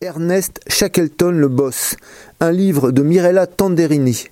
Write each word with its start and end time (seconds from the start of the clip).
Ernest 0.00 0.60
Shackleton 0.68 1.32
le 1.32 1.48
boss, 1.48 1.96
un 2.38 2.52
livre 2.52 2.92
de 2.92 3.02
Mirella 3.02 3.48
Tanderini. 3.48 4.26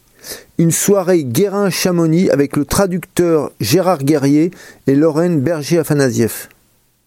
Une 0.58 0.70
soirée 0.70 1.24
Guérin-Chamonix 1.24 2.30
avec 2.30 2.56
le 2.56 2.64
traducteur 2.64 3.50
Gérard 3.58 4.04
Guerrier 4.04 4.52
et 4.86 4.94
Lorraine 4.94 5.40
Berger-Afanasieff. 5.40 6.48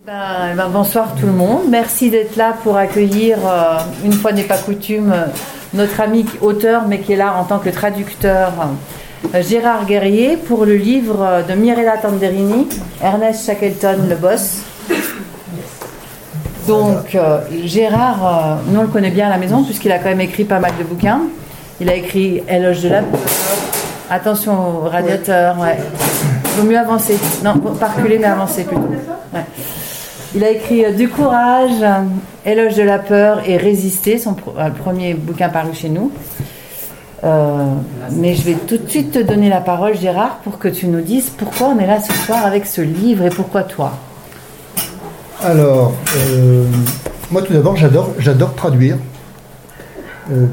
Ben, 0.05 0.57
ben, 0.57 0.67
bonsoir 0.67 1.15
tout 1.15 1.25
le 1.25 1.31
monde. 1.31 1.69
Merci 1.69 2.09
d'être 2.09 2.35
là 2.35 2.53
pour 2.61 2.75
accueillir, 2.75 3.37
euh, 3.47 3.77
une 4.03 4.11
fois 4.11 4.33
n'est 4.33 4.43
pas 4.43 4.57
coutume, 4.57 5.13
euh, 5.13 5.27
notre 5.73 6.01
ami 6.01 6.25
auteur, 6.41 6.85
mais 6.85 6.99
qui 6.99 7.13
est 7.13 7.15
là 7.15 7.35
en 7.37 7.45
tant 7.45 7.59
que 7.59 7.69
traducteur, 7.69 8.51
euh, 9.33 9.41
Gérard 9.41 9.85
Guerrier, 9.85 10.35
pour 10.35 10.65
le 10.65 10.75
livre 10.75 11.45
de 11.47 11.53
Mirella 11.53 11.97
Tanderini, 11.97 12.67
Ernest 13.01 13.45
Shackleton, 13.45 14.09
le 14.09 14.15
boss. 14.17 14.63
Donc, 16.69 17.17
Gérard, 17.65 18.59
nous 18.67 18.79
on 18.79 18.83
le 18.83 18.89
connaît 18.89 19.09
bien 19.09 19.25
à 19.25 19.29
la 19.29 19.37
maison, 19.37 19.63
puisqu'il 19.63 19.91
a 19.91 19.97
quand 19.97 20.09
même 20.09 20.21
écrit 20.21 20.43
pas 20.43 20.59
mal 20.59 20.71
de 20.77 20.83
bouquins. 20.83 21.21
Il 21.81 21.89
a 21.89 21.95
écrit 21.95 22.43
Éloge 22.47 22.83
de 22.83 22.89
la 22.89 23.01
peur. 23.01 23.19
Attention 24.11 24.83
au 24.83 24.89
radiateur, 24.89 25.57
ouais. 25.59 25.77
Vaut 26.55 26.67
mieux 26.67 26.77
avancer. 26.77 27.17
Non, 27.43 27.57
pas 27.57 27.87
reculer, 27.87 28.19
mais 28.19 28.25
avancer 28.25 28.65
plutôt. 28.65 28.87
Il 30.35 30.43
a 30.43 30.51
écrit 30.51 30.85
euh, 30.85 30.91
Du 30.91 31.09
courage, 31.09 31.83
Éloge 32.45 32.75
de 32.75 32.83
la 32.83 32.99
peur 32.99 33.41
et 33.47 33.57
Résister, 33.57 34.19
son 34.19 34.35
euh, 34.57 34.69
premier 34.69 35.15
bouquin 35.15 35.49
paru 35.49 35.73
chez 35.73 35.89
nous. 35.89 36.11
Euh, 37.23 37.65
mais 38.11 38.35
je 38.35 38.43
vais 38.43 38.53
tout 38.53 38.77
de 38.77 38.87
suite 38.87 39.11
te 39.11 39.19
donner 39.19 39.49
la 39.49 39.61
parole, 39.61 39.97
Gérard, 39.97 40.37
pour 40.43 40.59
que 40.59 40.67
tu 40.67 40.87
nous 40.87 41.01
dises 41.01 41.29
pourquoi 41.29 41.69
on 41.69 41.79
est 41.79 41.87
là 41.87 41.99
ce 41.99 42.13
soir 42.13 42.45
avec 42.45 42.65
ce 42.65 42.81
livre 42.81 43.25
et 43.25 43.29
pourquoi 43.29 43.63
toi. 43.63 43.93
Alors, 45.41 45.93
moi 47.31 47.41
tout 47.41 47.53
d'abord, 47.53 47.75
j'adore, 47.77 48.13
j'adore 48.19 48.55
traduire 48.55 48.97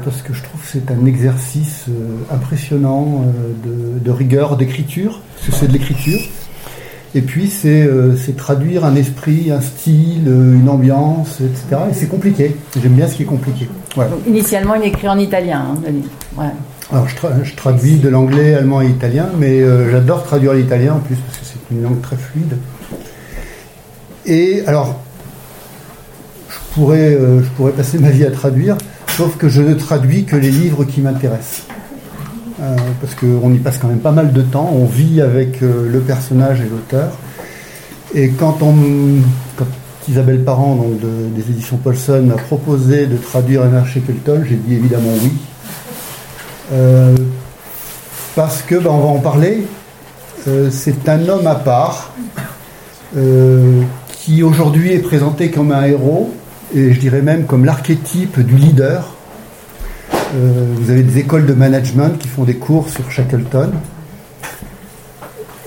parce 0.03 0.21
que 0.21 0.33
je 0.33 0.41
trouve 0.41 0.61
que 0.61 0.67
c'est 0.67 0.89
un 0.91 1.05
exercice 1.05 1.85
impressionnant 2.31 3.25
de, 3.63 3.99
de, 3.99 4.11
rigueur 4.11 4.57
d'écriture, 4.57 5.21
parce 5.35 5.49
que 5.49 5.55
c'est 5.55 5.67
de 5.67 5.73
l'écriture. 5.73 6.19
Et 7.15 7.21
puis, 7.21 7.51
euh, 7.65 8.15
c'est 8.15 8.35
traduire 8.35 8.85
un 8.85 8.95
esprit, 8.95 9.51
un 9.51 9.61
style, 9.61 10.27
euh, 10.27 10.53
une 10.55 10.69
ambiance, 10.69 11.39
etc. 11.41 11.81
Et 11.89 11.93
c'est 11.93 12.07
compliqué. 12.07 12.55
J'aime 12.79 12.93
bien 12.93 13.07
ce 13.07 13.15
qui 13.15 13.23
est 13.23 13.25
compliqué. 13.25 13.67
initialement, 14.27 14.75
il 14.75 14.83
est 14.83 14.87
écrit 14.89 15.07
en 15.07 15.17
italien, 15.17 15.65
hein, 16.37 16.51
Alors, 16.91 17.07
je, 17.07 17.55
traduis 17.55 17.97
de 17.97 18.09
l'anglais, 18.09 18.55
allemand 18.55 18.81
et 18.81 18.87
italien, 18.87 19.29
mais 19.39 19.61
euh, 19.61 19.89
j'adore 19.89 20.23
traduire 20.23 20.53
l'italien 20.53 20.95
en 20.95 20.99
plus, 20.99 21.15
parce 21.15 21.37
que 21.37 21.45
c'est 21.45 21.75
une 21.75 21.81
langue 21.81 22.01
très 22.01 22.17
fluide. 22.17 22.57
Et 24.27 24.63
alors, 24.67 24.99
je 26.49 26.57
pourrais, 26.75 27.13
je 27.13 27.49
pourrais 27.55 27.71
passer 27.71 27.97
ma 27.97 28.09
vie 28.09 28.25
à 28.25 28.31
traduire, 28.31 28.77
sauf 29.07 29.37
que 29.37 29.49
je 29.49 29.61
ne 29.61 29.73
traduis 29.73 30.25
que 30.25 30.35
les 30.35 30.51
livres 30.51 30.83
qui 30.83 31.01
m'intéressent. 31.01 31.63
Euh, 32.59 32.75
parce 32.99 33.13
qu'on 33.13 33.53
y 33.53 33.59
passe 33.59 33.77
quand 33.77 33.87
même 33.87 33.99
pas 33.99 34.11
mal 34.11 34.33
de 34.33 34.41
temps, 34.41 34.71
on 34.73 34.85
vit 34.85 35.21
avec 35.21 35.61
euh, 35.61 35.87
le 35.91 35.99
personnage 35.99 36.59
et 36.59 36.63
l'auteur. 36.63 37.11
Et 38.15 38.29
quand, 38.29 38.63
on, 38.63 38.73
Isabelle 40.09 40.43
Parent, 40.43 40.75
donc 40.75 40.99
des 40.99 41.51
éditions 41.51 41.77
Paulson, 41.77 42.23
m'a 42.25 42.35
proposé 42.35 43.05
de 43.05 43.17
traduire 43.17 43.61
Anna 43.61 43.85
Shackleton, 43.85 44.43
j'ai 44.49 44.55
dit 44.55 44.73
évidemment 44.73 45.11
oui. 45.21 45.33
Euh, 46.73 47.15
parce 48.35 48.63
que, 48.63 48.75
ben, 48.75 48.89
on 48.89 49.01
va 49.01 49.07
en 49.07 49.19
parler, 49.19 49.67
c'est 50.71 51.09
un 51.09 51.27
homme 51.29 51.45
à 51.45 51.55
part, 51.55 52.13
qui 54.27 54.43
aujourd'hui 54.43 54.91
est 54.91 54.99
présenté 54.99 55.51
comme 55.51 55.71
un 55.71 55.85
héros, 55.85 56.33
et 56.75 56.91
je 56.91 56.99
dirais 56.99 57.21
même 57.21 57.45
comme 57.45 57.63
l'archétype 57.63 58.41
du 58.41 58.57
leader, 58.57 59.15
euh, 60.11 60.65
vous 60.75 60.91
avez 60.91 61.03
des 61.03 61.19
écoles 61.19 61.45
de 61.45 61.53
management 61.53 62.19
qui 62.19 62.27
font 62.27 62.43
des 62.43 62.55
cours 62.55 62.89
sur 62.89 63.09
Shackleton. 63.09 63.71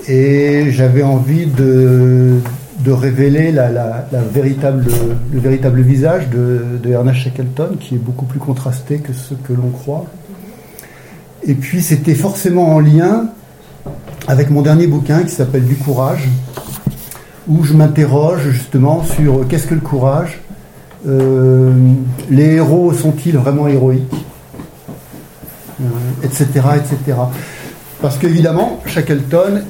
Et 0.07 0.67
j'avais 0.69 1.01
envie 1.01 1.47
de, 1.47 2.37
révéler 2.85 3.51
la, 3.51 4.05
véritable, 4.31 4.85
le 5.33 5.39
véritable 5.39 5.81
visage 5.81 6.29
de, 6.29 6.87
Ernest 6.87 7.17
Shackleton, 7.21 7.77
qui 7.79 7.95
est 7.95 8.03
beaucoup 8.03 8.25
plus 8.25 8.39
contrasté 8.39 8.99
que 8.99 9.11
ce 9.11 9.33
que 9.33 9.53
l'on 9.53 9.71
croit. 9.71 10.05
Et 11.47 11.55
puis 11.55 11.81
c'était 11.81 12.13
forcément 12.13 12.75
en 12.75 12.79
lien 12.79 13.25
avec 14.27 14.51
mon 14.51 14.61
dernier 14.61 14.85
bouquin 14.85 15.23
qui 15.23 15.31
s'appelle 15.31 15.65
Du 15.65 15.77
courage, 15.77 16.27
où 17.47 17.63
je 17.63 17.73
m'interroge 17.73 18.49
justement 18.49 19.03
sur 19.03 19.47
qu'est-ce 19.47 19.67
que 19.67 19.73
le 19.73 19.81
courage, 19.81 20.39
euh, 21.07 21.73
les 22.29 22.55
héros 22.55 22.93
sont-ils 22.93 23.35
vraiment 23.35 23.67
héroïques 23.67 24.25
etc., 26.23 26.45
euh, 26.55 26.75
etc. 26.75 27.17
Parce 28.01 28.17
qu'évidemment, 28.19 28.79
Shackleton 28.85 29.61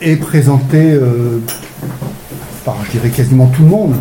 est 0.00 0.16
présenté 0.16 0.92
euh, 0.92 1.40
par, 2.64 2.76
je 2.84 2.92
dirais, 2.92 3.08
quasiment 3.08 3.46
tout 3.46 3.62
le 3.62 3.68
monde 3.68 3.94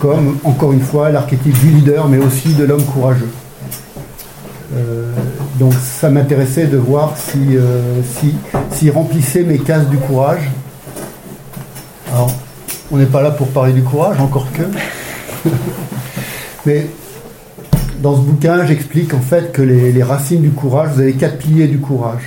comme, 0.00 0.38
encore 0.44 0.72
une 0.72 0.80
fois, 0.80 1.10
l'archétype 1.10 1.58
du 1.60 1.68
leader, 1.68 2.08
mais 2.08 2.18
aussi 2.18 2.54
de 2.54 2.64
l'homme 2.64 2.84
courageux. 2.84 3.30
Donc 5.60 5.74
ça 5.74 6.08
m'intéressait 6.08 6.66
de 6.66 6.78
voir 6.78 7.14
si, 7.16 7.56
si, 8.16 8.34
si 8.72 8.90
remplissait 8.90 9.42
mes 9.42 9.58
cases 9.58 9.86
du 9.88 9.98
courage. 9.98 10.50
Alors, 12.12 12.30
on 12.90 12.98
n'est 12.98 13.06
pas 13.06 13.22
là 13.22 13.30
pour 13.30 13.48
parler 13.48 13.72
du 13.72 13.82
courage, 13.82 14.20
encore 14.20 14.46
que. 14.52 14.62
mais 16.66 16.86
dans 18.02 18.16
ce 18.16 18.20
bouquin, 18.20 18.66
j'explique 18.66 19.14
en 19.14 19.20
fait 19.20 19.50
que 19.50 19.62
les, 19.62 20.02
racines 20.02 20.42
du 20.42 20.50
courage, 20.50 20.90
vous 20.94 21.00
avez 21.00 21.14
quatre 21.14 21.38
piliers 21.38 21.68
du 21.68 21.78
courage. 21.78 22.22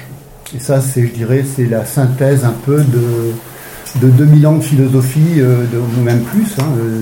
Et 0.56 0.60
ça, 0.60 0.82
c'est, 0.82 1.06
je 1.06 1.12
dirais, 1.12 1.44
c'est 1.56 1.66
la 1.66 1.86
synthèse 1.86 2.46
un 2.46 2.56
peu 2.66 2.78
de, 2.78 3.34
de 4.02 4.10
2000 4.10 4.48
ans 4.48 4.56
de 4.56 4.64
philosophie, 4.64 5.40
euh, 5.40 5.66
ou 6.00 6.02
même 6.02 6.22
plus, 6.22 6.56
hein, 6.60 6.66
euh, 6.80 7.02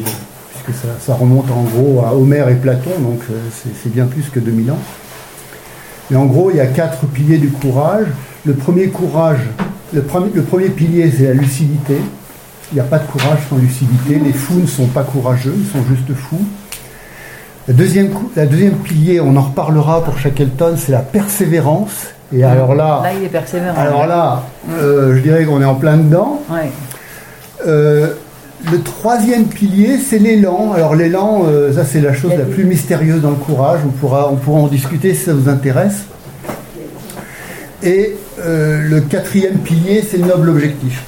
puisque 0.65 0.77
ça, 0.99 1.13
remonte 1.13 1.49
en 1.51 1.63
gros 1.63 2.03
à 2.05 2.13
Homère 2.13 2.49
et 2.49 2.55
Platon, 2.55 2.99
donc 2.99 3.21
euh, 3.31 3.35
c'est, 3.81 3.93
bien 3.93 4.07
plus 4.07 4.29
que 4.29 4.41
2000 4.41 4.71
ans. 4.71 4.79
Mais 6.11 6.17
en 6.17 6.25
gros, 6.25 6.51
il 6.51 6.57
y 6.57 6.61
a 6.61 6.65
quatre 6.65 7.05
piliers 7.05 7.37
du 7.37 7.49
courage. 7.49 8.07
Le 8.45 8.55
premier 8.55 8.87
courage, 8.87 9.39
le 9.93 10.01
premier, 10.01 10.31
le 10.33 10.41
premier 10.41 10.67
pilier, 10.67 11.09
c'est 11.15 11.27
la 11.27 11.33
lucidité. 11.33 11.95
Il 12.73 12.77
n'y 12.77 12.81
a 12.81 12.85
pas 12.85 12.97
de 12.97 13.05
courage 13.05 13.37
sans 13.51 13.57
lucidité. 13.57 14.15
Les 14.15 14.33
fous 14.33 14.59
ne 14.59 14.65
sont 14.65 14.87
pas 14.87 15.03
courageux, 15.03 15.53
ils 15.55 15.67
sont 15.67 15.85
juste 15.87 16.11
fous. 16.15 16.41
La 17.67 17.73
deuxième, 17.75 18.09
la 18.35 18.47
deuxième 18.47 18.77
pilier, 18.77 19.21
on 19.21 19.35
en 19.35 19.41
reparlera 19.41 20.03
pour 20.03 20.17
Shackleton, 20.17 20.73
c'est 20.75 20.91
la 20.91 20.99
persévérance. 20.99 22.07
Et 22.35 22.43
alors 22.43 22.73
là, 22.73 23.01
là 23.03 23.11
il 23.15 23.25
est 23.25 23.29
persévérant. 23.29 23.79
Alors 23.79 24.07
là, 24.07 24.41
euh, 24.71 25.15
je 25.15 25.21
dirais 25.21 25.45
qu'on 25.45 25.61
est 25.61 25.65
en 25.65 25.75
plein 25.75 25.97
dedans. 25.97 26.41
Euh, 27.67 28.15
le 28.71 28.81
troisième 28.81 29.45
pilier, 29.45 29.99
c'est 29.99 30.17
l'élan. 30.17 30.73
Alors 30.73 30.95
l'élan, 30.95 31.43
euh, 31.45 31.73
ça 31.73 31.85
c'est 31.85 32.01
la 32.01 32.13
chose 32.13 32.31
la 32.35 32.45
plus 32.45 32.65
mystérieuse 32.65 33.21
dans 33.21 33.29
le 33.29 33.35
courage. 33.35 33.81
On 33.85 33.89
pourra, 33.91 34.31
on 34.31 34.35
pourra 34.35 34.61
en 34.61 34.67
discuter 34.67 35.13
si 35.13 35.25
ça 35.25 35.33
vous 35.33 35.47
intéresse. 35.47 36.05
Et 37.83 38.15
le 38.43 38.99
quatrième 39.01 39.59
pilier, 39.59 40.03
c'est 40.09 40.17
le 40.17 40.25
noble 40.25 40.49
objectif. 40.49 41.03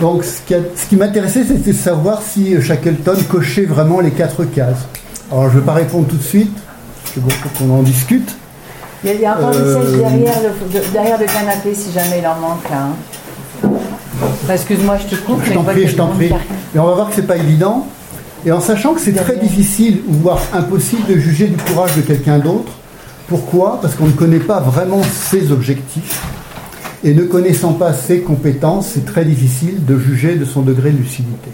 Donc 0.00 0.24
ce 0.24 0.40
qui, 0.46 0.54
ce 0.76 0.86
qui 0.86 0.96
m'intéressait, 0.96 1.44
c'était 1.44 1.72
de 1.72 1.76
savoir 1.76 2.22
si 2.22 2.60
Shackleton 2.60 3.16
cochait 3.28 3.64
vraiment 3.64 4.00
les 4.00 4.10
quatre 4.10 4.44
cases. 4.44 4.86
Alors 5.30 5.48
je 5.48 5.56
ne 5.56 5.60
vais 5.60 5.66
pas 5.66 5.74
répondre 5.74 6.06
tout 6.06 6.16
de 6.16 6.22
suite, 6.22 6.56
c'est 7.04 7.20
bon 7.20 7.30
qu'on 7.58 7.70
en 7.70 7.82
discute. 7.82 8.36
Il 9.02 9.18
y 9.18 9.24
a, 9.24 9.36
encore 9.36 9.52
euh... 9.54 9.90
des 9.90 9.98
derrière 9.98 10.40
le, 10.42 10.92
derrière 10.92 11.18
le 11.18 11.26
canapé 11.26 11.74
si 11.74 11.90
jamais 11.92 12.18
il 12.18 12.26
en 12.26 12.36
manque 12.36 12.64
Hein. 12.70 12.90
Excuse-moi, 14.50 14.98
je 14.98 15.16
te 15.16 15.20
coupe. 15.22 15.40
Je 15.44 15.52
t'en 15.52 15.62
prie, 15.62 15.86
je 15.86 15.96
t'en 15.96 16.08
prie. 16.08 16.30
Mais 16.74 16.80
on 16.80 16.86
va 16.86 16.94
voir 16.94 17.08
que 17.08 17.14
c'est 17.14 17.26
pas 17.26 17.36
évident. 17.36 17.86
Et 18.44 18.52
en 18.52 18.60
sachant 18.60 18.94
que 18.94 19.00
c'est 19.00 19.12
très 19.12 19.36
difficile, 19.36 20.00
voire 20.06 20.40
impossible 20.52 21.06
de 21.06 21.18
juger 21.18 21.46
du 21.46 21.56
courage 21.56 21.94
de 21.96 22.02
quelqu'un 22.02 22.38
d'autre. 22.38 22.72
Pourquoi? 23.28 23.78
Parce 23.80 23.94
qu'on 23.94 24.06
ne 24.06 24.12
connaît 24.12 24.40
pas 24.40 24.60
vraiment 24.60 25.02
ses 25.02 25.52
objectifs. 25.52 26.20
Et 27.02 27.14
ne 27.14 27.24
connaissant 27.24 27.72
pas 27.72 27.92
ses 27.92 28.20
compétences, 28.20 28.88
c'est 28.88 29.06
très 29.06 29.24
difficile 29.24 29.84
de 29.84 29.98
juger 29.98 30.36
de 30.36 30.44
son 30.44 30.62
degré 30.62 30.90
de 30.90 30.98
lucidité 30.98 31.50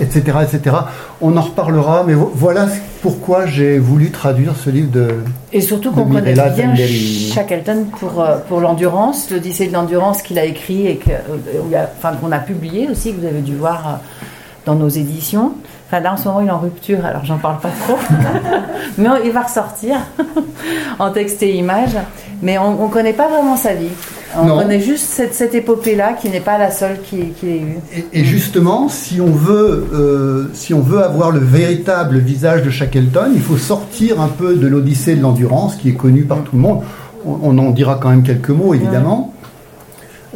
etc., 0.00 0.38
etc. 0.42 0.76
On 1.20 1.36
en 1.36 1.40
reparlera, 1.40 2.04
mais 2.06 2.14
voilà 2.14 2.66
pourquoi 3.02 3.46
j'ai 3.46 3.78
voulu 3.78 4.10
traduire 4.10 4.54
ce 4.56 4.70
livre 4.70 4.90
de 4.90 5.08
Et 5.52 5.60
surtout 5.60 5.90
qu'on 5.92 6.06
connaît 6.06 6.32
bien 6.32 6.74
Shackleton 6.76 7.86
pour, 7.98 8.20
euh, 8.20 8.38
pour 8.48 8.60
l'endurance, 8.60 9.30
l'Odyssée 9.30 9.68
de 9.68 9.72
l'endurance 9.72 10.22
qu'il 10.22 10.38
a 10.38 10.44
écrit 10.44 10.86
et 10.86 11.00
euh, 11.08 11.86
qu'on 12.20 12.32
a, 12.32 12.36
a 12.36 12.40
publié 12.40 12.88
aussi, 12.90 13.12
que 13.12 13.20
vous 13.20 13.26
avez 13.26 13.40
dû 13.40 13.56
voir 13.56 13.86
euh, 13.86 13.92
dans 14.66 14.74
nos 14.74 14.88
éditions. 14.88 15.52
Enfin, 15.86 16.00
là, 16.00 16.12
en 16.12 16.16
ce 16.16 16.28
moment, 16.28 16.40
il 16.40 16.48
est 16.48 16.50
en 16.50 16.58
rupture, 16.58 17.04
alors 17.04 17.24
j'en 17.24 17.38
parle 17.38 17.58
pas 17.60 17.70
trop. 17.86 17.98
mais 18.98 19.08
il 19.24 19.30
va 19.30 19.42
ressortir 19.42 19.96
en 20.98 21.10
texte 21.10 21.42
et 21.42 21.54
image. 21.54 21.96
Mais 22.42 22.58
on 22.58 22.86
ne 22.86 22.92
connaît 22.92 23.14
pas 23.14 23.28
vraiment 23.28 23.56
sa 23.56 23.74
vie. 23.74 23.88
On 24.36 24.44
Non. 24.44 24.58
connaît 24.58 24.80
juste 24.80 25.04
cette, 25.08 25.32
cette 25.34 25.54
épopée-là 25.54 26.12
qui 26.20 26.28
n'est 26.28 26.40
pas 26.40 26.58
la 26.58 26.70
seule 26.70 27.00
qui, 27.02 27.30
qui 27.40 27.46
ait 27.48 27.60
eu. 27.60 27.76
Et, 28.12 28.20
et 28.20 28.24
justement, 28.24 28.88
si 28.88 29.20
on, 29.20 29.30
veut, 29.32 29.86
euh, 29.94 30.50
si 30.52 30.74
on 30.74 30.80
veut 30.80 31.02
avoir 31.02 31.30
le 31.30 31.40
véritable 31.40 32.18
visage 32.18 32.62
de 32.62 32.70
Shackleton, 32.70 33.30
il 33.34 33.40
faut 33.40 33.56
sortir 33.56 34.20
un 34.20 34.28
peu 34.28 34.54
de 34.54 34.66
l'Odyssée 34.66 35.14
de 35.16 35.22
l'endurance, 35.22 35.76
qui 35.76 35.88
est 35.88 35.94
connue 35.94 36.24
par 36.24 36.42
tout 36.42 36.56
le 36.56 36.62
monde. 36.62 36.82
On, 37.24 37.38
on 37.42 37.58
en 37.58 37.70
dira 37.70 37.98
quand 38.00 38.10
même 38.10 38.22
quelques 38.22 38.50
mots, 38.50 38.74
évidemment. 38.74 39.32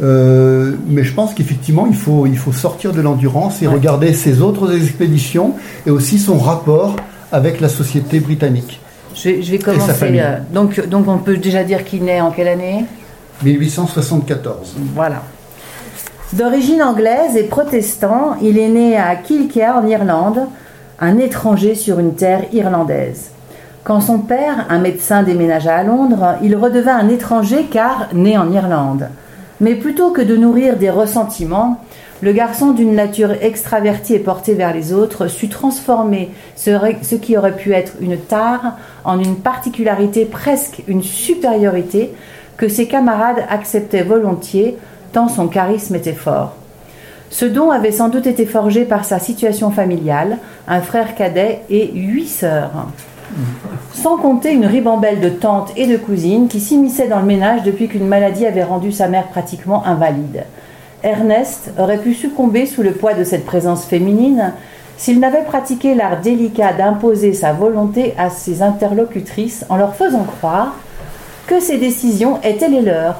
Euh, 0.02 0.72
mais 0.88 1.04
je 1.04 1.12
pense 1.12 1.34
qu'effectivement, 1.34 1.86
il 1.86 1.94
faut, 1.94 2.26
il 2.26 2.38
faut 2.38 2.52
sortir 2.52 2.92
de 2.92 3.00
l'endurance 3.02 3.60
et 3.62 3.66
Ouais. 3.68 3.74
regarder 3.74 4.14
ses 4.14 4.40
autres 4.40 4.74
expéditions 4.74 5.52
et 5.86 5.90
aussi 5.90 6.18
son 6.18 6.38
rapport 6.38 6.96
avec 7.30 7.60
la 7.60 7.68
société 7.68 8.20
britannique. 8.20 8.80
Je 9.14 9.28
vais, 9.28 9.42
je 9.42 9.50
vais 9.52 9.58
sa 9.58 9.64
commencer. 9.64 9.96
euh, 10.18 10.38
donc, 10.52 10.88
donc, 10.88 11.06
on 11.08 11.18
peut 11.18 11.36
déjà 11.36 11.62
dire 11.62 11.84
qu'il 11.84 12.04
naît 12.04 12.22
en 12.22 12.30
quelle 12.30 12.48
année? 12.48 12.86
1874. 13.42 14.76
Voilà. 14.94 15.22
D'origine 16.32 16.82
anglaise 16.82 17.36
et 17.36 17.44
protestant, 17.44 18.36
il 18.40 18.58
est 18.58 18.68
né 18.68 18.96
à 18.96 19.16
Kilkea 19.16 19.76
en 19.76 19.86
Irlande, 19.86 20.46
un 20.98 21.18
étranger 21.18 21.74
sur 21.74 21.98
une 21.98 22.14
terre 22.14 22.44
irlandaise. 22.52 23.30
Quand 23.84 24.00
son 24.00 24.18
père, 24.18 24.66
un 24.70 24.78
médecin, 24.78 25.24
déménagea 25.24 25.76
à 25.76 25.82
Londres, 25.82 26.36
il 26.42 26.56
redevint 26.56 26.96
un 26.96 27.08
étranger 27.08 27.66
car 27.70 28.08
né 28.14 28.38
en 28.38 28.50
Irlande. 28.52 29.08
Mais 29.60 29.74
plutôt 29.74 30.10
que 30.10 30.22
de 30.22 30.36
nourrir 30.36 30.76
des 30.76 30.90
ressentiments, 30.90 31.80
le 32.22 32.32
garçon 32.32 32.70
d'une 32.70 32.94
nature 32.94 33.32
extravertie 33.42 34.14
et 34.14 34.20
portée 34.20 34.54
vers 34.54 34.72
les 34.72 34.92
autres 34.92 35.26
sut 35.26 35.48
transformer 35.48 36.30
ce, 36.54 37.16
qui 37.16 37.36
aurait 37.36 37.56
pu 37.56 37.72
être 37.72 37.94
une 38.00 38.16
tare 38.16 38.76
en 39.04 39.18
une 39.18 39.36
particularité, 39.36 40.24
presque 40.24 40.82
une 40.86 41.02
supériorité, 41.02 42.14
que 42.62 42.68
ses 42.68 42.86
camarades 42.86 43.44
acceptaient 43.50 44.04
volontiers, 44.04 44.78
tant 45.12 45.26
son 45.26 45.48
charisme 45.48 45.96
était 45.96 46.12
fort. 46.12 46.54
Ce 47.28 47.44
don 47.44 47.72
avait 47.72 47.90
sans 47.90 48.08
doute 48.08 48.28
été 48.28 48.46
forgé 48.46 48.84
par 48.84 49.04
sa 49.04 49.18
situation 49.18 49.72
familiale, 49.72 50.38
un 50.68 50.80
frère 50.80 51.16
cadet 51.16 51.62
et 51.70 51.90
huit 51.92 52.28
sœurs. 52.28 52.86
Sans 53.92 54.16
compter 54.16 54.52
une 54.52 54.66
ribambelle 54.66 55.18
de 55.18 55.28
tantes 55.28 55.72
et 55.76 55.88
de 55.88 55.96
cousines 55.96 56.46
qui 56.46 56.60
s'immisçaient 56.60 57.08
dans 57.08 57.18
le 57.18 57.26
ménage 57.26 57.64
depuis 57.64 57.88
qu'une 57.88 58.06
maladie 58.06 58.46
avait 58.46 58.62
rendu 58.62 58.92
sa 58.92 59.08
mère 59.08 59.26
pratiquement 59.26 59.84
invalide. 59.84 60.44
Ernest 61.02 61.72
aurait 61.80 61.98
pu 61.98 62.14
succomber 62.14 62.66
sous 62.66 62.84
le 62.84 62.92
poids 62.92 63.14
de 63.14 63.24
cette 63.24 63.44
présence 63.44 63.86
féminine 63.86 64.52
s'il 64.96 65.18
n'avait 65.18 65.42
pratiqué 65.42 65.96
l'art 65.96 66.20
délicat 66.20 66.74
d'imposer 66.74 67.32
sa 67.32 67.52
volonté 67.52 68.14
à 68.18 68.30
ses 68.30 68.62
interlocutrices 68.62 69.66
en 69.68 69.74
leur 69.74 69.96
faisant 69.96 70.22
croire 70.22 70.76
que 71.52 71.60
ses 71.60 71.76
décisions 71.76 72.40
étaient 72.42 72.70
les 72.70 72.80
leurs. 72.80 73.16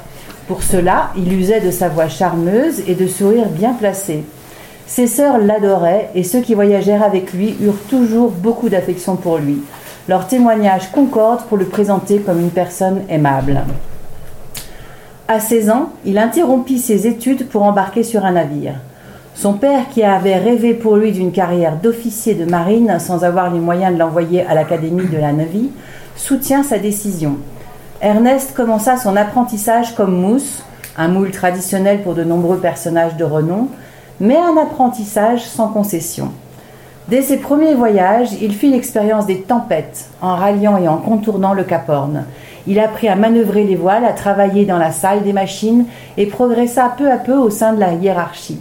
Pour 0.49 0.63
cela, 0.63 1.11
il 1.19 1.35
usait 1.35 1.61
de 1.61 1.71
sa 1.71 1.91
voix 1.91 2.09
charmeuse 2.09 2.81
et 2.89 2.95
de 2.95 3.07
sourires 3.07 3.51
bien 3.51 3.75
placés. 3.75 4.25
Ses 4.87 5.07
sœurs 5.07 5.37
l'adoraient 5.37 6.09
et 6.15 6.23
ceux 6.23 6.41
qui 6.41 6.55
voyagèrent 6.55 7.03
avec 7.03 7.35
lui 7.35 7.55
eurent 7.61 7.83
toujours 7.91 8.31
beaucoup 8.31 8.71
d'affection 8.71 9.17
pour 9.17 9.37
lui. 9.37 9.59
Leurs 10.09 10.29
témoignages 10.29 10.91
concordent 10.93 11.43
pour 11.43 11.59
le 11.59 11.67
présenter 11.67 12.21
comme 12.21 12.41
une 12.41 12.51
personne 12.51 13.03
aimable. 13.11 13.65
À 15.29 15.39
16 15.39 15.69
ans, 15.69 15.91
il 16.07 16.17
interrompit 16.17 16.79
ses 16.79 17.07
études 17.07 17.49
pour 17.49 17.65
embarquer 17.65 18.03
sur 18.03 18.25
un 18.25 18.33
navire. 18.33 18.77
Son 19.35 19.53
père, 19.53 19.91
qui 19.91 20.03
avait 20.03 20.39
rêvé 20.39 20.73
pour 20.73 20.97
lui 20.97 21.13
d'une 21.13 21.33
carrière 21.33 21.77
d'officier 21.77 22.35
de 22.35 22.47
marine 22.47 22.97
sans 22.99 23.25
avoir 23.25 23.53
les 23.53 23.61
moyens 23.61 23.93
de 23.93 23.99
l'envoyer 23.99 24.41
à 24.47 24.55
l'académie 24.55 25.07
de 25.07 25.19
la 25.19 25.33
Navy, 25.33 25.71
soutient 26.17 26.63
sa 26.63 26.79
décision. 26.79 27.37
Ernest 28.03 28.53
commença 28.53 28.97
son 28.97 29.15
apprentissage 29.15 29.95
comme 29.95 30.17
mousse, 30.17 30.65
un 30.99 31.07
moule 31.07 31.31
traditionnel 31.31 32.03
pour 32.03 32.15
de 32.15 32.25
nombreux 32.25 32.59
personnages 32.59 33.17
de 33.17 33.23
renom, 33.23 33.69
mais 34.19 34.37
un 34.37 34.57
apprentissage 34.61 35.45
sans 35.45 35.69
concession. 35.69 36.33
Dès 37.07 37.23
ses 37.23 37.37
premiers 37.37 37.77
voyages, 37.77 38.33
il 38.41 38.55
fit 38.55 38.73
l'expérience 38.73 39.27
des 39.27 39.43
tempêtes 39.43 40.07
en 40.21 40.35
ralliant 40.35 40.79
et 40.79 40.89
en 40.89 40.97
contournant 40.97 41.55
le 41.55 41.63
Cap 41.63 41.89
Horn. 41.89 42.25
Il 42.67 42.81
apprit 42.81 43.07
à 43.07 43.15
manœuvrer 43.15 43.63
les 43.63 43.77
voiles, 43.77 44.05
à 44.05 44.13
travailler 44.13 44.65
dans 44.65 44.79
la 44.79 44.91
salle 44.91 45.23
des 45.23 45.33
machines 45.33 45.85
et 46.17 46.27
progressa 46.27 46.93
peu 46.99 47.09
à 47.09 47.19
peu 47.19 47.35
au 47.35 47.51
sein 47.51 47.73
de 47.73 47.79
la 47.79 47.93
hiérarchie. 47.93 48.59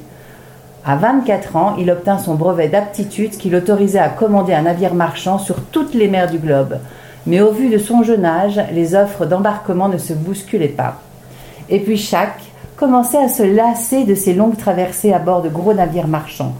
À 0.85 0.97
24 0.97 1.55
ans, 1.55 1.75
il 1.79 1.89
obtint 1.89 2.19
son 2.19 2.35
brevet 2.35 2.67
d'aptitude 2.67 3.31
qui 3.31 3.49
l'autorisait 3.49 3.97
à 3.97 4.09
commander 4.09 4.53
un 4.53 4.63
navire 4.63 4.93
marchand 4.93 5.39
sur 5.39 5.63
toutes 5.63 5.95
les 5.95 6.07
mers 6.07 6.29
du 6.29 6.37
globe. 6.37 6.77
Mais 7.27 7.41
au 7.41 7.51
vu 7.51 7.69
de 7.69 7.77
son 7.77 8.03
jeune 8.03 8.25
âge, 8.25 8.59
les 8.73 8.95
offres 8.95 9.25
d'embarquement 9.25 9.89
ne 9.89 9.97
se 9.97 10.13
bousculaient 10.13 10.67
pas. 10.67 11.01
Et 11.69 11.79
puis 11.79 11.97
chaque 11.97 12.41
commençait 12.75 13.17
à 13.23 13.29
se 13.29 13.43
lasser 13.43 14.05
de 14.05 14.15
ses 14.15 14.33
longues 14.33 14.57
traversées 14.57 15.13
à 15.13 15.19
bord 15.19 15.41
de 15.41 15.49
gros 15.49 15.73
navires 15.73 16.07
marchands. 16.07 16.55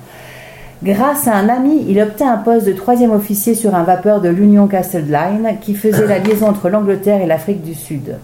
Grâce 0.83 1.27
à 1.27 1.35
un 1.35 1.49
ami, 1.49 1.85
il 1.87 1.99
obtint 2.01 2.31
un 2.31 2.37
poste 2.37 2.65
de 2.65 2.73
troisième 2.73 3.11
officier 3.11 3.53
sur 3.53 3.75
un 3.75 3.83
vapeur 3.83 4.21
de 4.21 4.29
l'Union 4.29 4.67
Castle 4.67 5.05
Line 5.11 5.57
qui 5.61 5.75
faisait 5.75 6.07
la 6.07 6.19
liaison 6.19 6.47
entre 6.47 6.69
l'Angleterre 6.69 7.21
et 7.21 7.27
l'Afrique 7.27 7.63
du 7.63 7.75
Sud. 7.75 8.17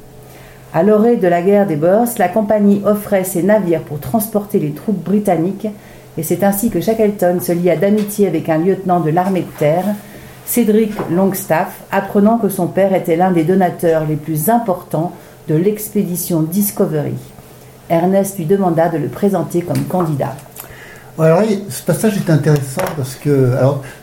À 0.74 0.84
l'orée 0.84 1.18
de 1.18 1.28
la 1.28 1.42
guerre 1.42 1.68
des 1.68 1.76
Bourses, 1.76 2.18
la 2.18 2.30
compagnie 2.30 2.82
offrait 2.86 3.24
ses 3.24 3.44
navires 3.44 3.82
pour 3.82 4.00
transporter 4.00 4.60
les 4.60 4.72
troupes 4.72 5.04
britanniques 5.04 5.68
et 6.18 6.24
c'est 6.24 6.44
ainsi 6.44 6.70
que 6.70 6.82
Shackleton 6.82 7.40
se 7.40 7.52
lia 7.52 7.76
d'amitié 7.76 8.28
avec 8.28 8.50
un 8.50 8.58
lieutenant 8.58 9.00
de 9.00 9.12
l'armée 9.12 9.42
de 9.42 9.60
terre, 9.60 9.86
Cédric 10.48 10.94
Longstaff, 11.12 11.82
apprenant 11.92 12.38
que 12.38 12.50
son 12.50 12.68
père 12.68 12.94
était 12.96 13.16
l'un 13.18 13.32
des 13.32 13.44
donateurs 13.44 14.06
les 14.08 14.16
plus 14.16 14.50
importants 14.50 15.12
de 15.50 15.56
l'expédition 15.56 16.42
Discovery. 16.42 17.14
Ernest 17.90 18.38
lui 18.38 18.46
demanda 18.46 18.90
de 18.90 18.98
le 18.98 19.08
présenter 19.08 19.62
comme 19.62 19.84
candidat. 19.86 20.36
Alors, 21.20 21.42
ce 21.70 21.82
passage 21.84 22.18
est 22.18 22.30
intéressant 22.30 22.82
parce 22.96 23.16
que 23.16 23.52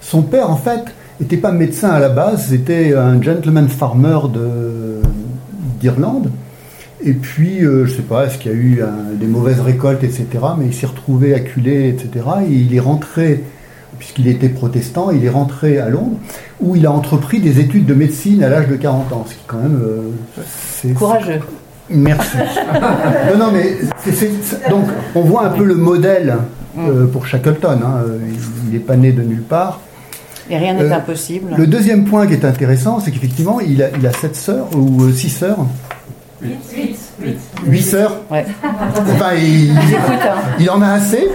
son 0.01 0.23
père, 0.23 0.51
en 0.51 0.57
fait, 0.57 0.85
n'était 1.21 1.37
pas 1.37 1.53
médecin 1.53 1.91
à 1.91 1.99
la 2.01 2.09
base, 2.09 2.49
c'était 2.49 2.95
un 2.95 3.21
gentleman 3.23 3.69
farmer 3.69 4.19
de- 4.33 5.01
d'Irlande. 5.81 6.31
Et 7.03 7.13
puis, 7.13 7.63
euh, 7.65 7.85
je 7.87 7.97
sais 7.97 8.03
pas, 8.03 8.27
est-ce 8.27 8.39
qu'il 8.39 8.51
y 8.51 8.55
a 8.55 8.59
eu 8.59 8.83
des 9.21 9.27
mauvaises 9.27 9.61
récoltes, 9.61 10.03
etc. 10.03 10.27
Mais 10.59 10.67
il 10.67 10.75
s'est 10.75 10.87
retrouvé 10.87 11.35
acculé, 11.35 11.89
etc. 11.89 12.09
Et 12.49 12.53
il 12.53 12.75
est 12.75 12.81
rentré, 12.81 13.45
puisqu'il 13.99 14.29
était 14.29 14.49
protestant, 14.49 15.11
il 15.11 15.25
est 15.25 15.29
rentré 15.31 15.79
à 15.79 15.89
Londres, 15.89 16.17
où 16.61 16.77
il 16.77 16.87
a 16.87 16.93
entrepris 16.93 17.41
des 17.41 17.61
études 17.61 17.87
de 17.87 17.95
médecine 17.95 18.43
à 18.43 18.49
l'âge 18.49 18.69
de 18.69 18.77
40 18.77 19.13
ans, 19.13 19.25
ce 19.29 19.35
qui 19.35 19.41
quand 19.47 19.59
même... 19.59 19.81
euh, 19.83 20.43
c'est- 20.71 20.95
Courageux. 20.95 21.41
Merci. 21.91 22.37
non, 23.33 23.39
non, 23.47 23.53
mais 23.53 23.77
c'est- 24.05 24.13
c'est- 24.13 24.31
c'est- 24.43 24.71
donc 24.71 24.85
on 25.15 25.21
voit 25.23 25.47
un 25.47 25.51
peu 25.51 25.65
le 25.65 25.75
modèle 25.75 26.37
euh, 26.79 27.07
pour 27.07 27.27
Shackleton. 27.27 27.81
hein. 27.85 28.03
Il 28.67 28.73
n'est 28.73 28.79
pas 28.79 28.97
né 28.97 29.13
de 29.13 29.23
nulle 29.23 29.43
part. 29.43 29.81
Et 30.51 30.57
rien 30.59 30.75
n'est 30.75 30.83
Euh, 30.83 30.95
impossible. 30.97 31.55
Le 31.57 31.67
deuxième 31.67 32.05
point 32.05 32.27
qui 32.27 32.33
est 32.35 32.45
intéressant, 32.45 33.01
c'est 33.01 33.11
qu'effectivement, 33.11 33.61
il 33.61 33.83
a, 33.83 33.89
il 33.99 34.07
a 34.07 34.13
sept 34.13 34.35
sœurs 34.37 34.69
ou 34.77 35.05
euh, 35.05 35.13
six 35.13 35.31
sœurs. 35.31 35.59
Huit 36.43 36.94
sœurs. 37.81 38.17
Ouais. 38.31 38.45
Enfin, 39.15 39.31
il, 40.59 40.71
en 40.71 40.81
a 40.83 40.89
assez. 40.93 41.29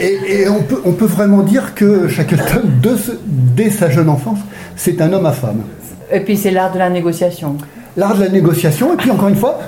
Et, 0.00 0.42
et 0.42 0.48
on, 0.48 0.62
peut, 0.62 0.80
on 0.84 0.92
peut 0.92 1.06
vraiment 1.06 1.42
dire 1.42 1.74
que 1.74 2.08
Shackleton, 2.08 2.62
de 2.82 2.96
ce- 2.96 3.12
dès 3.26 3.70
sa 3.70 3.90
jeune 3.90 4.08
enfance, 4.08 4.38
c'est 4.76 5.00
un 5.00 5.12
homme 5.12 5.26
à 5.26 5.32
femme. 5.32 5.62
Et 6.10 6.20
puis 6.20 6.36
c'est 6.36 6.50
l'art 6.50 6.72
de 6.72 6.78
la 6.78 6.90
négociation. 6.90 7.56
L'art 7.96 8.14
de 8.16 8.22
la 8.22 8.28
négociation, 8.28 8.94
et 8.94 8.96
puis 8.96 9.10
encore 9.10 9.28
une 9.28 9.34
fois, 9.36 9.58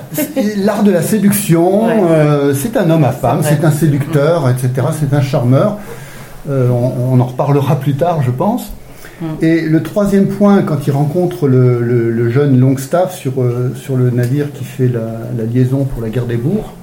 l'art 0.57 0.83
de 0.83 0.91
la 0.91 1.01
séduction. 1.01 1.85
Ouais. 1.85 1.93
euh, 2.09 2.53
c'est 2.53 2.77
un 2.77 2.89
homme 2.89 3.03
à 3.03 3.11
femme, 3.11 3.41
C'est 3.43 3.55
c'est 3.59 3.65
un 3.65 3.71
séducteur, 3.71 4.49
etc. 4.49 4.87
C'est 4.97 5.13
un 5.15 5.21
charmeur. 5.21 5.77
Euh, 6.49 6.69
on, 6.69 7.13
on 7.15 7.19
en 7.19 7.25
reparlera 7.25 7.75
plus 7.75 7.93
tard, 7.95 8.21
je 8.25 8.31
pense. 8.31 8.71
Mm. 9.21 9.25
Et 9.41 9.61
le 9.61 9.83
troisième 9.83 10.27
point, 10.27 10.63
quand 10.63 10.87
il 10.87 10.91
rencontre 10.91 11.47
le, 11.47 12.29
jeune 12.29 12.59
Longstaff 12.59 13.15
sur, 13.15 13.41
euh, 13.41 13.73
sur 13.75 13.95
le 13.95 14.09
navire 14.09 14.51
qui 14.51 14.63
fait 14.63 14.87
la, 14.87 15.43
liaison 15.45 15.85
pour 15.85 16.01
la 16.01 16.09
guerre 16.09 16.25
des 16.25 16.37
bourgs, 16.37 16.73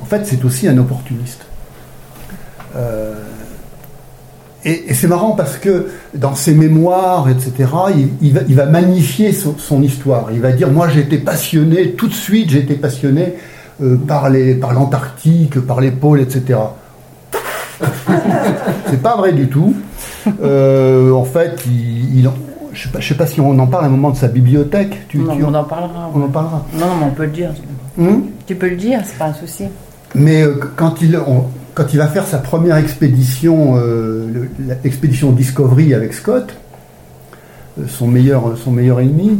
en 0.00 0.04
fait, 0.04 0.22
c'est 0.24 0.44
aussi 0.44 0.66
un 0.66 0.78
opportuniste. 0.78 1.42
Euh, 2.76 3.14
et, 4.64 4.94
c'est 4.94 5.08
marrant 5.08 5.32
parce 5.32 5.58
que 5.58 5.88
dans 6.14 6.34
ses 6.34 6.54
mémoires, 6.54 7.28
etc., 7.28 7.68
il, 8.20 8.54
va, 8.54 8.66
magnifier 8.66 9.32
son, 9.32 9.82
histoire. 9.82 10.28
Il 10.32 10.40
va 10.40 10.52
dire 10.52 10.70
Moi, 10.70 10.88
été 10.94 11.18
passionné, 11.18 11.92
tout 11.92 12.08
de 12.08 12.14
suite, 12.14 12.54
été 12.54 12.74
passionné 12.74 13.34
euh, 13.82 13.96
par 13.96 14.30
les- 14.30 14.54
par 14.54 14.72
l'Antarctique, 14.72 15.60
par 15.60 15.80
les 15.80 15.90
pôles, 15.90 16.20
etc. 16.20 16.58
c'est 18.86 19.02
pas 19.02 19.16
vrai 19.16 19.32
du 19.32 19.48
tout. 19.48 19.74
Euh, 20.42 21.10
en 21.12 21.24
fait, 21.24 21.62
il, 21.66 22.18
il 22.20 22.28
en- 22.28 22.34
je 22.72 22.84
sais 22.84 22.88
je 23.00 23.08
sais 23.08 23.14
pas 23.14 23.26
si 23.26 23.40
on 23.40 23.58
en 23.58 23.66
parle 23.66 23.84
à 23.84 23.86
un 23.88 23.90
moment 23.90 24.10
de 24.10 24.16
sa 24.16 24.28
bibliothèque. 24.28 25.06
Tu, 25.08 25.18
Non, 25.18 25.36
tu 25.36 25.44
on 25.44 25.52
en 25.54 25.64
parlera. 25.64 26.10
on 26.14 26.22
en 26.22 26.28
parlera. 26.28 26.64
Non, 26.74 26.86
non, 26.86 26.92
mais 27.00 27.06
on 27.06 27.10
peut 27.14 27.24
le 27.24 27.30
dire. 27.30 27.50
Hum 27.98 28.26
Tu 28.46 28.54
peux 28.54 28.68
le 28.70 28.76
dire, 28.76 29.00
c'est 29.04 29.18
pas 29.18 29.26
un 29.26 29.34
souci. 29.34 29.64
Mais 30.14 30.42
euh, 30.42 30.54
quand, 30.76 31.02
il, 31.02 31.16
on- 31.16 31.44
quand 31.74 31.92
il 31.92 31.98
va 31.98 32.06
faire 32.06 32.26
sa 32.26 32.38
première 32.38 32.76
expédition, 32.76 33.76
euh, 33.76 34.26
le- 34.32 34.48
l'expédition 34.84 35.32
Discovery 35.32 35.92
avec 35.94 36.12
Scott, 36.14 36.54
son 37.88 38.06
meilleur, 38.06 38.56
son 38.62 38.70
meilleur 38.70 39.00
ennemi, 39.00 39.38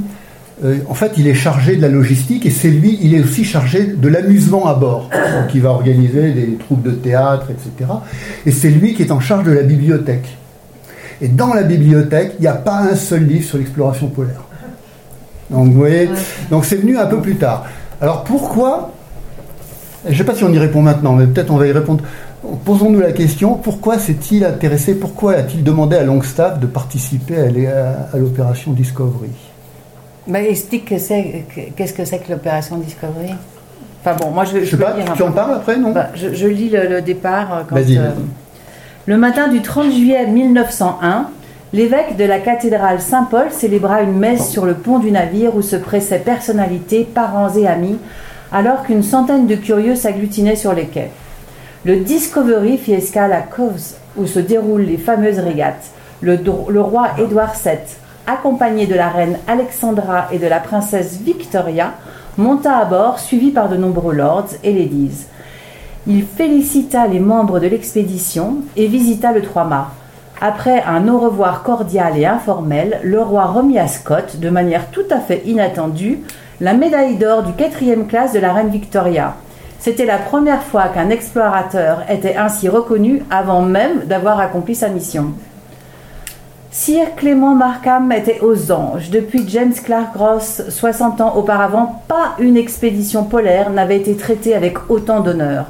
euh, 0.64 0.76
en 0.88 0.94
fait, 0.94 1.12
il 1.16 1.26
est 1.26 1.34
chargé 1.34 1.76
de 1.76 1.82
la 1.82 1.88
logistique 1.88 2.46
et 2.46 2.50
c'est 2.50 2.70
lui, 2.70 2.98
il 3.02 3.14
est 3.14 3.20
aussi 3.20 3.44
chargé 3.44 3.84
de 3.84 4.08
l'amusement 4.08 4.66
à 4.66 4.74
bord. 4.74 5.10
Donc, 5.12 5.54
il 5.54 5.60
va 5.62 5.70
organiser 5.70 6.32
des 6.32 6.54
troupes 6.56 6.82
de 6.82 6.92
théâtre, 6.92 7.46
etc. 7.50 7.90
Et 8.46 8.52
c'est 8.52 8.70
lui 8.70 8.94
qui 8.94 9.02
est 9.02 9.10
en 9.10 9.20
charge 9.20 9.44
de 9.44 9.52
la 9.52 9.62
bibliothèque. 9.62 10.36
Et 11.22 11.28
dans 11.28 11.54
la 11.54 11.62
bibliothèque, 11.62 12.32
il 12.38 12.42
n'y 12.42 12.48
a 12.48 12.54
pas 12.54 12.78
un 12.78 12.96
seul 12.96 13.24
livre 13.24 13.44
sur 13.44 13.56
l'exploration 13.56 14.08
polaire. 14.08 14.42
Donc, 15.50 15.68
vous 15.68 15.78
voyez, 15.78 16.10
donc 16.50 16.64
c'est 16.64 16.76
venu 16.76 16.98
un 16.98 17.06
peu 17.06 17.20
plus 17.20 17.36
tard. 17.36 17.66
Alors, 18.00 18.24
pourquoi 18.24 18.90
Je 20.04 20.10
ne 20.10 20.16
sais 20.16 20.24
pas 20.24 20.34
si 20.34 20.42
on 20.42 20.52
y 20.52 20.58
répond 20.58 20.82
maintenant, 20.82 21.12
mais 21.12 21.26
peut-être 21.26 21.52
on 21.52 21.58
va 21.58 21.68
y 21.68 21.72
répondre. 21.72 22.02
Posons-nous 22.64 22.98
la 22.98 23.12
question 23.12 23.54
pourquoi 23.54 23.98
s'est-il 23.98 24.44
intéressé, 24.44 24.96
pourquoi 24.96 25.34
a-t-il 25.34 25.62
demandé 25.62 25.94
à 25.94 26.02
Longstaff 26.02 26.58
de 26.58 26.66
participer 26.66 27.36
à 27.36 28.18
l'opération 28.18 28.72
Discovery? 28.72 29.30
Bah, 30.26 30.42
explique 30.42 30.86
que 30.86 30.98
c'est, 30.98 31.44
qu'est-ce 31.76 31.92
que 31.92 32.04
c'est 32.04 32.18
que 32.18 32.32
l'opération 32.32 32.78
Discovery? 32.78 33.34
Enfin 34.04 34.16
bon, 34.16 34.30
moi 34.30 34.44
je, 34.44 34.58
je, 34.58 34.64
je 34.64 34.70
sais 34.70 34.76
pas, 34.76 34.96
tu 35.14 35.22
en 35.22 35.30
parles 35.30 35.54
après, 35.54 35.76
non? 35.76 35.92
Bah, 35.92 36.08
je, 36.16 36.34
je, 36.34 36.48
lis 36.48 36.70
le, 36.70 36.88
le 36.88 37.02
départ. 37.02 37.54
Euh, 37.54 37.62
quand, 37.68 37.76
euh, 37.76 38.10
le 39.06 39.16
matin 39.16 39.48
du 39.48 39.62
30 39.62 39.90
juillet 39.90 40.26
1901, 40.26 41.26
l'évêque 41.72 42.16
de 42.16 42.24
la 42.24 42.38
cathédrale 42.38 43.00
Saint-Paul 43.00 43.50
célébra 43.50 44.02
une 44.02 44.16
messe 44.16 44.48
sur 44.48 44.64
le 44.64 44.74
pont 44.74 45.00
du 45.00 45.10
navire 45.10 45.56
où 45.56 45.62
se 45.62 45.74
pressaient 45.74 46.20
personnalités, 46.20 47.04
parents 47.04 47.52
et 47.54 47.66
amis, 47.66 47.98
alors 48.52 48.84
qu'une 48.84 49.02
centaine 49.02 49.46
de 49.46 49.56
curieux 49.56 49.96
s'agglutinaient 49.96 50.54
sur 50.54 50.72
les 50.72 50.86
quais. 50.86 51.10
Le 51.84 51.96
Discovery 51.96 52.78
fit 52.78 52.92
escale 52.92 53.32
à 53.32 53.40
Cowes, 53.40 53.96
où 54.16 54.26
se 54.26 54.38
déroulent 54.38 54.82
les 54.82 54.98
fameuses 54.98 55.40
régates. 55.40 55.90
Le, 56.20 56.38
le 56.68 56.80
roi 56.80 57.08
Édouard 57.18 57.54
VII 57.54 57.78
accompagné 58.26 58.86
de 58.86 58.94
la 58.94 59.08
reine 59.08 59.38
Alexandra 59.48 60.28
et 60.30 60.38
de 60.38 60.46
la 60.46 60.60
princesse 60.60 61.18
Victoria, 61.20 61.94
monta 62.38 62.76
à 62.76 62.84
bord, 62.84 63.18
suivi 63.18 63.50
par 63.50 63.68
de 63.68 63.76
nombreux 63.76 64.14
lords 64.14 64.50
et 64.62 64.72
ladies. 64.72 65.26
Il 66.08 66.24
félicita 66.26 67.06
les 67.06 67.20
membres 67.20 67.60
de 67.60 67.68
l'expédition 67.68 68.56
et 68.76 68.88
visita 68.88 69.30
le 69.30 69.40
Trois-Mâts. 69.40 69.92
Après 70.40 70.82
un 70.82 71.06
au 71.06 71.20
revoir 71.20 71.62
cordial 71.62 72.18
et 72.18 72.26
informel, 72.26 72.98
le 73.04 73.22
roi 73.22 73.44
remit 73.44 73.78
à 73.78 73.86
Scott, 73.86 74.40
de 74.40 74.50
manière 74.50 74.90
tout 74.90 75.04
à 75.10 75.20
fait 75.20 75.42
inattendue, 75.46 76.18
la 76.60 76.74
médaille 76.74 77.18
d'or 77.18 77.44
du 77.44 77.52
quatrième 77.52 78.08
classe 78.08 78.32
de 78.32 78.40
la 78.40 78.52
reine 78.52 78.70
Victoria. 78.70 79.36
C'était 79.78 80.04
la 80.04 80.18
première 80.18 80.64
fois 80.64 80.88
qu'un 80.88 81.08
explorateur 81.08 82.02
était 82.08 82.34
ainsi 82.34 82.68
reconnu 82.68 83.22
avant 83.30 83.62
même 83.62 84.00
d'avoir 84.06 84.40
accompli 84.40 84.74
sa 84.74 84.88
mission. 84.88 85.34
Sir 86.72 87.14
Clément 87.14 87.54
Markham 87.54 88.10
était 88.10 88.40
aux 88.40 88.72
anges. 88.72 89.10
Depuis 89.10 89.48
James 89.48 89.74
Clark 89.74 90.16
Ross, 90.16 90.62
60 90.68 91.20
ans 91.20 91.36
auparavant, 91.36 92.02
pas 92.08 92.34
une 92.40 92.56
expédition 92.56 93.22
polaire 93.22 93.70
n'avait 93.70 93.98
été 93.98 94.16
traitée 94.16 94.56
avec 94.56 94.90
autant 94.90 95.20
d'honneur. 95.20 95.66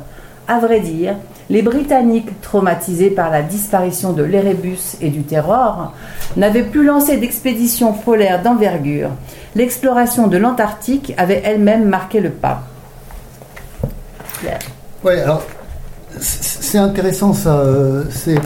À 0.49 0.59
vrai 0.59 0.81
dire, 0.81 1.17
les 1.51 1.63
Britanniques, 1.63 2.41
traumatisés 2.41 3.11
par 3.11 3.31
la 3.31 3.43
disparition 3.43 4.13
de 4.13 4.23
l'Erebus 4.23 4.97
et 5.01 5.11
du 5.11 5.23
Terror, 5.23 5.93
n'avaient 6.37 6.63
plus 6.63 6.85
lancé 6.85 7.17
d'expédition 7.17 7.93
polaire 7.93 8.43
d'envergure. 8.43 9.11
L'exploration 9.55 10.27
de 10.27 10.37
l'Antarctique 10.37 11.15
avait 11.17 11.43
elle-même 11.45 11.89
marqué 11.89 12.21
le 12.21 12.31
pas. 12.31 12.63
Oui, 15.05 15.19
alors 15.21 15.43
c'est 16.19 16.79
intéressant 16.79 17.33
ça. 17.33 17.59
Euh, 17.61 18.05
c'est 18.11 18.39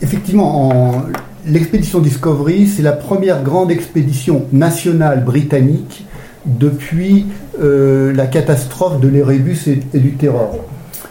effectivement 0.00 0.70
en 0.70 1.02
L'expédition 1.48 2.00
Discovery, 2.00 2.66
c'est 2.66 2.82
la 2.82 2.92
première 2.92 3.44
grande 3.44 3.70
expédition 3.70 4.46
nationale 4.50 5.22
britannique 5.22 6.04
depuis 6.44 7.26
euh, 7.60 8.12
la 8.12 8.26
catastrophe 8.26 8.98
de 9.00 9.06
l'Erebus 9.06 9.58
et, 9.68 9.98
du 9.98 10.14
Terror. 10.14 10.58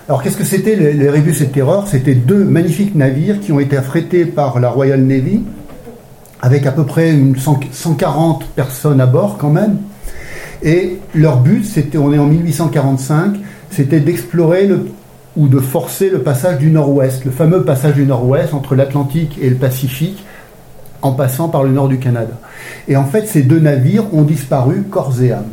Alors 0.07 0.21
qu'est-ce 0.21 0.37
que 0.37 0.43
c'était 0.43 0.75
l'Erebus 0.75 1.37
et 1.41 1.45
le 1.45 1.51
Terror 1.51 1.87
C'était 1.87 2.13
deux 2.13 2.43
magnifiques 2.43 2.93
navires 2.93 3.39
qui 3.39 3.51
ont 3.51 3.59
été 3.59 3.75
affrétés 3.75 4.25
par 4.25 4.59
la 4.59 4.69
Royal 4.69 5.01
Navy, 5.01 5.41
avec 6.43 6.67
à 6.67 6.71
peu 6.71 6.83
près 6.83 7.11
une 7.11 7.35
140 7.37 8.45
personnes 8.49 9.01
à 9.01 9.07
bord 9.07 9.39
quand 9.39 9.49
même. 9.49 9.77
Et 10.61 10.99
leur 11.15 11.39
but, 11.39 11.65
c'était, 11.65 11.97
on 11.97 12.13
est 12.13 12.19
en 12.19 12.27
1845, 12.27 13.37
c'était 13.71 13.99
d'explorer 13.99 14.69
ou 15.35 15.47
de 15.47 15.59
forcer 15.59 16.11
le 16.11 16.21
passage 16.21 16.59
du 16.59 16.69
Nord-Ouest, 16.69 17.25
le 17.25 17.31
fameux 17.31 17.63
passage 17.63 17.95
du 17.95 18.05
Nord-Ouest 18.05 18.53
entre 18.53 18.75
l'Atlantique 18.75 19.39
et 19.41 19.49
le 19.49 19.55
Pacifique, 19.55 20.23
en 21.01 21.13
passant 21.13 21.49
par 21.49 21.63
le 21.63 21.71
nord 21.71 21.87
du 21.87 21.97
Canada. 21.97 22.39
Et 22.87 22.95
en 22.95 23.05
fait, 23.05 23.25
ces 23.25 23.41
deux 23.41 23.59
navires 23.59 24.13
ont 24.13 24.21
disparu 24.21 24.83
corps 24.83 25.19
et 25.23 25.31
âme. 25.31 25.45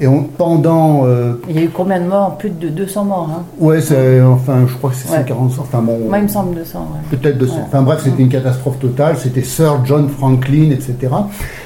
Et 0.00 0.06
pendant. 0.36 1.06
Euh, 1.06 1.34
il 1.48 1.56
y 1.56 1.58
a 1.58 1.62
eu 1.62 1.68
combien 1.70 2.00
de 2.00 2.06
morts? 2.06 2.38
Plus 2.38 2.50
de 2.50 2.68
200 2.68 3.04
morts. 3.04 3.30
Hein 3.32 3.44
ouais, 3.58 3.78
enfin, 4.22 4.64
je 4.66 4.74
crois 4.74 4.90
que 4.90 4.96
c'est 4.96 5.08
140. 5.08 5.52
Enfin, 5.58 5.82
bon, 5.82 5.98
Moi, 6.08 6.18
il 6.18 6.24
me 6.24 6.28
semble 6.28 6.54
200. 6.54 6.88
Peut-être 7.10 7.38
200. 7.38 7.54
Enfin, 7.66 7.82
bref, 7.82 8.00
c'était 8.04 8.22
une 8.22 8.28
catastrophe 8.28 8.78
totale. 8.78 9.16
C'était 9.18 9.42
Sir 9.42 9.80
John 9.84 10.08
Franklin, 10.08 10.70
etc. 10.70 11.12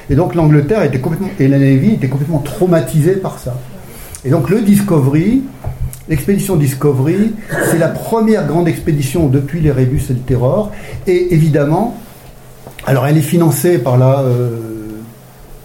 Et 0.09 0.15
donc, 0.15 0.35
l'Angleterre 0.35 0.83
était 0.83 1.01
complètement. 1.01 1.29
Et 1.39 1.49
la 1.49 1.59
Navy 1.59 1.93
était 1.93 2.09
complètement 2.09 2.39
traumatisée 2.39 3.17
par 3.17 3.39
ça. 3.39 3.55
Et 4.25 4.31
donc, 4.31 4.49
le 4.49 4.63
Discovery, 4.63 5.43
L'expédition 6.09 6.57
Discovery, 6.57 7.33
c'est 7.71 7.79
la 7.79 7.89
première 7.89 8.47
grande 8.47 8.67
expédition 8.67 9.29
depuis 9.29 9.61
les 9.61 9.71
Rébus 9.71 10.03
et 10.11 10.15
le 10.15 10.19
Terror. 10.19 10.73
Et 11.07 11.33
évidemment, 11.33 11.97
alors 12.87 13.07
elle 13.07 13.17
est 13.17 13.23
financée 13.23 13.79
par, 13.79 13.97
la, 13.97 14.21
euh, 14.21 14.59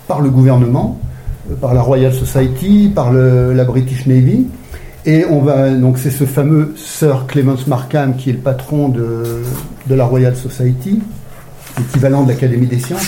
par 0.07 0.21
le 0.21 0.29
gouvernement, 0.29 0.99
par 1.61 1.73
la 1.73 1.81
Royal 1.81 2.13
Society, 2.13 2.91
par 2.93 3.11
la 3.13 3.63
British 3.63 4.05
Navy. 4.05 4.45
Et 5.07 5.23
on 5.23 5.41
va 5.41 5.69
donc 5.69 5.97
c'est 5.97 6.11
ce 6.11 6.25
fameux 6.25 6.73
Sir 6.75 7.27
Clemens 7.27 7.65
Markham 7.67 8.17
qui 8.17 8.29
est 8.29 8.33
le 8.33 8.39
patron 8.39 8.89
de, 8.89 9.41
la 9.89 10.03
Royal 10.03 10.35
Society, 10.35 10.99
l'équivalent 11.77 12.23
de 12.23 12.29
l'Académie 12.29 12.67
des 12.67 12.79
sciences. 12.79 13.07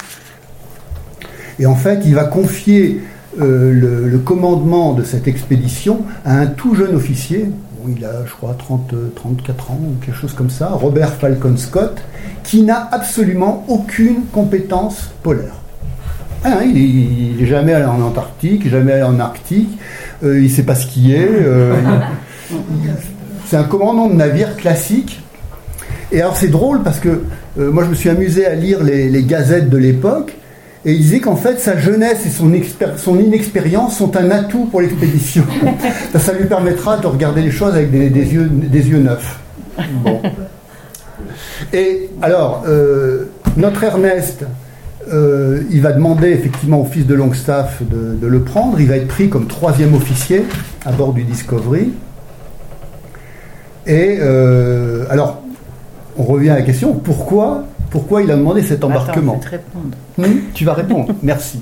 Et 1.59 1.65
en 1.65 1.75
fait, 1.75 2.01
il 2.05 2.15
va 2.15 2.23
confier 2.23 3.01
euh, 3.41 4.07
le, 4.09 4.17
commandement 4.19 4.93
de 4.93 5.03
cette 5.03 5.27
expédition 5.27 6.03
à 6.23 6.37
un 6.37 6.47
tout 6.47 6.73
jeune 6.73 6.95
officier, 6.95 7.51
il 7.85 8.05
a 8.05 8.25
je 8.25 8.31
crois 8.31 8.55
30, 8.57 8.93
34 9.15 9.71
ans 9.71 9.79
ou 9.81 10.05
quelque 10.05 10.15
chose 10.15 10.33
comme 10.33 10.49
ça, 10.49 10.69
Robert 10.69 11.13
Falcon 11.15 11.57
Scott, 11.57 11.97
qui 12.43 12.63
n'a 12.63 12.87
absolument 12.93 13.65
aucune 13.67 14.23
compétence 14.31 15.09
polaire. 15.21 15.58
Ah, 16.43 16.63
il 16.63 17.37
n'est 17.37 17.45
jamais 17.45 17.73
allé 17.73 17.85
en 17.85 18.01
Antarctique, 18.01 18.69
jamais 18.69 18.93
allé 18.93 19.03
en 19.03 19.19
Arctique, 19.19 19.77
euh, 20.23 20.39
il 20.39 20.45
ne 20.45 20.49
sait 20.49 20.63
pas 20.63 20.75
skier. 20.75 21.27
Euh, 21.29 21.73
c'est 23.45 23.57
un 23.57 23.63
commandant 23.63 24.07
de 24.07 24.13
navire 24.13 24.55
classique. 24.55 25.21
Et 26.11 26.21
alors 26.21 26.37
c'est 26.37 26.47
drôle 26.47 26.81
parce 26.81 26.99
que 26.99 27.21
moi 27.55 27.83
je 27.83 27.89
me 27.89 27.95
suis 27.95 28.09
amusé 28.09 28.45
à 28.45 28.55
lire 28.55 28.83
les 28.83 29.23
gazettes 29.23 29.69
de 29.69 29.77
l'époque 29.77 30.33
et 30.85 30.93
il 30.93 30.99
disait 30.99 31.19
qu'en 31.19 31.35
fait, 31.35 31.59
sa 31.59 31.77
jeunesse 31.77 32.25
et 32.25 32.29
son, 32.29 32.49
son 32.95 33.19
inexpérience 33.19 33.97
sont 33.97 34.15
un 34.15 34.31
atout 34.31 34.65
pour 34.65 34.79
l'expédition. 34.79 35.43
ça, 36.17 36.33
lui 36.33 36.45
permettra 36.45 36.97
de 36.97 37.07
regarder 37.07 37.41
les 37.41 37.51
choses 37.51 37.73
avec 37.73 37.91
des, 37.91 38.07
yeux, 38.07 38.49
des 38.49 38.87
yeux 38.87 38.99
neufs. 38.99 39.39
Et 41.73 42.09
alors, 42.21 42.63
euh, 42.67 43.25
notre 43.57 43.83
Ernest, 43.83 44.45
euh, 45.11 45.63
il 45.71 45.81
va 45.81 45.91
demander 45.91 46.29
effectivement 46.29 46.81
au 46.81 46.85
fils 46.85 47.05
de 47.05 47.13
Longstaff 47.13 47.81
de, 47.81 48.15
de, 48.15 48.27
le 48.27 48.41
prendre. 48.41 48.79
Il 48.79 48.87
va 48.87 48.97
être 48.97 49.07
pris 49.07 49.29
comme 49.29 49.47
troisième 49.47 49.93
officier 49.93 50.45
à 50.85 50.91
bord 50.91 51.13
du 51.13 51.23
Discovery. 51.23 51.91
Et 53.87 54.17
euh, 54.21 55.05
alors, 55.09 55.41
on 56.17 56.23
revient 56.23 56.49
à 56.49 56.55
la 56.55 56.61
question 56.61 56.93
pourquoi 56.93 57.65
pourquoi 57.89 58.21
il 58.21 58.29
a 58.29 58.35
demandé 58.35 58.61
cet 58.61 58.83
embarquement 58.83 59.33
Attends, 59.33 59.41
je 59.45 59.49
vais 59.49 59.57
te 59.57 59.63
répondre. 59.63 59.97
Hmm, 60.17 60.39
tu 60.53 60.65
vas 60.65 60.73
répondre, 60.73 61.13
merci. 61.23 61.59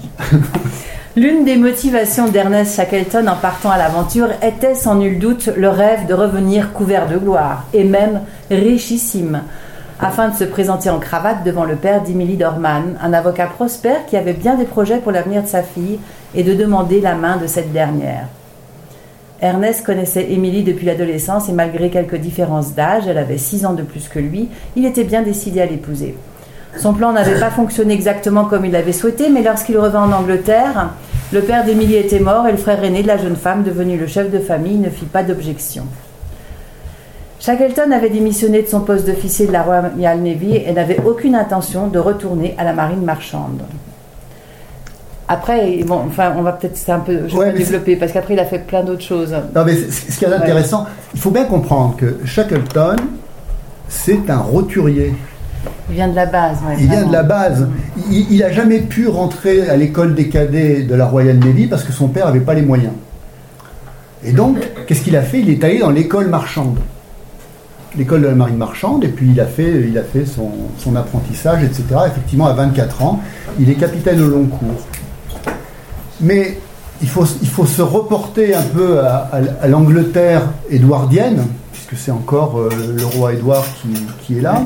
L'une 1.15 1.45
des 1.45 1.55
motivations 1.55 2.27
d'Ernest 2.27 2.75
Shackleton 2.75 3.27
en 3.27 3.35
partant 3.35 3.71
à 3.71 3.77
l'aventure 3.77 4.27
était 4.43 4.75
sans 4.75 4.95
nul 4.95 5.19
doute 5.19 5.49
le 5.55 5.69
rêve 5.69 6.05
de 6.05 6.13
revenir 6.13 6.73
couvert 6.73 7.07
de 7.07 7.17
gloire, 7.17 7.65
et 7.73 7.83
même 7.83 8.21
richissime, 8.51 9.41
afin 9.99 10.29
de 10.29 10.35
se 10.35 10.43
présenter 10.43 10.89
en 10.89 10.99
cravate 10.99 11.43
devant 11.43 11.65
le 11.65 11.75
père 11.75 12.03
d'Emily 12.03 12.37
Dorman, 12.37 12.97
un 13.01 13.13
avocat 13.13 13.47
prospère 13.47 14.05
qui 14.05 14.15
avait 14.15 14.33
bien 14.33 14.55
des 14.55 14.65
projets 14.65 14.99
pour 14.99 15.11
l'avenir 15.11 15.41
de 15.41 15.47
sa 15.47 15.63
fille, 15.63 15.99
et 16.35 16.43
de 16.43 16.53
demander 16.53 17.01
la 17.01 17.15
main 17.15 17.37
de 17.37 17.47
cette 17.47 17.71
dernière. 17.71 18.27
Ernest 19.41 19.85
connaissait 19.85 20.31
Émilie 20.31 20.63
depuis 20.63 20.85
l'adolescence 20.85 21.47
et 21.47 21.53
malgré 21.53 21.89
quelques 21.89 22.15
différences 22.15 22.73
d'âge, 22.73 23.07
elle 23.07 23.17
avait 23.17 23.37
six 23.37 23.65
ans 23.65 23.73
de 23.73 23.83
plus 23.83 24.07
que 24.07 24.19
lui, 24.19 24.49
il 24.75 24.85
était 24.85 25.03
bien 25.03 25.21
décidé 25.21 25.61
à 25.61 25.65
l'épouser. 25.65 26.15
Son 26.75 26.93
plan 26.93 27.11
n'avait 27.11 27.39
pas 27.39 27.49
fonctionné 27.49 27.93
exactement 27.93 28.45
comme 28.45 28.65
il 28.65 28.71
l'avait 28.71 28.93
souhaité, 28.93 29.29
mais 29.29 29.41
lorsqu'il 29.41 29.77
revint 29.77 30.03
en 30.03 30.11
Angleterre, 30.11 30.91
le 31.31 31.41
père 31.41 31.65
d'Émilie 31.65 31.95
était 31.95 32.19
mort 32.19 32.47
et 32.47 32.51
le 32.51 32.57
frère 32.57 32.83
aîné 32.83 33.03
de 33.03 33.07
la 33.07 33.17
jeune 33.17 33.35
femme, 33.35 33.63
devenu 33.63 33.97
le 33.97 34.07
chef 34.07 34.31
de 34.31 34.39
famille, 34.39 34.77
ne 34.77 34.89
fit 34.89 35.05
pas 35.05 35.23
d'objection. 35.23 35.83
Shackleton 37.39 37.91
avait 37.91 38.09
démissionné 38.09 38.63
de 38.63 38.67
son 38.67 38.81
poste 38.81 39.05
d'officier 39.05 39.47
de 39.47 39.51
la 39.51 39.61
Royal 39.61 40.19
Navy 40.21 40.55
et 40.55 40.71
n'avait 40.73 40.99
aucune 41.05 41.35
intention 41.35 41.87
de 41.87 41.99
retourner 41.99 42.55
à 42.57 42.63
la 42.63 42.73
marine 42.73 43.03
marchande. 43.03 43.61
Après, 45.29 45.83
bon, 45.85 46.03
enfin, 46.07 46.33
on 46.37 46.41
va 46.41 46.53
peut-être 46.53 46.77
c'est 46.77 46.91
un 46.91 46.99
peu 46.99 47.27
je 47.27 47.35
Ouais, 47.35 47.51
développer 47.51 47.95
parce 47.97 48.11
qu'après 48.13 48.33
il 48.33 48.39
a 48.39 48.45
fait 48.45 48.59
plein 48.59 48.83
d'autres 48.83 49.03
choses. 49.03 49.35
Non, 49.53 49.65
mais 49.65 49.75
ce 49.75 50.17
qui 50.17 50.23
est 50.25 50.33
intéressant, 50.33 50.85
il 51.13 51.19
faut 51.19 51.31
bien 51.31 51.43
comprendre 51.43 51.95
que 51.97 52.15
Shackleton, 52.25 52.95
c'est 53.89 54.29
un 54.29 54.37
roturier. 54.37 55.13
Il 55.89 55.95
vient 55.95 56.07
de 56.07 56.15
la 56.15 56.25
base. 56.25 56.57
ouais, 56.67 56.75
Il 56.79 56.89
vient 56.89 57.05
de 57.05 57.11
la 57.11 57.23
base. 57.23 57.67
Il 58.09 58.39
n'a 58.39 58.51
jamais 58.51 58.79
pu 58.79 59.07
rentrer 59.09 59.69
à 59.69 59.75
l'école 59.75 60.15
des 60.15 60.29
cadets 60.29 60.83
de 60.83 60.95
la 60.95 61.05
Royal 61.05 61.37
Navy 61.37 61.67
parce 61.67 61.83
que 61.83 61.91
son 61.91 62.07
père 62.07 62.27
n'avait 62.27 62.39
pas 62.39 62.53
les 62.53 62.61
moyens. 62.61 62.93
Et 64.23 64.31
donc, 64.31 64.57
qu'est-ce 64.87 65.01
qu'il 65.01 65.15
a 65.17 65.21
fait? 65.21 65.39
Il 65.41 65.49
est 65.49 65.63
allé 65.63 65.79
dans 65.79 65.89
l'école 65.91 66.27
marchande. 66.27 66.77
L'école 67.95 68.21
de 68.21 68.27
la 68.27 68.35
marine 68.35 68.57
marchande, 68.57 69.03
et 69.03 69.07
puis 69.07 69.29
il 69.31 69.39
a 69.39 69.45
fait, 69.45 69.85
il 69.87 69.97
a 69.97 70.03
fait 70.03 70.25
son, 70.25 70.95
apprentissage, 70.95 71.63
etc. 71.63 71.83
Effectivement, 72.07 72.47
à 72.47 72.53
24 72.53 73.03
ans, 73.03 73.21
il 73.59 73.69
est 73.69 73.75
capitaine 73.75 74.21
au 74.21 74.27
long 74.27 74.45
cours. 74.45 74.85
Mais 76.21 76.57
il 77.01 77.07
faut, 77.07 77.25
il 77.41 77.47
faut 77.47 77.65
se 77.65 77.81
reporter 77.81 78.55
un 78.55 78.63
peu 78.63 78.99
à, 78.99 79.67
l'Angleterre 79.67 80.43
édouardienne, 80.69 81.45
puisque 81.71 81.95
c'est 81.95 82.11
encore 82.11 82.59
euh, 82.59 82.69
le 82.97 83.05
roi 83.05 83.33
Édouard 83.33 83.65
qui, 84.21 84.37
est 84.37 84.41
là. 84.41 84.63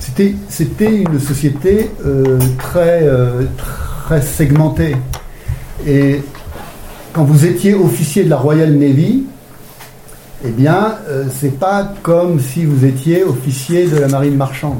C'était, 0.00 0.34
c'était 0.48 1.02
une 1.02 1.20
société 1.20 1.90
euh, 2.06 2.38
très, 2.58 3.02
euh, 3.02 3.42
très 4.04 4.22
segmentée. 4.22 4.96
Et 5.86 6.22
quand 7.12 7.24
vous 7.24 7.46
étiez 7.46 7.74
officier 7.74 8.24
de 8.24 8.30
la 8.30 8.36
Royal 8.36 8.72
Navy, 8.72 9.24
eh 10.44 10.50
bien, 10.50 10.96
euh, 11.08 11.24
c'est 11.32 11.58
pas 11.58 11.92
comme 12.02 12.38
si 12.38 12.64
vous 12.64 12.84
étiez 12.84 13.24
officier 13.24 13.88
de 13.88 13.96
la 13.96 14.06
marine 14.06 14.36
marchande. 14.36 14.78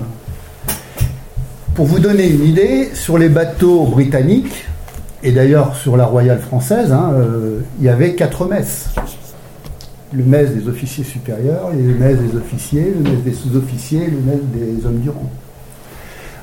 Pour 1.74 1.86
vous 1.86 1.98
donner 1.98 2.28
une 2.28 2.44
idée, 2.44 2.90
sur 2.94 3.18
les 3.18 3.28
bateaux 3.28 3.84
britanniques, 3.84 4.66
et 5.22 5.32
d'ailleurs 5.32 5.74
sur 5.74 5.96
la 5.96 6.06
Royale 6.06 6.38
française, 6.38 6.92
hein, 6.92 7.12
euh, 7.14 7.60
il 7.80 7.86
y 7.86 7.88
avait 7.88 8.14
quatre 8.14 8.46
messes. 8.46 8.90
Le 10.12 10.24
mess 10.24 10.50
des 10.50 10.68
officiers 10.68 11.04
supérieurs, 11.04 11.70
le 11.72 11.94
mess 11.94 12.18
des 12.18 12.36
officiers, 12.36 12.94
le 12.96 13.10
mess 13.10 13.22
des 13.24 13.32
sous-officiers, 13.32 14.06
le 14.06 14.18
mess 14.20 14.40
des 14.54 14.86
hommes 14.86 15.00
du 15.00 15.10
rang. 15.10 15.30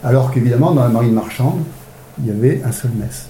Alors 0.03 0.31
qu'évidemment, 0.31 0.71
dans 0.71 0.83
la 0.83 0.89
marine 0.89 1.13
marchande, 1.13 1.61
il 2.19 2.27
y 2.27 2.31
avait 2.31 2.61
un 2.65 2.71
seul 2.71 2.91
mess. 2.99 3.29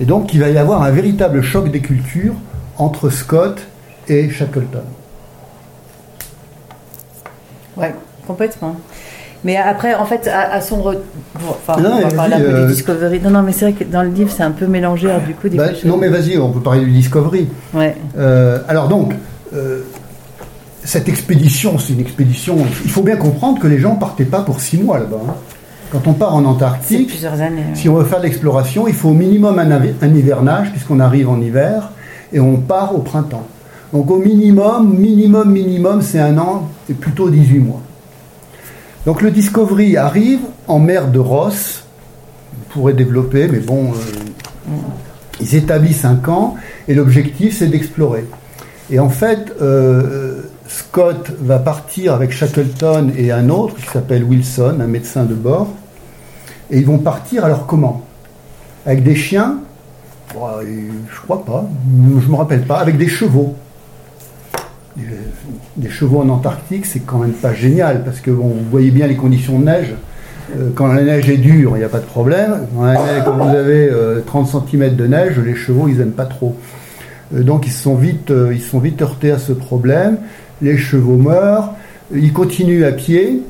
Et 0.00 0.06
donc, 0.06 0.34
il 0.34 0.40
va 0.40 0.48
y 0.48 0.58
avoir 0.58 0.82
un 0.82 0.90
véritable 0.90 1.42
choc 1.42 1.70
des 1.70 1.80
cultures 1.80 2.34
entre 2.78 3.10
Scott 3.10 3.60
et 4.08 4.28
Shackleton. 4.30 4.82
Ouais, 7.76 7.94
complètement. 8.26 8.76
Mais 9.42 9.56
après, 9.56 9.94
en 9.94 10.06
fait, 10.06 10.26
à, 10.28 10.52
à 10.54 10.60
son 10.62 10.80
retour, 10.82 11.02
enfin, 11.68 11.80
Non, 11.82 11.90
on 11.96 12.00
va 12.00 12.08
mais 12.08 12.14
parler 12.14 12.34
un 12.34 12.40
peu 12.40 12.44
euh, 12.46 12.66
du 12.66 12.72
Discovery. 12.72 13.20
Non, 13.20 13.30
non, 13.30 13.42
mais 13.42 13.52
c'est 13.52 13.70
vrai 13.70 13.74
que 13.74 13.84
dans 13.84 14.02
le 14.02 14.08
livre, 14.08 14.30
c'est 14.34 14.42
un 14.42 14.52
peu 14.52 14.66
mélangé. 14.66 15.10
Alors, 15.10 15.20
du 15.22 15.34
coup, 15.34 15.48
des 15.50 15.58
Bah, 15.58 15.68
non, 15.84 15.98
mais 15.98 16.08
vas-y, 16.08 16.38
on 16.38 16.50
peut 16.50 16.60
parler 16.60 16.80
du 16.84 16.90
Discovery. 16.90 17.48
Ouais. 17.74 17.94
Euh, 18.16 18.60
alors 18.68 18.88
donc, 18.88 19.12
euh, 19.54 19.82
cette 20.82 21.08
expédition, 21.10 21.78
c'est 21.78 21.92
une 21.92 22.00
expédition. 22.00 22.56
Il 22.84 22.90
faut 22.90 23.02
bien 23.02 23.16
comprendre 23.16 23.60
que 23.60 23.66
les 23.66 23.78
gens 23.78 23.96
partaient 23.96 24.24
pas 24.24 24.40
pour 24.40 24.60
six 24.60 24.78
mois 24.78 24.98
là-bas. 24.98 25.20
hein. 25.28 25.34
Quand 25.92 26.06
on 26.06 26.14
part 26.14 26.34
en 26.34 26.44
Antarctique, 26.46 27.08
plusieurs 27.08 27.34
années. 27.40 27.60
ouais. 27.60 27.74
si 27.74 27.88
on 27.88 27.94
veut 27.96 28.04
faire 28.04 28.18
de 28.18 28.24
l'exploration, 28.24 28.88
il 28.88 28.94
faut 28.94 29.10
au 29.10 29.14
minimum 29.14 29.58
un 29.58 30.08
hivernage, 30.14 30.70
puisqu'on 30.70 30.98
arrive 31.00 31.28
en 31.28 31.40
hiver, 31.40 31.90
et 32.32 32.40
on 32.40 32.56
part 32.56 32.94
au 32.96 32.98
printemps. 32.98 33.46
Donc 33.94 34.10
au 34.10 34.18
minimum, 34.18 34.98
minimum, 34.98 35.52
minimum, 35.52 36.02
c'est 36.02 36.18
un 36.18 36.36
an, 36.36 36.68
et 36.90 36.94
plutôt 36.94 37.30
18 37.30 37.60
mois. 37.60 37.80
Donc 39.06 39.22
le 39.22 39.30
Discovery 39.30 39.96
arrive 39.96 40.40
en 40.66 40.80
mer 40.80 41.12
de 41.12 41.20
Ross, 41.20 41.84
on 42.58 42.72
pourrait 42.72 42.94
développer, 42.94 43.46
mais 43.46 43.60
bon, 43.60 43.92
euh, 43.92 44.72
ils 45.40 45.54
établissent 45.54 46.04
un 46.04 46.16
camp, 46.16 46.56
et 46.88 46.94
l'objectif 46.94 47.56
c'est 47.56 47.68
d'explorer. 47.68 48.24
Et 48.90 48.98
en 48.98 49.10
fait, 49.10 49.54
euh, 49.62 50.42
Scott 50.66 51.30
va 51.40 51.60
partir 51.60 52.14
avec 52.14 52.32
Shackleton 52.32 53.12
et 53.16 53.30
un 53.30 53.48
autre 53.48 53.76
qui 53.76 53.86
s'appelle 53.86 54.24
Wilson, 54.24 54.78
un 54.80 54.88
médecin 54.88 55.22
de 55.22 55.34
bord, 55.34 55.68
et 56.68 56.78
ils 56.78 56.86
vont 56.86 56.98
partir 56.98 57.44
alors 57.44 57.68
comment? 57.68 58.02
Avec 58.86 59.04
des 59.04 59.14
chiens? 59.14 59.58
Bah, 60.34 60.58
Je 60.64 61.20
crois 61.20 61.44
pas, 61.44 61.64
je 62.20 62.28
me 62.28 62.34
rappelle 62.34 62.66
pas, 62.66 62.78
avec 62.78 62.98
des 62.98 63.08
chevaux. 63.08 63.54
Des, 64.96 65.02
des 65.76 65.90
chevaux 65.90 66.20
en 66.20 66.28
Antarctique, 66.28 66.86
c'est 66.86 67.00
quand 67.00 67.18
même 67.18 67.32
pas 67.32 67.52
génial, 67.52 68.04
parce 68.04 68.20
que 68.20 68.30
bon, 68.30 68.48
vous 68.48 68.70
voyez 68.70 68.90
bien 68.90 69.06
les 69.06 69.16
conditions 69.16 69.58
de 69.58 69.64
neige. 69.64 69.94
Euh, 70.56 70.70
Quand 70.74 70.86
la 70.86 71.02
neige 71.02 71.28
est 71.28 71.36
dure, 71.36 71.72
il 71.74 71.78
n'y 71.78 71.84
a 71.84 71.88
pas 71.88 71.98
de 71.98 72.04
problème. 72.04 72.66
Quand, 73.24 73.36
vous 73.36 73.56
avez 73.56 73.88
euh, 73.90 74.20
30 74.24 74.68
cm 74.70 74.94
de 74.94 75.06
neige, 75.06 75.38
les 75.38 75.54
chevaux, 75.54 75.88
ils 75.88 75.98
n'aiment 75.98 76.12
pas 76.12 76.26
trop. 76.26 76.54
Euh, 77.34 77.42
donc 77.42 77.66
ils 77.66 77.72
se 77.72 77.82
sont 77.82 77.94
vite, 77.94 78.30
euh, 78.30 78.56
sont 78.58 78.78
vite 78.78 79.02
heurtés 79.02 79.30
à 79.30 79.38
ce 79.38 79.52
problème. 79.52 80.18
Les 80.62 80.76
chevaux 80.76 81.16
meurent. 81.16 81.72
Ils 82.14 82.32
continuent 82.32 82.84
à 82.84 82.92
pied. 82.92 83.42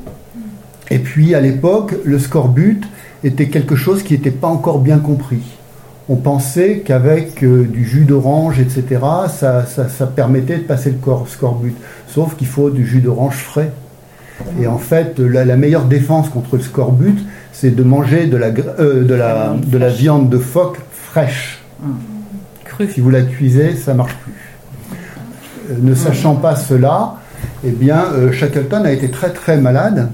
Et 0.89 0.99
puis 0.99 1.35
à 1.35 1.41
l'époque, 1.41 1.95
le 2.03 2.19
scorbut 2.19 2.81
était 3.23 3.47
quelque 3.47 3.75
chose 3.75 4.03
qui 4.03 4.13
n'était 4.13 4.31
pas 4.31 4.47
encore 4.47 4.79
bien 4.79 4.99
compris. 4.99 5.54
On 6.07 6.15
pensait 6.17 6.79
qu'avec 6.85 7.43
euh, 7.43 7.63
du 7.65 7.83
jus 7.83 8.05
d'orange, 8.05 8.59
etc., 8.59 8.83
ça, 9.27 9.65
ça- 9.65 9.89
ça 9.89 10.05
permettait 10.05 10.57
de 10.57 10.63
passer 10.63 10.91
le 10.91 10.97
cor- 10.97 11.27
scorbut. 11.27 11.73
Sauf 12.07 12.35
qu'il 12.35 12.47
faut 12.47 12.69
du 12.69 12.85
jus 12.85 13.01
d'orange 13.01 13.37
frais. 13.37 13.71
Et 14.61 14.67
en 14.67 14.77
fait, 14.77 15.17
la, 15.19 15.45
la 15.45 15.55
meilleure 15.55 15.85
défense 15.85 16.29
contre 16.29 16.57
le 16.57 16.61
scorbut, 16.61 17.17
c'est 17.53 17.71
de 17.73 17.83
manger 17.83 18.27
de 18.27 18.37
la, 18.37 18.47
euh, 18.79 19.03
de 19.03 19.13
la, 19.15 19.55
de 19.65 19.77
la 19.77 19.89
viande 19.89 20.29
de 20.29 20.37
phoque 20.37 20.77
fraîche. 20.91 21.63
Cru. 22.65 22.87
Si 22.91 22.99
vous 22.99 23.09
la 23.09 23.21
cuisez, 23.21 23.75
ça 23.75 23.93
marche 23.93 24.15
plus. 24.23 24.33
Euh, 25.71 25.75
ne 25.81 25.95
sachant 25.95 26.35
pas 26.35 26.55
cela, 26.55 27.15
eh 27.65 27.71
bien, 27.71 28.03
Shackleton 28.31 28.83
a 28.83 28.91
été 28.91 29.09
très 29.09 29.31
très 29.31 29.57
malade. 29.57 30.09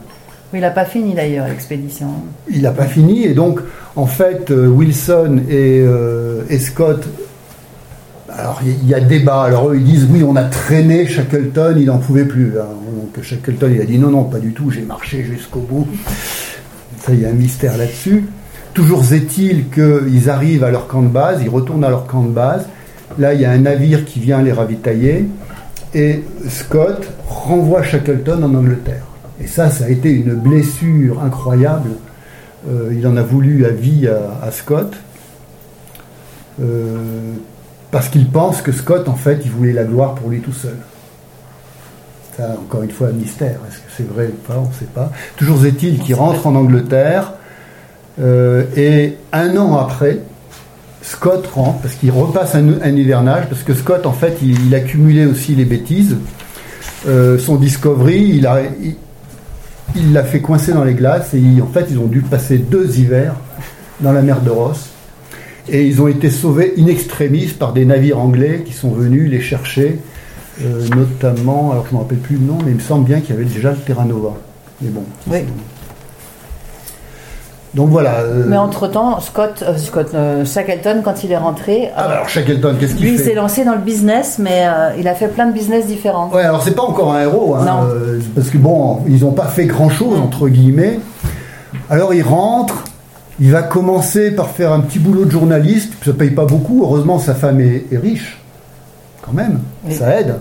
Il 0.54 0.60
n'a 0.60 0.72
pas 0.72 0.86
fini 0.86 1.14
d'ailleurs 1.14 1.48
l'expédition. 1.48 2.08
Il 2.50 2.64
n'a 2.64 2.72
pas 2.72 2.86
fini 2.86 3.24
et 3.26 3.34
donc 3.34 3.62
en 3.96 4.06
fait 4.06 4.52
euh, 4.52 4.68
Wilson 4.68 5.42
et, 5.50 5.80
euh, 5.80 6.44
et 6.50 6.60
Scott 6.60 7.08
alors 8.30 8.62
il 8.66 8.86
y, 8.86 8.92
y 8.92 8.94
a 8.94 9.00
débat. 9.00 9.44
Alors 9.44 9.70
eux 9.70 9.78
ils 9.78 9.84
disent 9.84 10.08
oui 10.12 10.24
on 10.24 10.36
a 10.36 10.44
traîné 10.44 11.06
Shackleton 11.06 11.76
il 11.78 11.86
n'en 11.86 12.00
pouvait 12.00 12.26
plus 12.26 12.60
hein. 12.60 12.66
donc 12.86 13.24
Shackleton 13.24 13.72
il 13.74 13.82
a 13.82 13.86
dit 13.86 13.98
non 13.98 14.10
non 14.10 14.26
pas 14.26 14.40
du 14.40 14.52
tout 14.52 14.72
j'ai 14.72 14.82
marché 14.82 15.24
jusqu'au 15.24 15.62
bout. 15.62 15.88
Ça 17.00 17.14
il 17.14 17.22
y 17.22 17.26
a 17.26 17.30
un 17.30 17.34
mystère 17.34 17.78
là-dessus. 17.78 18.26
Toujours 18.74 19.04
est-il 19.14 19.70
qu'ils 19.70 20.30
arrivent 20.30 20.64
à 20.64 20.72
leur 20.72 20.88
camp 20.88 21.02
de 21.02 21.08
base 21.08 21.42
ils 21.42 21.50
retournent 21.50 21.84
à 21.86 21.90
leur 21.90 22.08
camp 22.08 22.24
de 22.24 22.32
base. 22.32 22.68
Là 23.18 23.34
il 23.34 23.40
y 23.40 23.46
a 23.46 23.52
un 23.52 23.60
navire 23.60 24.04
qui 24.04 24.20
vient 24.20 24.42
les 24.42 24.52
ravitailler 24.52 25.28
et 25.94 26.24
Scott 26.50 27.08
renvoie 27.28 27.84
Shackleton 27.84 28.44
en 28.44 28.54
Angleterre 28.54 29.04
et 29.44 29.48
ça, 29.48 29.70
ça 29.70 29.86
a 29.86 29.90
été 29.90 30.12
une 30.12 30.34
blessure 30.36 31.22
incroyable. 31.24 31.92
Euh, 32.70 32.94
il 32.96 33.06
en 33.08 33.18
a 33.18 33.24
voulu 33.24 33.66
à 33.66 33.70
vie 33.70 34.08
à, 34.08 34.46
à 34.46 34.52
Scott. 34.52 34.94
Euh, 36.62 37.34
parce 37.92 38.10
qu'il 38.10 38.30
pense 38.30 38.62
que 38.62 38.72
Scott, 38.72 39.08
en 39.10 39.16
fait, 39.16 39.42
il 39.46 39.52
voulait 39.52 39.74
la 39.74 39.84
gloire 39.84 40.16
pour 40.16 40.30
lui 40.30 40.40
tout 40.42 40.54
seul. 40.54 40.76
Ça, 42.38 42.56
encore 42.62 42.84
une 42.84 42.92
fois, 42.92 43.08
un 43.08 43.12
mystère. 43.14 43.60
Est-ce 43.68 43.78
que 43.78 43.84
c'est 43.98 44.08
vrai 44.08 44.28
ou 44.28 44.48
pas? 44.48 44.58
On 44.64 44.68
ne 44.70 44.74
sait 44.74 44.86
pas. 44.86 45.12
Toujours 45.38 45.66
est-il 45.66 46.00
qu'il 46.00 46.16
rentre 46.16 46.48
en 46.48 46.56
Angleterre. 46.56 47.34
euh, 48.22 48.64
et 48.76 49.18
un 49.34 49.58
an 49.58 49.78
après, 49.78 50.20
Scott 51.02 51.48
rentre, 51.48 51.80
parce 51.80 51.96
qu'il 51.96 52.12
repasse 52.12 52.54
un, 52.56 52.80
un 52.82 52.96
hivernage, 52.96 53.48
parce 53.50 53.64
que 53.64 53.74
Scott, 53.74 54.06
en 54.06 54.14
fait, 54.14 54.38
il, 54.42 54.68
il 54.68 54.76
accumulait 54.76 55.26
aussi 55.26 55.56
les 55.56 55.66
bêtises. 55.66 56.16
Euh, 57.08 57.40
son 57.40 57.56
Discovery, 57.56 58.20
il 58.36 58.46
a, 58.48 58.62
il- 58.82 58.96
il 59.96 60.14
l'a 60.14 60.24
fait 60.24 60.42
coincer 60.42 60.74
dans 60.74 60.84
les 60.84 60.94
glaces 60.94 61.34
et 61.34 61.62
en 61.62 61.68
fait 61.68 61.88
ils 61.90 62.00
ont 62.00 62.08
dû 62.08 62.22
passer 62.22 62.58
deux 62.58 63.00
hivers 63.00 63.36
dans 64.00 64.12
la 64.12 64.22
mer 64.22 64.42
de 64.42 64.50
Ross. 64.50 64.90
Et 65.70 65.86
ils 65.86 66.02
ont 66.02 66.08
été 66.08 66.30
sauvés 66.30 66.74
in 66.78 66.88
extremis 66.88 67.48
par 67.48 67.74
des 67.74 67.86
navires 67.86 68.20
anglais 68.20 68.64
qui 68.66 68.74
sont 68.74 68.92
venus 68.92 69.30
les 69.30 69.42
chercher 69.42 70.00
euh, 70.64 70.88
notamment 70.96 71.72
alors 71.72 71.86
je 71.86 71.92
ne 71.92 71.98
me 71.98 72.04
rappelle 72.04 72.18
plus 72.18 72.36
le 72.36 72.46
nom 72.46 72.58
mais 72.64 72.72
il 72.72 72.76
me 72.76 72.82
semble 72.82 73.06
bien 73.06 73.22
qu'il 73.22 73.36
y 73.36 73.38
avait 73.38 73.46
déjà 73.46 73.72
le 73.72 73.78
Terra 73.78 74.06
Nova 74.06 74.34
mais 74.82 74.90
bon. 74.90 75.04
Donc 77.74 77.90
voilà 77.90 78.16
euh, 78.20 78.44
Mais 78.48 78.58
entre-temps, 78.58 79.20
Scott, 79.22 79.64
euh, 79.66 79.78
Scott 79.78 80.10
euh, 80.14 80.44
Shackleton, 80.46 81.02
quand 81.04 81.24
il 81.24 81.32
est 81.32 81.38
rentré, 81.38 81.90
ah, 81.96 82.04
bah 82.08 82.14
alors 82.16 82.30
Shackleton 82.30 82.76
qu'est-ce 82.80 82.96
qu'il 82.96 83.06
lui, 83.06 83.14
il 83.14 83.18
fait 83.18 83.30
s'est 83.30 83.34
lancé 83.36 83.64
dans 83.64 83.74
le 83.76 83.82
business, 83.82 84.38
mais 84.40 84.66
il 85.00 85.08
a 85.08 85.16
fait 85.16 85.28
plein 85.30 85.48
de 85.48 85.54
business 85.54 85.86
différents. 85.86 86.30
Ouais, 86.34 86.44
alors 86.44 86.62
c'est 86.64 86.76
pas 86.76 86.84
encore 86.84 87.14
un 87.14 87.22
héros, 87.22 87.56
hein, 87.56 87.66
Non. 87.66 87.88
parce 88.36 88.50
que 88.50 88.58
bon, 88.58 89.00
ils 89.08 89.22
n'ont 89.22 89.32
pas 89.32 89.46
fait 89.48 89.66
grand 89.66 89.90
chose 89.90 90.20
entre 90.20 90.50
guillemets. 90.50 91.00
Alors 91.90 92.14
il 92.14 92.24
rentre, 92.24 92.84
il 93.40 93.52
va 93.52 93.64
commencer 93.64 94.32
par 94.32 94.50
faire 94.50 94.74
un 94.74 94.82
petit 94.82 95.00
boulot 95.00 95.26
de 95.26 95.32
journaliste, 95.32 95.94
ça 96.06 96.12
paye 96.14 96.32
pas 96.32 96.46
beaucoup. 96.46 96.82
Heureusement, 96.84 97.20
sa 97.20 97.34
femme 97.36 97.62
est, 97.62 97.86
est 97.92 97.98
riche, 97.98 98.40
quand 99.22 99.34
même, 99.34 99.60
Oui. 99.86 99.96
ça 99.96 100.20
aide. 100.20 100.36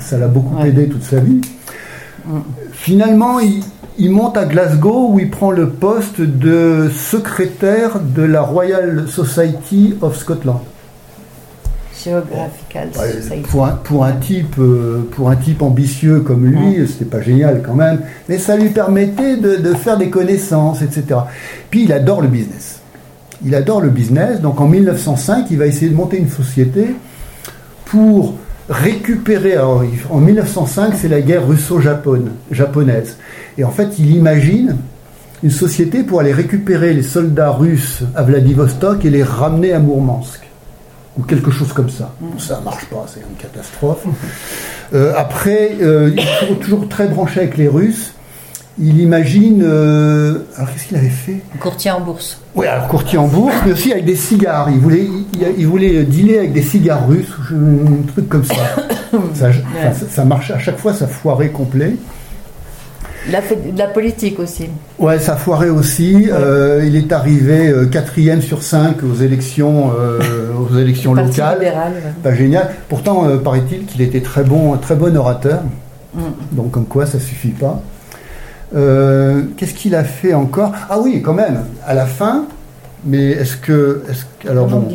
Ça 0.00 0.16
l'a 0.18 0.26
beaucoup 0.26 0.56
Ouais. 0.56 0.68
aidé 0.68 0.88
toute 0.88 1.04
sa 1.04 1.20
vie. 1.20 1.40
Finalement, 2.72 3.40
il, 3.40 3.62
il 3.98 4.10
monte 4.10 4.36
à 4.36 4.44
Glasgow 4.44 5.10
où 5.12 5.20
il 5.20 5.30
prend 5.30 5.50
le 5.50 5.68
poste 5.68 6.20
de 6.20 6.90
secrétaire 6.94 8.00
de 8.00 8.22
la 8.22 8.42
Royal 8.42 9.06
Society 9.08 9.94
of 10.00 10.16
Scotland. 10.16 10.60
Geographical 12.04 12.88
Ouais, 12.98 13.12
Society. 13.12 13.42
Pour 13.48 13.66
un, 13.66 13.72
pour 13.72 14.04
un 14.04 14.12
type, 14.12 14.56
euh, 14.58 15.08
pour 15.12 15.30
un 15.30 15.36
type 15.36 15.62
ambitieux 15.62 16.20
comme 16.20 16.46
lui, 16.46 16.86
c'était 16.88 17.04
pas 17.04 17.20
génial 17.20 17.62
quand 17.64 17.74
même, 17.74 18.00
mais 18.28 18.38
ça 18.38 18.56
lui 18.56 18.70
permettait 18.70 19.36
de, 19.36 19.56
de 19.56 19.74
faire 19.74 19.98
des 19.98 20.10
connaissances, 20.10 20.82
etc. 20.82 21.20
Puis 21.70 21.84
il 21.84 21.92
adore 21.92 22.20
le 22.22 22.28
business. 22.28 22.80
Il 23.44 23.54
adore 23.54 23.80
le 23.80 23.90
business, 23.90 24.40
donc 24.40 24.60
en 24.60 24.66
1905, 24.68 25.46
il 25.50 25.58
va 25.58 25.66
essayer 25.66 25.90
de 25.90 25.96
monter 25.96 26.16
une 26.18 26.28
société 26.30 26.94
pour 27.84 28.34
récupérer. 28.72 29.52
Alors, 29.52 29.84
en 30.10 30.18
1905, 30.18 30.94
c'est 30.96 31.08
la 31.08 31.20
guerre 31.20 31.46
russo-japonaise. 31.46 33.16
Et 33.58 33.64
en 33.64 33.70
fait, 33.70 33.98
il 33.98 34.10
imagine 34.10 34.76
une 35.42 35.50
société 35.50 36.02
pour 36.02 36.20
aller 36.20 36.32
récupérer 36.32 36.94
les 36.94 37.02
soldats 37.02 37.50
russes 37.50 38.02
à 38.14 38.22
Vladivostok 38.22 39.04
et 39.04 39.10
les 39.10 39.22
ramener 39.22 39.72
à 39.72 39.78
Mourmansk 39.78 40.40
ou 41.18 41.22
quelque 41.22 41.50
chose 41.50 41.72
comme 41.72 41.90
ça. 41.90 42.14
Bon, 42.20 42.38
ça 42.38 42.60
marche 42.64 42.86
pas, 42.86 43.04
c'est 43.12 43.20
une 43.20 43.36
catastrophe. 43.36 44.06
Euh, 44.94 45.12
après, 45.16 45.76
euh, 45.80 46.10
il 46.14 46.20
est 46.20 46.56
toujours, 46.60 46.88
très 46.88 47.06
branché 47.06 47.40
avec 47.40 47.56
les 47.56 47.68
Russes. 47.68 48.11
Il 48.80 49.00
imagine. 49.00 49.62
euh, 49.62 50.38
alors 50.56 50.72
qu'est-ce 50.72 50.86
qu'il 50.88 50.96
avait 50.96 51.08
fait? 51.08 51.40
Courtier 51.60 51.90
en 51.90 52.00
bourse. 52.00 52.40
Oui, 52.54 52.66
alors 52.66 52.88
courtier 52.88 53.18
en 53.18 53.26
bourse, 53.28 53.54
mais 53.66 53.72
aussi 53.72 53.92
avec 53.92 54.04
des 54.06 54.16
cigares. 54.16 54.68
Il 54.70 54.78
voulait, 54.78 55.04
il, 55.04 55.26
il 55.58 55.66
voulait 55.66 56.02
dealer 56.04 56.38
avec 56.38 56.52
des 56.52 56.62
cigares 56.62 57.06
russes, 57.06 57.32
un 57.52 58.06
truc 58.12 58.28
comme 58.28 58.44
ça. 58.44 58.54
ça, 59.34 59.48
enfin, 59.48 59.92
ça, 59.92 60.06
ça 60.10 60.24
marche 60.24 60.50
à 60.50 60.58
chaque 60.58 60.78
fois, 60.78 60.94
ça 60.94 61.06
foirait 61.06 61.50
complet. 61.50 61.96
La 63.76 63.86
politique 63.86 64.40
aussi. 64.40 64.64
Ouais, 64.98 65.20
ça 65.20 65.36
foirait 65.36 65.68
aussi. 65.68 66.28
Euh, 66.32 66.82
il 66.84 66.96
est 66.96 67.12
arrivé 67.12 67.68
euh, 67.68 67.86
quatrième 67.86 68.42
sur 68.42 68.64
cinq 68.64 69.04
aux 69.04 69.14
élections, 69.14 69.92
euh, 69.96 70.18
aux 70.58 70.76
élections 70.76 71.14
locales. 71.14 71.58
libéral. 71.60 71.92
ouais. 71.92 72.12
Pas 72.22 72.34
génial. 72.34 72.70
Pourtant, 72.88 73.28
paraît-il 73.38 73.84
qu'il 73.86 74.00
était 74.02 74.22
très 74.22 74.42
bon, 74.42 74.76
très 74.76 74.96
bon 74.96 75.16
orateur. 75.16 75.60
Donc, 76.50 76.72
comme 76.72 76.86
quoi, 76.86 77.06
ça 77.06 77.20
suffit 77.20 77.50
pas. 77.50 77.80
Euh, 78.74 79.42
Qu'est-ce 79.56 79.74
qu'il 79.74 79.94
a 79.94 80.04
fait 80.04 80.34
encore? 80.34 80.72
Ah 80.88 80.98
oui, 81.00 81.20
quand 81.22 81.34
même. 81.34 81.64
À 81.86 81.94
la 81.94 82.06
fin. 82.06 82.46
Mais 83.04 83.30
est-ce 83.32 83.56
que, 83.56 84.02
est-ce 84.08 84.24
que, 84.40 84.48
alors 84.48 84.66
bon. 84.68 84.88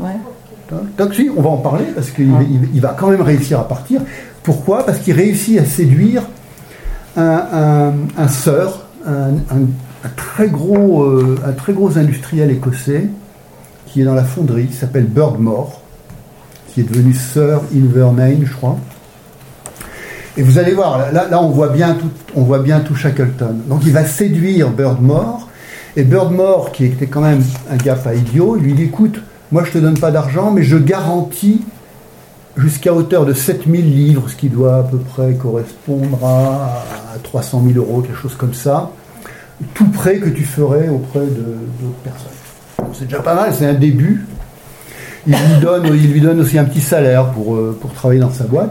Ouais. 0.00 0.76
donc 0.96 1.14
si, 1.14 1.28
on 1.36 1.42
va 1.42 1.48
en 1.50 1.56
parler 1.56 1.86
parce 1.94 2.10
qu'il 2.10 2.28
il- 2.28 2.68
il 2.74 2.80
va 2.80 2.94
quand 2.98 3.08
même 3.08 3.20
réussir 3.22 3.58
à 3.58 3.66
partir. 3.66 4.00
Pourquoi? 4.44 4.86
Parce 4.86 4.98
qu'il 4.98 5.14
réussit 5.14 5.58
à 5.58 5.64
séduire 5.64 6.22
un, 7.16 7.42
un, 7.52 7.92
un 8.16 8.28
sœur, 8.28 8.86
un, 9.06 9.30
très 10.16 10.48
gros, 10.48 11.02
euh, 11.02 11.36
un 11.44 11.52
très 11.52 11.72
gros 11.72 11.98
industriel 11.98 12.50
écossais 12.52 13.08
qui 13.86 14.02
est 14.02 14.04
dans 14.04 14.14
la 14.14 14.22
fonderie, 14.24 14.66
qui 14.66 14.74
s'appelle 14.76 15.06
Birdmore, 15.06 15.80
qui 16.68 16.80
est 16.82 16.84
devenu 16.84 17.12
Sir 17.14 17.62
Inverness, 17.74 18.38
je 18.44 18.52
crois. 18.52 18.76
Et 20.38 20.42
vous 20.42 20.56
allez 20.56 20.72
voir, 20.72 21.12
là, 21.12 21.42
on 21.42 21.48
voit 21.48 21.68
bien 21.68 21.94
tout, 21.94 22.10
on 22.36 22.42
voit 22.42 22.60
bien 22.60 22.78
tout 22.78 22.94
Shackleton. 22.94 23.56
Donc 23.66 23.80
il 23.84 23.92
va 23.92 24.04
séduire 24.04 24.70
Birdmore, 24.70 25.48
et 25.96 26.04
Birdmore, 26.04 26.70
qui 26.70 26.84
était 26.84 27.08
quand 27.08 27.22
même 27.22 27.42
un 27.68 27.76
gars 27.76 27.96
pas 27.96 28.14
idiot, 28.14 28.54
lui 28.54 28.72
dit 28.72 28.84
écoute, 28.84 29.20
moi 29.50 29.64
je 29.64 29.72
te 29.72 29.78
donne 29.78 29.98
pas 29.98 30.12
d'argent, 30.12 30.52
mais 30.52 30.62
je 30.62 30.76
garantis 30.76 31.62
jusqu'à 32.56 32.94
hauteur 32.94 33.26
de 33.26 33.32
7000 33.32 33.96
livres, 33.96 34.28
ce 34.28 34.36
qui 34.36 34.48
doit 34.48 34.76
à 34.76 34.82
peu 34.84 34.98
près 34.98 35.34
correspondre 35.34 36.24
à, 36.24 36.84
à 37.16 37.18
300 37.20 37.64
000 37.72 37.84
euros, 37.84 38.02
quelque 38.02 38.18
chose 38.18 38.36
comme 38.36 38.54
ça, 38.54 38.92
tout 39.74 39.88
prêt 39.88 40.18
que 40.18 40.28
tu 40.28 40.44
ferais 40.44 40.88
auprès 40.88 41.26
d'autres 41.26 41.98
personnes. 42.04 42.92
C'est 42.92 43.06
déjà 43.06 43.22
pas 43.22 43.34
mal, 43.34 43.52
c'est 43.52 43.66
un 43.66 43.74
début. 43.74 44.24
Il 45.26 45.34
lui, 46.12 46.20
donne, 46.20 46.40
aussi 46.40 46.58
un 46.58 46.64
petit 46.64 46.80
salaire 46.80 47.30
pour, 47.32 47.56
euh, 47.56 47.76
pour 47.80 47.92
travailler 47.92 48.20
dans 48.20 48.30
sa 48.30 48.44
boîte. 48.44 48.70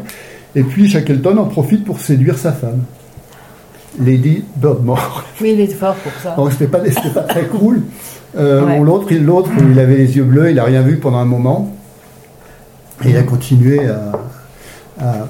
Et 0.58 0.63
puis 0.63 0.89
Shackleton 0.89 1.38
en 1.38 1.46
profite 1.46 1.86
pour 1.86 2.00
séduire 2.00 2.38
sa 2.38 2.52
femme, 2.52 2.82
Lady 4.04 4.43
Birdmore. 4.56 5.24
Oui, 5.41 5.52
il 5.54 5.62
est 5.62 5.67
fort 5.67 5.93
pour 5.96 6.12
ça. 6.24 6.36
Donc 6.36 6.52
c'était 6.52 6.67
pas, 6.67 6.80
c'était 6.86 7.10
pas 7.13 7.22
très 7.22 7.46
cool. 7.46 7.84
Euh, 8.38 8.65
Ouais. 8.65 8.78
bon, 8.78 8.84
l'autre, 8.84 9.08
il- 9.12 9.24
l'autre, 9.24 9.50
il 9.72 9.80
avait 9.80 9.98
les 9.98 10.17
yeux 10.17 10.24
bleus, 10.24 10.50
il 10.52 10.60
a 10.60 10.63
rien 10.63 10.82
vu 10.82 10.98
pendant 10.98 11.17
un 11.20 11.26
moment. 11.26 11.74
Et 13.06 13.10
il 13.12 13.17
a 13.17 13.24
continué 13.24 13.88
à, 13.88 14.12
à- 15.00 15.28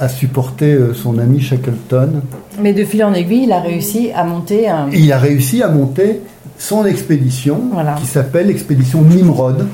à 0.00 0.08
supporter 0.08 0.72
euh, 0.74 0.94
son 0.94 1.18
ami 1.18 1.40
Shackleton. 1.40 2.22
Mais 2.60 2.72
de 2.72 2.84
fil 2.84 3.04
en 3.04 3.12
aiguille, 3.14 3.44
il 3.44 3.52
a 3.52 3.60
réussi 3.60 4.10
à 4.12 4.24
monter 4.24 4.68
un. 4.68 4.88
Il 4.92 5.12
a 5.12 5.18
réussi 5.18 5.62
à 5.62 5.68
monter 5.68 6.20
son 6.58 6.84
expédition, 6.86 7.60
Voilà. 7.72 7.94
qui 7.94 8.06
s'appelle 8.06 8.48
l'expédition 8.48 9.02
Nimrod. 9.02 9.66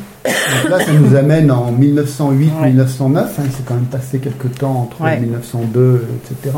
Donc 0.63 0.71
là, 0.71 0.85
ça 0.85 0.93
nous 0.93 1.15
amène 1.17 1.51
en 1.51 1.73
1908-1909. 1.73 3.17
hein, 3.19 3.27
il 3.45 3.51
s'est 3.53 3.63
quand 3.65 3.75
même 3.75 3.85
passé 3.85 4.19
quelques 4.19 4.59
temps 4.59 4.83
entre 4.91 5.01
Ouais. 5.03 5.19
1902, 5.21 6.05
etc. 6.31 6.57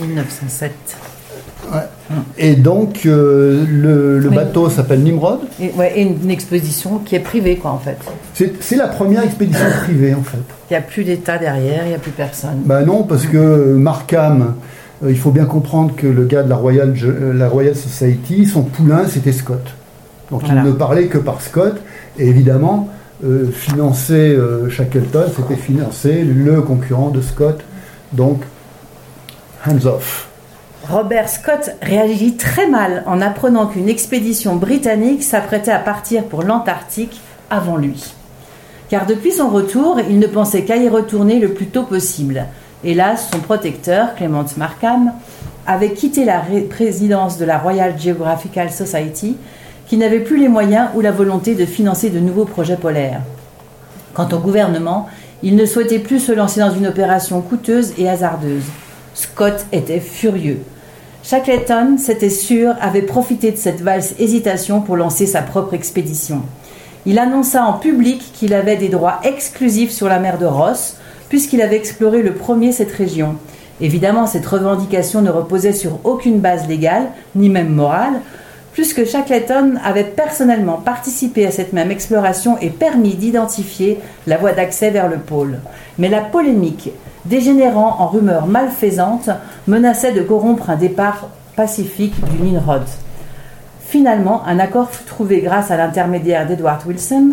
1907. 0.00 0.72
Et 2.38 2.54
donc, 2.54 3.00
euh, 3.06 3.64
le, 3.68 4.18
le 4.20 4.28
Oui. 4.28 4.36
bateau 4.36 4.70
s'appelle 4.70 5.00
Nimrod. 5.02 5.40
Et, 5.60 5.72
ouais, 5.76 5.92
et 5.98 6.02
une, 6.02 6.16
une 6.22 6.30
expédition 6.30 6.98
qui 6.98 7.16
est 7.16 7.20
privée, 7.20 7.56
quoi, 7.56 7.72
en 7.72 7.78
fait. 7.78 7.98
C'est 8.60 8.76
la 8.76 8.86
première 8.86 9.24
expédition 9.24 9.64
privée, 9.82 10.14
en 10.14 10.22
fait. 10.22 10.38
Il 10.70 10.74
n'y 10.74 10.76
a 10.76 10.80
plus 10.82 11.02
d'État 11.02 11.38
derrière, 11.38 11.82
il 11.84 11.88
n'y 11.88 11.94
a 11.94 11.98
plus 11.98 12.12
personne. 12.12 12.60
Bah 12.64 12.82
non, 12.82 13.02
parce 13.02 13.26
que 13.26 13.74
Markham, 13.74 14.54
euh, 15.04 15.10
il 15.10 15.18
faut 15.18 15.32
bien 15.32 15.46
comprendre 15.46 15.94
que 15.96 16.06
le 16.06 16.24
gars 16.24 16.42
de 16.44 16.50
la 16.50 16.56
Royal, 16.56 16.94
euh, 17.02 17.32
la 17.32 17.48
Royal 17.48 17.74
Society, 17.74 18.46
son 18.46 18.62
poulain, 18.62 19.02
c'était 19.08 19.32
Scott. 19.32 19.64
Donc 20.30 20.42
Voilà. 20.44 20.60
il 20.62 20.66
ne 20.68 20.72
parlait 20.72 21.06
que 21.06 21.18
par 21.18 21.40
Scott. 21.40 21.76
Et 22.18 22.28
évidemment, 22.28 22.88
euh, 23.24 23.50
financer 23.50 24.34
euh, 24.34 24.68
Shackleton, 24.68 25.26
c'était 25.34 25.56
financer 25.60 26.22
le 26.24 26.60
concurrent 26.62 27.10
de 27.10 27.20
Scott. 27.20 27.60
Donc, 28.12 28.42
hands 29.66 29.86
off. 29.86 30.28
Robert 30.88 31.28
Scott 31.28 31.70
réagit 31.82 32.36
très 32.36 32.68
mal 32.68 33.02
en 33.06 33.20
apprenant 33.20 33.66
qu'une 33.66 33.88
expédition 33.88 34.54
britannique 34.56 35.22
s'apprêtait 35.24 35.72
à 35.72 35.80
partir 35.80 36.24
pour 36.24 36.42
l'Antarctique 36.44 37.20
avant 37.50 37.76
lui. 37.76 38.14
Car 38.88 39.06
depuis 39.06 39.32
son 39.32 39.48
retour, 39.48 39.98
il 40.08 40.20
ne 40.20 40.28
pensait 40.28 40.62
qu'à 40.62 40.76
y 40.76 40.88
retourner 40.88 41.40
le 41.40 41.48
plus 41.48 41.66
tôt 41.66 41.82
possible. 41.82 42.44
Hélas, 42.84 43.30
son 43.32 43.40
protecteur, 43.40 44.14
Clement 44.14 44.44
Markham, 44.56 45.12
avait 45.66 45.90
quitté 45.92 46.24
la 46.24 46.38
ré- 46.38 46.60
présidence 46.60 47.36
de 47.38 47.44
la 47.44 47.58
Royal 47.58 47.98
Geographical 47.98 48.70
Society, 48.70 49.36
qui 49.86 49.96
n'avait 49.96 50.20
plus 50.20 50.38
les 50.38 50.48
moyens 50.48 50.88
ou 50.94 51.00
la 51.00 51.12
volonté 51.12 51.54
de 51.54 51.64
financer 51.64 52.10
de 52.10 52.18
nouveaux 52.18 52.44
projets 52.44 52.76
polaires. 52.76 53.20
Quant 54.14 54.28
au 54.32 54.38
gouvernement, 54.38 55.08
il 55.42 55.56
ne 55.56 55.66
souhaitait 55.66 55.98
plus 55.98 56.20
se 56.20 56.32
lancer 56.32 56.60
dans 56.60 56.74
une 56.74 56.86
opération 56.86 57.40
coûteuse 57.40 57.92
et 57.98 58.08
hasardeuse. 58.08 58.64
Scott 59.14 59.66
était 59.72 60.00
furieux. 60.00 60.60
Shackleton, 61.22 61.98
c'était 61.98 62.30
sûr, 62.30 62.74
avait 62.80 63.02
profité 63.02 63.50
de 63.50 63.56
cette 63.56 63.80
valse 63.80 64.14
hésitation 64.18 64.80
pour 64.80 64.96
lancer 64.96 65.26
sa 65.26 65.42
propre 65.42 65.74
expédition. 65.74 66.42
Il 67.04 67.18
annonça 67.18 67.64
en 67.64 67.74
public 67.74 68.32
qu'il 68.34 68.54
avait 68.54 68.76
des 68.76 68.88
droits 68.88 69.20
exclusifs 69.24 69.90
sur 69.90 70.08
la 70.08 70.18
mer 70.18 70.38
de 70.38 70.46
Ross, 70.46 70.96
puisqu'il 71.28 71.62
avait 71.62 71.76
exploré 71.76 72.22
le 72.22 72.34
premier 72.34 72.72
cette 72.72 72.92
région. 72.92 73.36
Évidemment, 73.80 74.26
cette 74.26 74.46
revendication 74.46 75.20
ne 75.20 75.30
reposait 75.30 75.72
sur 75.72 75.98
aucune 76.04 76.40
base 76.40 76.66
légale, 76.66 77.08
ni 77.34 77.48
même 77.48 77.74
morale, 77.74 78.20
puisque 78.76 79.06
Shackleton 79.06 79.76
avait 79.82 80.04
personnellement 80.04 80.76
participé 80.76 81.46
à 81.46 81.50
cette 81.50 81.72
même 81.72 81.90
exploration 81.90 82.58
et 82.60 82.68
permis 82.68 83.14
d'identifier 83.14 83.98
la 84.26 84.36
voie 84.36 84.52
d'accès 84.52 84.90
vers 84.90 85.08
le 85.08 85.16
pôle. 85.16 85.60
Mais 85.98 86.10
la 86.10 86.20
polémique, 86.20 86.90
dégénérant 87.24 87.96
en 87.98 88.06
rumeurs 88.08 88.46
malfaisantes, 88.46 89.30
menaçait 89.66 90.12
de 90.12 90.20
corrompre 90.20 90.68
un 90.68 90.76
départ 90.76 91.30
pacifique 91.56 92.22
du 92.26 92.42
Nimrod. 92.42 92.82
Finalement, 93.80 94.44
un 94.46 94.58
accord 94.58 94.90
fut 94.90 95.04
trouvé 95.04 95.40
grâce 95.40 95.70
à 95.70 95.78
l'intermédiaire 95.78 96.46
d'Edward 96.46 96.82
Wilson. 96.86 97.30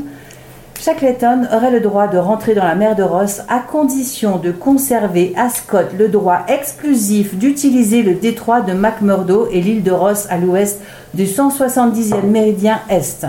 Shackleton 0.83 1.47
aurait 1.49 1.71
le 1.71 1.79
droit 1.79 2.09
de 2.09 2.17
rentrer 2.17 2.55
dans 2.55 2.65
la 2.65 2.75
mer 2.75 2.97
de 2.97 3.03
Ross 3.03 3.39
à 3.47 3.59
condition 3.59 4.37
de 4.37 4.51
conserver 4.51 5.33
à 5.37 5.47
Scott 5.47 5.91
le 5.97 6.09
droit 6.09 6.39
exclusif 6.49 7.35
d'utiliser 7.37 8.01
le 8.01 8.15
détroit 8.15 8.59
de 8.59 8.73
McMurdo 8.73 9.47
et 9.49 9.61
l'île 9.61 9.81
de 9.81 9.91
Ross 9.91 10.27
à 10.29 10.37
l'ouest 10.37 10.81
du 11.13 11.23
170e 11.23 12.25
méridien 12.25 12.81
est. 12.89 13.25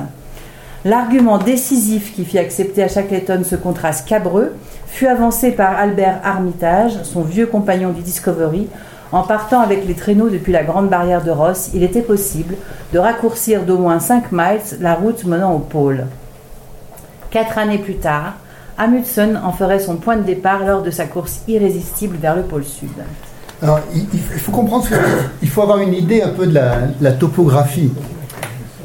L'argument 0.85 1.39
décisif 1.39 2.13
qui 2.13 2.25
fit 2.25 2.41
accepter 2.41 2.83
à 2.83 2.89
Shackleton 2.89 3.43
ce 3.45 3.55
contrat 3.55 3.93
scabreux 3.93 4.51
fut 4.89 5.07
avancé 5.07 5.53
par 5.53 5.79
Albert 5.79 6.23
Armitage, 6.25 7.05
son 7.05 7.23
vieux 7.23 7.47
compagnon 7.47 7.91
du 7.91 8.03
Discovery. 8.03 8.67
En 9.13 9.23
partant 9.23 9.61
avec 9.61 9.87
les 9.87 9.95
traîneaux 9.95 10.29
depuis 10.29 10.53
la 10.53 10.65
grande 10.65 10.89
barrière 10.89 11.23
de 11.23 11.31
Ross, 11.31 11.71
il 11.73 11.85
était 11.85 12.03
possible 12.03 12.57
de 12.93 12.99
raccourcir 12.99 13.63
d'au 13.63 13.79
moins 13.79 14.01
5 14.01 14.33
miles 14.33 14.59
la 14.81 14.95
route 14.95 15.25
menant 15.25 15.55
au 15.55 15.61
pôle. 15.61 16.07
Quatre 17.35 17.59
années 17.59 17.79
plus 17.79 17.97
tard, 17.97 18.35
Amundsen 18.79 19.41
en 19.45 19.51
ferait 19.51 19.81
son 19.81 19.97
point 19.97 20.17
de 20.17 20.23
départ 20.23 20.65
lors 20.65 20.83
de 20.83 20.93
sa 20.93 21.07
course 21.07 21.41
irrésistible 21.49 22.17
vers 22.17 22.37
le 22.37 22.43
pôle 22.43 22.63
sud. 22.63 22.91
Alors, 23.61 23.81
il, 23.93 24.21
faut 24.21 24.53
comprendre, 24.53 24.87
il 25.43 25.49
faut 25.49 25.63
avoir 25.63 25.79
une 25.79 25.95
idée 25.95 26.23
un 26.23 26.29
peu 26.29 26.47
de 26.47 26.55
la, 26.55 27.13
topographie. 27.13 27.91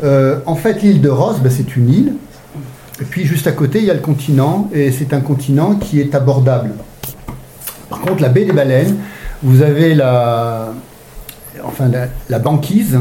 Euh, 0.04 0.40
en 0.48 0.56
fait, 0.56 0.82
l'île 0.82 1.00
de 1.00 1.10
Ross, 1.10 1.38
ben, 1.40 1.52
c'est 1.52 1.76
une 1.76 1.94
île. 1.94 2.14
Et 3.00 3.06
puis 3.06 3.24
juste 3.24 3.46
à 3.46 3.52
côté, 3.52 3.78
il 3.78 3.86
y 3.86 3.92
a 3.92 3.94
le 3.94 4.00
continent, 4.00 4.68
et 4.74 4.92
c'est 4.92 5.14
un 5.14 5.22
continent 5.22 5.76
qui 5.76 6.02
est 6.02 6.16
abordable. 6.16 6.72
Par 7.88 8.02
contre, 8.02 8.24
la 8.24 8.30
baie 8.30 8.46
des 8.46 8.52
baleines, 8.52 8.98
vous 9.44 9.62
avez 9.62 9.94
la, 9.94 10.70
enfin, 11.64 11.92
la 12.28 12.40
banquise 12.40 12.98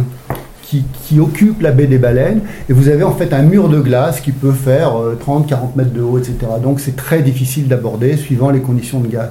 qui, 0.68 0.84
qui 1.04 1.18
occupe 1.18 1.62
la 1.62 1.70
baie 1.70 1.86
des 1.86 1.98
baleines, 1.98 2.40
et 2.68 2.72
vous 2.72 2.88
avez 2.88 3.04
en 3.04 3.12
fait 3.12 3.32
un 3.32 3.42
mur 3.42 3.68
de 3.68 3.80
glace 3.80 4.20
qui 4.20 4.32
peut 4.32 4.52
faire 4.52 4.92
30-40 5.26 5.76
mètres 5.76 5.92
de 5.92 6.02
haut, 6.02 6.18
etc. 6.18 6.34
Donc 6.62 6.80
c'est 6.80 6.96
très 6.96 7.22
difficile 7.22 7.68
d'aborder 7.68 8.16
suivant 8.16 8.50
les 8.50 8.60
conditions 8.60 9.00
de 9.00 9.08
gaz. 9.08 9.30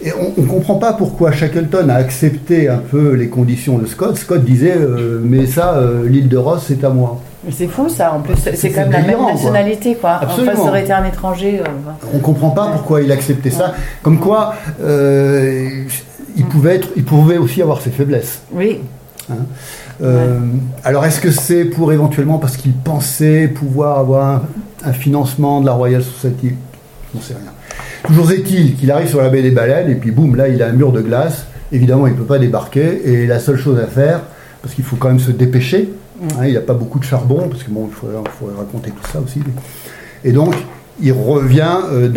Et 0.00 0.12
on 0.12 0.40
ne 0.40 0.46
comprend 0.46 0.76
pas 0.76 0.92
pourquoi 0.92 1.32
Shackleton 1.32 1.88
a 1.88 1.94
accepté 1.94 2.68
un 2.68 2.78
peu 2.78 3.14
les 3.14 3.28
conditions 3.28 3.78
de 3.78 3.86
Scott. 3.86 4.16
Scott 4.16 4.44
disait, 4.44 4.76
euh, 4.76 5.20
mais 5.24 5.44
ça, 5.46 5.74
euh, 5.74 6.08
l'île 6.08 6.28
de 6.28 6.36
Ross, 6.36 6.64
c'est 6.68 6.84
à 6.84 6.90
moi. 6.90 7.20
Mais 7.44 7.50
C'est 7.50 7.66
fou 7.66 7.88
ça, 7.88 8.12
en 8.14 8.20
plus 8.20 8.34
c'est 8.54 8.70
quand 8.70 8.82
même 8.82 8.92
la 8.92 9.02
même 9.02 9.16
quoi. 9.16 9.32
nationalité 9.32 9.96
quoi. 9.96 10.18
En 10.20 10.24
Absolument. 10.24 10.52
face 10.52 10.62
ça 10.62 10.68
aurait 10.68 10.82
été 10.82 10.92
un 10.92 11.04
étranger. 11.04 11.60
euh. 11.60 11.64
On 12.14 12.18
ne 12.18 12.22
comprend 12.22 12.50
pas 12.50 12.70
pourquoi 12.72 13.02
il 13.02 13.10
acceptait 13.12 13.50
ça. 13.50 13.74
Comme 14.02 14.18
quoi, 14.20 14.54
euh, 14.82 15.68
il, 16.36 16.44
pouvait 16.46 16.76
être, 16.76 16.88
il 16.96 17.04
pouvait 17.04 17.38
aussi 17.38 17.60
avoir 17.60 17.80
ses 17.80 17.90
faiblesses. 17.90 18.42
Oui, 18.52 18.80
Euh, 20.02 20.38
Alors, 20.84 21.04
est-ce 21.04 21.20
que 21.20 21.30
c'est 21.30 21.64
pour 21.64 21.92
éventuellement 21.92 22.38
parce 22.38 22.56
qu'il 22.56 22.72
pensait 22.72 23.48
pouvoir 23.48 23.98
avoir 23.98 24.42
un, 24.84 24.92
financement 24.92 25.60
de 25.60 25.66
la 25.66 25.72
Royal 25.72 26.02
Society? 26.02 26.52
Je 27.12 27.18
n'en 27.18 27.22
sais 27.22 27.34
rien. 27.34 27.52
Toujours 28.06 28.30
est-il 28.30 28.76
qu'il 28.76 28.90
arrive 28.90 29.08
sur 29.08 29.20
la 29.20 29.28
baie 29.28 29.42
des 29.42 29.50
baleines 29.50 29.90
et 29.90 29.96
puis 29.96 30.12
boum, 30.12 30.36
là 30.36 30.48
il 30.48 30.62
a 30.62 30.68
un 30.68 30.72
mur 30.72 30.92
de 30.92 31.00
glace. 31.00 31.46
Évidemment, 31.72 32.06
il 32.06 32.14
ne 32.14 32.18
peut 32.18 32.24
pas 32.24 32.38
débarquer 32.38 33.00
et 33.04 33.26
la 33.26 33.40
seule 33.40 33.58
chose 33.58 33.78
à 33.78 33.86
faire, 33.86 34.22
parce 34.62 34.74
qu'il 34.74 34.84
faut 34.84 34.96
quand 34.96 35.08
même 35.08 35.20
se 35.20 35.32
dépêcher, 35.32 35.92
hein, 36.38 36.46
il 36.46 36.54
n'a 36.54 36.60
pas 36.60 36.74
beaucoup 36.74 36.98
de 36.98 37.04
charbon, 37.04 37.48
parce 37.48 37.62
que 37.62 37.70
bon, 37.70 37.88
il 37.90 37.94
faudrait, 37.94 38.56
raconter 38.56 38.90
tout 38.90 39.10
ça 39.12 39.20
aussi. 39.20 39.40
Et 40.24 40.32
donc, 40.32 40.54
il 41.02 41.12
revient 41.12 41.76
euh, 41.92 42.08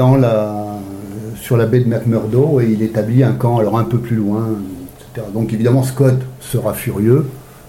sur 1.35 1.57
la 1.57 1.65
baie 1.65 1.81
de 1.81 1.89
McMurdo 1.89 2.61
et 2.61 2.69
il 2.71 2.81
établit 2.81 3.23
un 3.23 3.33
camp, 3.33 3.57
alors 3.57 3.77
un 3.77 3.83
peu 3.83 3.97
plus 3.97 4.15
loin. 4.15 4.47
Donc 5.33 5.51
évidemment, 5.51 5.83
Scott 5.83 6.15
sera 6.39 6.73
furieux, 6.73 7.25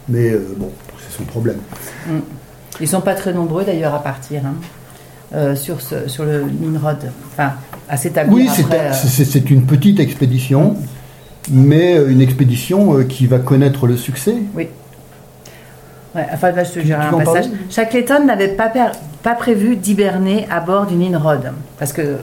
mais 0.08 0.30
euh, 0.30 0.54
bon, 0.56 0.70
c'est 0.98 1.16
son 1.16 1.24
problème. 1.24 1.58
ils 2.80 2.88
sont 2.88 3.00
pas 3.00 3.14
très 3.14 3.32
nombreux 3.32 3.64
d'ailleurs 3.64 3.94
à 3.94 4.02
partir 4.02 4.42
hein, 4.46 4.54
euh, 5.34 5.56
sur, 5.56 5.80
ce, 5.80 6.08
sur 6.08 6.24
le 6.24 6.42
Nimrod, 6.42 7.10
enfin 7.28 7.52
à 7.88 7.96
s'établir 7.96 8.34
Oui, 8.34 8.48
c'est 8.52 9.36
euh, 9.36 9.48
une 9.50 9.64
petite 9.64 9.98
expédition, 10.00 10.76
mais 11.50 11.96
euh, 11.96 12.10
une 12.10 12.20
expédition 12.20 13.02
qui 13.04 13.26
va 13.26 13.38
connaître 13.38 13.86
le 13.86 13.96
succès. 13.96 14.34
Oui. 14.54 14.68
Ouais, 16.14 16.26
enfin, 16.32 16.52
là, 16.52 16.64
je 16.64 16.72
te 16.72 16.80
dirai 16.80 17.00
un 17.02 17.12
passage. 17.12 17.46
Shackleton 17.70 18.26
n'avait 18.26 18.48
pas, 18.48 18.70
pas 19.22 19.34
prévu 19.34 19.76
d'hiberner 19.76 20.46
à 20.50 20.60
bord 20.60 20.86
du 20.86 20.94
Nimrod, 20.96 21.52
parce 21.78 21.94
que 21.94 22.18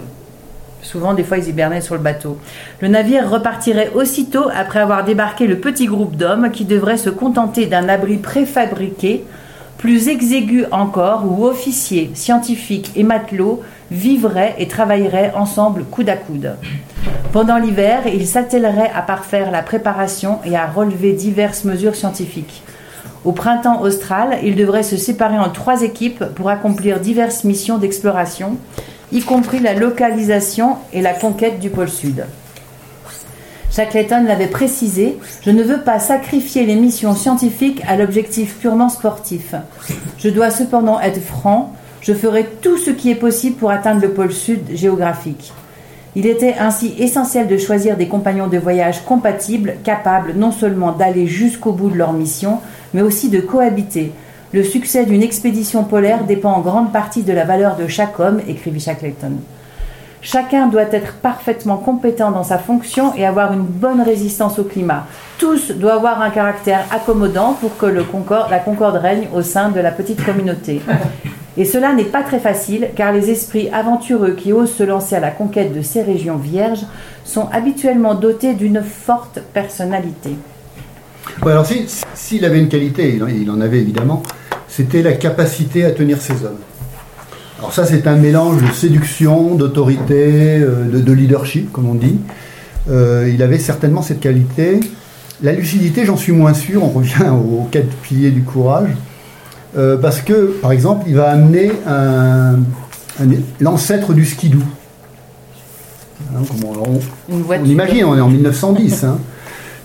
souvent, 0.82 1.14
des 1.14 1.24
fois, 1.24 1.38
ils 1.38 1.50
hibernaient 1.50 1.82
sur 1.82 1.96
le 1.96 2.02
bateau. 2.02 2.38
Le 2.82 2.88
navire 2.88 3.30
repartirait 3.30 3.92
aussitôt 3.94 4.46
après 4.54 4.80
avoir 4.80 5.04
débarqué 5.04 5.48
le 5.48 5.60
petit 5.60 5.86
groupe 5.86 6.16
d'hommes 6.16 6.52
qui 6.52 6.66
devrait 6.66 6.98
se 6.98 7.10
contenter 7.10 7.66
d'un 7.66 7.90
abri 7.90 8.18
préfabriqué, 8.18 9.24
plus 9.78 10.10
exigu 10.10 10.66
encore, 10.72 11.24
où 11.26 11.46
officiers, 11.46 12.12
scientifiques 12.14 12.92
et 12.96 13.04
matelots 13.04 13.62
vivraient 13.92 14.56
et 14.58 14.68
travailleraient 14.68 15.34
ensemble 15.36 15.86
coude 15.86 16.10
à 16.10 16.18
coude. 16.18 16.56
Pendant 17.32 17.58
l'hiver, 17.58 18.02
ils 18.08 18.28
s'attelleraient 18.28 18.92
à 18.94 19.02
parfaire 19.02 19.52
la 19.52 19.62
préparation 19.62 20.40
et 20.46 20.56
à 20.56 20.66
relever 20.66 21.14
diverses 21.14 21.64
mesures 21.64 21.96
scientifiques. 21.96 22.64
Au 23.26 23.32
printemps 23.32 23.82
austral, 23.82 24.40
ils 24.44 24.56
devraient 24.56 24.84
se 24.84 24.98
séparer 24.98 25.38
en 25.38 25.50
trois 25.50 25.82
équipes 25.82 26.24
pour 26.36 26.50
accomplir 26.50 27.00
diverses 27.00 27.44
missions 27.44 27.78
d'exploration, 27.78 28.58
y 29.12 29.22
compris 29.22 29.60
la 29.60 29.74
localisation 29.74 30.78
et 30.94 31.02
la 31.02 31.14
conquête 31.14 31.60
du 31.60 31.70
pôle 31.70 31.90
sud. 31.90 32.26
Shackleton 33.72 34.24
l'avait 34.26 34.48
précisé, 34.48 35.18
je 35.44 35.52
ne 35.52 35.64
veux 35.64 35.82
pas 35.82 36.00
sacrifier 36.00 36.66
les 36.66 36.76
missions 36.76 37.16
scientifiques 37.16 37.84
à 37.88 37.96
l'objectif 37.96 38.58
purement 38.58 38.90
sportif. 38.90 39.54
Je 40.18 40.30
dois 40.30 40.50
cependant 40.50 41.00
être 41.00 41.22
franc, 41.22 41.74
je 42.02 42.14
ferai 42.14 42.46
tout 42.62 42.78
ce 42.78 42.90
qui 42.90 43.12
est 43.12 43.16
possible 43.16 43.58
pour 43.58 43.70
atteindre 43.70 44.02
le 44.02 44.12
pôle 44.12 44.34
sud 44.34 44.62
géographique. 44.74 45.54
Il 46.16 46.26
était 46.26 46.56
ainsi 46.60 46.96
essentiel 46.98 47.48
de 47.48 47.58
choisir 47.58 47.96
des 47.96 48.08
compagnons 48.08 48.48
de 48.48 48.58
voyage 48.58 49.06
compatibles, 49.06 49.76
capables 49.84 50.34
non 50.36 50.52
seulement 50.52 50.92
d'aller 50.92 51.28
jusqu'au 51.28 51.72
bout 51.72 51.92
de 51.92 51.98
leur 51.98 52.14
mission, 52.14 52.60
mais 52.96 53.04
aussi 53.04 53.30
de 53.30 53.40
cohabiter. 53.40 54.12
Le 54.52 54.64
succès 54.64 55.06
d'une 55.06 55.22
expédition 55.22 55.84
polaire 55.84 56.24
dépend 56.24 56.54
en 56.54 56.62
grande 56.62 56.92
partie 56.92 57.22
de 57.22 57.32
la 57.32 57.46
valeur 57.46 57.76
de 57.76 57.88
chaque 57.88 58.20
homme, 58.20 58.42
écrivit 58.48 58.80
Shackleton. 58.80 59.34
Chacun 60.24 60.66
doit 60.66 60.92
être 60.92 61.14
parfaitement 61.14 61.78
compétent 61.78 62.32
dans 62.32 62.44
sa 62.44 62.58
fonction 62.58 63.14
et 63.16 63.28
avoir 63.28 63.54
une 63.54 63.62
bonne 63.62 64.02
résistance 64.02 64.58
au 64.58 64.64
climat. 64.64 65.06
Tous 65.38 65.70
doivent 65.72 65.98
avoir 65.98 66.22
un 66.24 66.32
caractère 66.32 66.84
accommodant 66.90 67.54
pour 67.54 67.78
que 67.78 67.86
la 67.86 68.60
concorde 68.60 68.96
règne 68.96 69.28
au 69.36 69.44
sein 69.44 69.70
de 69.70 69.80
la 69.80 69.92
petite 69.92 70.26
communauté. 70.26 70.82
Et 71.56 71.64
cela 71.64 71.94
n'est 71.94 72.04
pas 72.04 72.24
très 72.24 72.40
facile 72.40 72.90
car 72.96 73.12
les 73.12 73.30
esprits 73.30 73.70
aventureux 73.70 74.34
qui 74.34 74.52
osent 74.52 74.74
se 74.74 74.84
lancer 74.84 75.16
à 75.16 75.20
la 75.20 75.32
conquête 75.32 75.76
de 75.76 75.84
ces 75.84 76.02
régions 76.02 76.38
vierges 76.38 76.86
sont 77.24 77.48
habituellement 77.54 78.16
dotés 78.16 78.56
d'une 78.56 78.82
forte 78.82 79.42
personnalité. 79.54 80.32
Ouais, 81.44 81.52
alors 81.52 81.66
si- 81.66 81.86
s'il 82.16 82.44
avait 82.46 82.60
une 82.60 82.68
qualité, 82.68 83.16
il 83.42 83.50
en, 83.52 83.62
avait 83.62 83.80
évidemment, 83.80 84.24
c'était 84.68 85.02
la 85.02 85.14
capacité 85.14 85.86
à 85.86 85.92
tenir 85.92 86.22
ses 86.22 86.34
hommes. 86.46 86.60
Alors 87.60 87.74
ça, 87.74 87.86
c'est 87.86 88.08
un 88.08 88.16
mélange 88.16 88.62
de 88.64 88.72
séduction, 88.72 89.56
d'autorité, 89.56 90.60
euh, 90.60 90.86
de, 90.92 91.00
de 91.00 91.12
leadership, 91.14 91.72
comme 91.72 91.90
on 91.90 91.94
dit. 91.96 92.18
Euh, 92.90 93.30
il 93.34 93.42
avait 93.44 93.58
certainement 93.60 94.02
cette 94.02 94.20
qualité. 94.22 94.80
La 95.44 95.52
lucidité, 95.54 96.06
j'en 96.06 96.18
suis 96.18 96.32
moins 96.32 96.54
sûr. 96.54 96.84
On 96.84 96.90
revient 96.90 97.30
aux 97.32 97.68
quatre 97.72 97.90
piliers 98.04 98.32
du 98.32 98.44
courage. 98.44 98.90
Euh, 99.78 99.98
parce 99.98 100.22
que, 100.22 100.58
par 100.62 100.72
exemple, 100.72 101.06
il 101.08 101.16
va 101.16 101.30
amener 101.30 101.72
un- 101.88 102.56
un- 103.22 103.28
l'ancêtre 103.60 104.14
du 104.14 104.26
skidoo. 104.26 104.60
Hein, 106.36 106.42
on- 106.66 107.00
on- 107.36 107.66
imagine, 107.66 108.06
on 108.06 108.18
est 108.18 108.22
en 108.22 108.30
1910. 108.30 109.04
hein. 109.04 109.20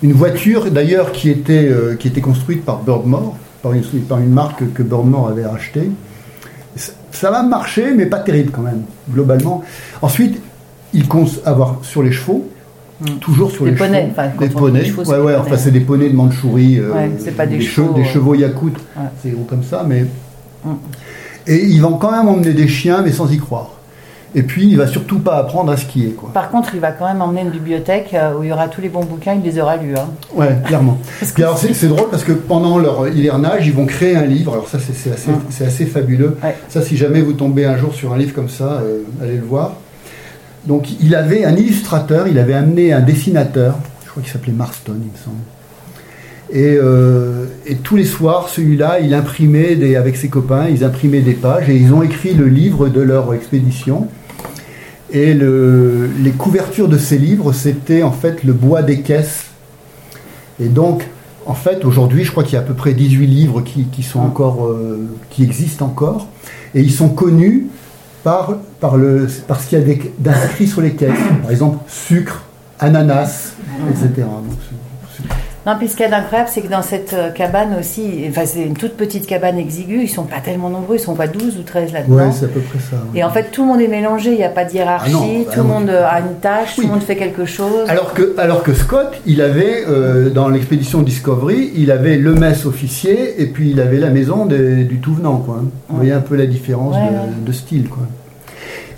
Une 0.04 0.12
voiture, 0.12 0.70
d'ailleurs, 0.70 1.12
qui, 1.12 1.30
était, 1.30 1.66
euh, 1.66 1.94
qui 1.96 2.08
était 2.08 2.20
construite 2.20 2.62
par 2.64 2.82
Birdmore, 2.82 3.36
par 3.62 3.72
une, 3.72 3.82
par 4.06 4.18
une 4.18 4.28
marque 4.30 4.62
que 4.74 4.82
Birdmore 4.82 5.28
avait 5.28 5.46
rachetée. 5.46 5.90
Ça- 7.10 7.30
va 7.30 7.42
marcher, 7.42 7.94
mais 7.96 8.04
pas 8.04 8.18
terrible 8.18 8.50
quand 8.52 8.60
même, 8.60 8.82
globalement. 9.10 9.62
Ensuite, 10.02 10.42
il 10.92 11.08
compte 11.08 11.40
avoir 11.46 11.78
sur 11.82 12.02
les 12.02 12.12
chevaux, 12.12 12.46
toujours 13.20 13.50
sur 13.50 13.64
Des 13.64 13.70
les 13.70 13.76
poneys, 13.78 14.00
chevaux. 14.02 14.10
enfin, 14.12 14.28
des 14.38 14.48
poneys. 14.50 14.80
des 14.80 14.86
chevaux, 14.88 15.00
ouais, 15.04 15.06
des 15.06 15.12
ouais, 15.12 15.32
poneys. 15.32 15.36
enfin, 15.46 15.56
c'est 15.56 15.70
des 15.70 15.80
poneys 15.80 16.10
de 16.10 16.16
Mandchourie. 16.16 16.78
euh, 16.80 16.92
Ouais, 16.92 17.10
c'est 17.18 17.34
pas 17.34 17.46
des 17.46 17.58
che- 17.60 17.62
chevaux, 17.62 17.94
Des 17.94 18.02
euh, 18.02 18.04
chevaux 18.04 18.34
yakoutes, 18.34 18.76
Ouais. 18.96 19.04
c'est 19.22 19.30
gros 19.30 19.44
comme 19.44 19.62
ça, 19.64 19.86
mais. 19.88 20.04
Mm. 20.64 20.70
Et 21.46 21.64
ils 21.64 21.80
vont 21.80 21.96
quand 21.96 22.10
même 22.12 22.28
emmener 22.28 22.52
des 22.52 22.68
chiens, 22.68 23.00
mais 23.02 23.12
sans 23.12 23.32
y 23.32 23.38
croire. 23.38 23.70
Et 24.36 24.42
puis, 24.42 24.66
il 24.66 24.76
va 24.76 24.86
surtout 24.88 25.20
pas 25.20 25.36
apprendre 25.36 25.70
à 25.70 25.76
skier, 25.76 26.10
quoi. 26.10 26.30
Par 26.34 26.50
contre, 26.50 26.74
il 26.74 26.80
va 26.80 26.90
quand 26.90 27.06
même 27.06 27.22
emmener 27.22 27.42
une 27.42 27.50
bibliothèque 27.50 28.10
euh, 28.14 28.34
où 28.36 28.42
il 28.42 28.48
y 28.48 28.52
aura 28.52 28.66
tous 28.66 28.80
les 28.80 28.88
bons 28.88 29.04
bouquins, 29.04 29.34
il 29.34 29.42
les 29.42 29.60
aura 29.60 29.76
lus. 29.76 29.94
hein. 29.96 30.08
Ouais, 30.34 30.56
clairement. 30.64 30.98
Alors 31.38 31.56
c'est 31.58 31.86
drôle 31.86 32.08
parce 32.10 32.24
que 32.24 32.32
pendant 32.32 32.78
leur 32.78 33.08
hivernage, 33.08 33.66
ils 33.66 33.72
vont 33.72 33.86
créer 33.86 34.16
un 34.16 34.26
livre. 34.26 34.54
Alors 34.54 34.68
ça, 34.68 34.78
c'est 34.80 34.94
c'est 35.50 35.64
assez, 35.64 35.86
fabuleux. 35.86 36.36
Ouais. 36.42 36.56
Ça, 36.68 36.82
si 36.82 36.96
jamais 36.96 37.20
vous 37.20 37.34
tombez 37.34 37.64
un 37.64 37.76
jour 37.76 37.94
sur 37.94 38.12
un 38.12 38.18
livre 38.18 38.34
comme 38.34 38.48
ça, 38.48 38.80
euh, 38.82 39.02
allez 39.22 39.36
le 39.36 39.44
voir. 39.44 39.74
Donc 40.66 40.88
il 41.00 41.14
avait 41.14 41.44
un 41.44 41.54
illustrateur, 41.54 42.26
il 42.26 42.38
avait 42.38 42.54
amené 42.54 42.92
un 42.92 43.00
dessinateur, 43.00 43.76
je 44.04 44.10
crois 44.10 44.22
qu'il 44.22 44.32
s'appelait 44.32 44.52
Marston, 44.52 44.94
il 44.96 45.12
me 45.12 45.16
semble. 45.22 45.36
Et, 46.50 46.76
euh, 46.80 47.46
et 47.66 47.76
tous 47.76 47.96
les 47.96 48.04
soirs, 48.04 48.48
celui-là, 48.48 49.00
il 49.00 49.14
imprimait 49.14 49.76
des, 49.76 49.96
avec 49.96 50.16
ses 50.16 50.28
copains, 50.28 50.68
ils 50.68 50.84
imprimaient 50.84 51.20
des 51.20 51.32
pages 51.34 51.68
et 51.68 51.76
ils 51.76 51.92
ont 51.92 52.02
écrit 52.02 52.34
le 52.34 52.46
livre 52.46 52.88
de 52.88 53.00
leur 53.00 53.32
expédition. 53.34 54.08
Et 55.14 55.32
le- 55.32 56.10
les 56.22 56.32
couvertures 56.32 56.88
de 56.88 56.98
ces 56.98 57.18
livres, 57.18 57.52
c'était 57.52 58.02
en 58.02 58.10
fait 58.12 58.42
le 58.44 58.52
bois 58.52 58.82
des 58.82 59.00
caisses. 59.00 59.44
Et 60.60 60.66
donc, 60.68 61.06
en 61.46 61.54
fait, 61.54 61.84
aujourd'hui, 61.84 62.24
je 62.24 62.30
crois 62.32 62.42
qu'il 62.42 62.54
y 62.54 62.56
a 62.56 62.60
à 62.60 62.64
peu 62.64 62.74
près 62.74 62.94
18 62.94 63.26
livres 63.26 63.60
qui, 63.62 63.84
qui 63.84 64.02
sont 64.02 64.18
encore, 64.20 64.66
euh, 64.66 65.06
qui 65.30 65.44
existent 65.44 65.86
encore. 65.86 66.28
Et 66.74 66.80
ils 66.80 66.90
sont 66.92 67.08
connus 67.10 67.66
par, 68.24 68.56
par 68.80 68.96
le, 68.96 69.28
parce 69.46 69.66
qu'il 69.66 69.78
y 69.78 69.82
a 69.82 69.84
des- 69.84 70.12
d'inscrits 70.18 70.66
sur 70.66 70.80
les 70.80 70.92
caisses. 70.92 71.10
Par 71.42 71.50
exemple, 71.50 71.78
sucre, 71.88 72.42
ananas, 72.80 73.52
etc. 73.90 74.08
Donc, 74.18 74.56
c'est- 74.68 74.73
Non, 75.66 75.72
puis 75.78 75.88
ce 75.88 75.96
qu'il 75.96 76.02
y 76.04 76.06
a 76.06 76.10
d'incroyable, 76.10 76.50
c'est 76.52 76.60
que 76.60 76.68
dans 76.68 76.82
cette 76.82 77.14
euh, 77.14 77.30
cabane 77.30 77.74
aussi, 77.80 78.26
enfin 78.28 78.42
c'est 78.44 78.62
une 78.64 78.74
toute 78.74 78.98
petite 78.98 79.26
cabane 79.26 79.58
exiguë, 79.58 80.02
ils 80.02 80.08
sont 80.08 80.24
pas 80.24 80.40
tellement 80.44 80.68
nombreux, 80.68 80.96
ils 80.96 81.00
sont 81.00 81.14
pas 81.14 81.26
12 81.26 81.56
ou 81.58 81.62
13 81.62 81.92
là-dedans. 81.94 82.16
Ouais, 82.16 82.32
c'est 82.32 82.44
à 82.44 82.48
peu 82.48 82.60
près 82.60 82.78
ça. 82.78 82.96
ouais. 82.96 83.20
Et 83.20 83.24
en 83.24 83.30
fait, 83.30 83.44
tout 83.50 83.62
le 83.62 83.68
monde 83.68 83.80
est 83.80 83.88
mélangé, 83.88 84.32
il 84.32 84.36
n'y 84.36 84.44
a 84.44 84.50
pas 84.50 84.66
de 84.66 84.74
hiérarchie, 84.74 85.10
Ah 85.14 85.18
non, 85.18 85.38
bah 85.46 85.50
tout 85.54 85.60
le 85.62 85.66
monde 85.66 85.88
euh, 85.88 86.06
a 86.06 86.20
une 86.20 86.34
tâche, 86.42 86.74
tout 86.76 86.82
le 86.82 86.88
monde 86.88 87.02
fait 87.02 87.16
quelque 87.16 87.46
chose. 87.46 87.88
Alors 87.88 88.12
que, 88.12 88.34
alors 88.36 88.62
que 88.62 88.74
Scott, 88.74 89.12
il 89.24 89.40
avait, 89.40 89.84
euh, 89.88 90.28
dans 90.28 90.50
l'expédition 90.50 91.00
Discovery, 91.00 91.72
il 91.74 91.90
avait 91.90 92.18
le 92.18 92.34
mess 92.34 92.66
officier 92.66 93.40
et 93.40 93.46
puis 93.46 93.70
il 93.70 93.80
avait 93.80 93.98
la 93.98 94.10
maison 94.10 94.44
du 94.44 94.98
tout 95.02 95.14
venant. 95.14 95.38
Quoi. 95.38 95.62
Vous 95.88 95.96
voyez 95.96 96.12
un 96.12 96.20
peu 96.20 96.36
la 96.36 96.46
différence 96.46 96.94
Ouais, 96.94 97.08
de, 97.08 97.14
ouais. 97.14 97.20
de 97.46 97.52
style. 97.52 97.88
Quoi. 97.88 98.02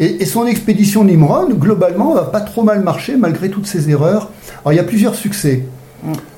Et, 0.00 0.20
et 0.20 0.26
son 0.26 0.46
expédition 0.46 1.05
Nimrod, 1.05 1.57
globalement, 1.59 2.12
va 2.14 2.22
pas 2.24 2.40
trop 2.40 2.62
mal 2.64 2.81
marcher 2.83 3.16
malgré 3.16 3.50
toutes 3.50 3.66
ses 3.68 3.88
erreurs. 3.88 4.31
Alors 4.64 4.72
il 4.72 4.76
y 4.76 4.81
a 4.81 4.85
plusieurs 4.85 5.14
succès. 5.14 5.62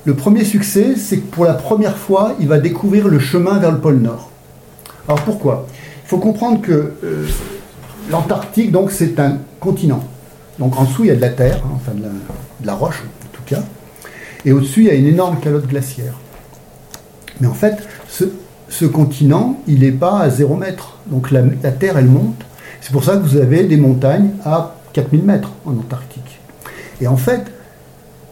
Le 0.05 0.13
premier 0.13 0.43
succès, 0.43 0.95
c'est 0.95 1.17
que 1.17 1.27
pour 1.31 1.45
la 1.45 1.53
première 1.53 1.97
fois, 1.97 2.35
il 2.39 2.47
va 2.47 2.59
découvrir 2.59 3.07
le 3.07 3.19
chemin 3.19 3.59
vers 3.59 3.71
le 3.71 3.79
pôle 3.79 3.97
Nord. 3.97 4.29
Alors 5.07 5.21
pourquoi? 5.21 5.67
Il 6.05 6.07
faut 6.07 6.17
comprendre 6.17 6.61
que 6.61 6.93
euh, 7.03 7.27
l'Antarctique, 8.09 8.71
donc, 8.71 8.91
c'est 8.91 9.19
un 9.19 9.37
continent. 9.59 10.03
Donc 10.57 10.77
en 10.77 10.83
dessous, 10.83 11.03
il 11.03 11.07
y 11.07 11.11
a 11.11 11.15
de 11.15 11.21
la 11.21 11.29
terre, 11.29 11.61
hein, 11.65 11.71
enfin 11.75 11.93
de 11.93 12.65
la, 12.65 12.73
roche 12.73 13.03
en 13.03 13.35
tout 13.35 13.43
cas. 13.45 13.63
Et 14.45 14.51
au-dessus, 14.51 14.81
il 14.81 14.87
y 14.87 14.89
a 14.89 14.93
une 14.93 15.07
énorme 15.07 15.39
calotte 15.39 15.67
glaciaire. 15.67 16.13
Mais 17.39 17.47
en 17.47 17.53
fait, 17.53 17.77
ce, 18.09 18.25
ce 18.67 18.85
continent, 18.85 19.61
il 19.67 19.79
n'est 19.81 19.91
pas 19.91 20.19
à 20.19 20.29
0 20.29 20.55
mètre. 20.55 20.97
Donc 21.07 21.31
la, 21.31 21.41
la 21.63 21.71
Terre, 21.71 21.97
elle 21.97 22.07
monte. 22.07 22.41
C'est 22.81 22.91
pour 22.91 23.03
ça 23.03 23.13
que 23.13 23.21
vous 23.21 23.37
avez 23.37 23.63
des 23.63 23.77
montagnes 23.77 24.31
à 24.43 24.75
4000 24.93 25.23
mètres 25.23 25.51
en 25.65 25.71
Antarctique. 25.71 26.39
Et 27.01 27.07
en 27.07 27.17
fait, 27.17 27.45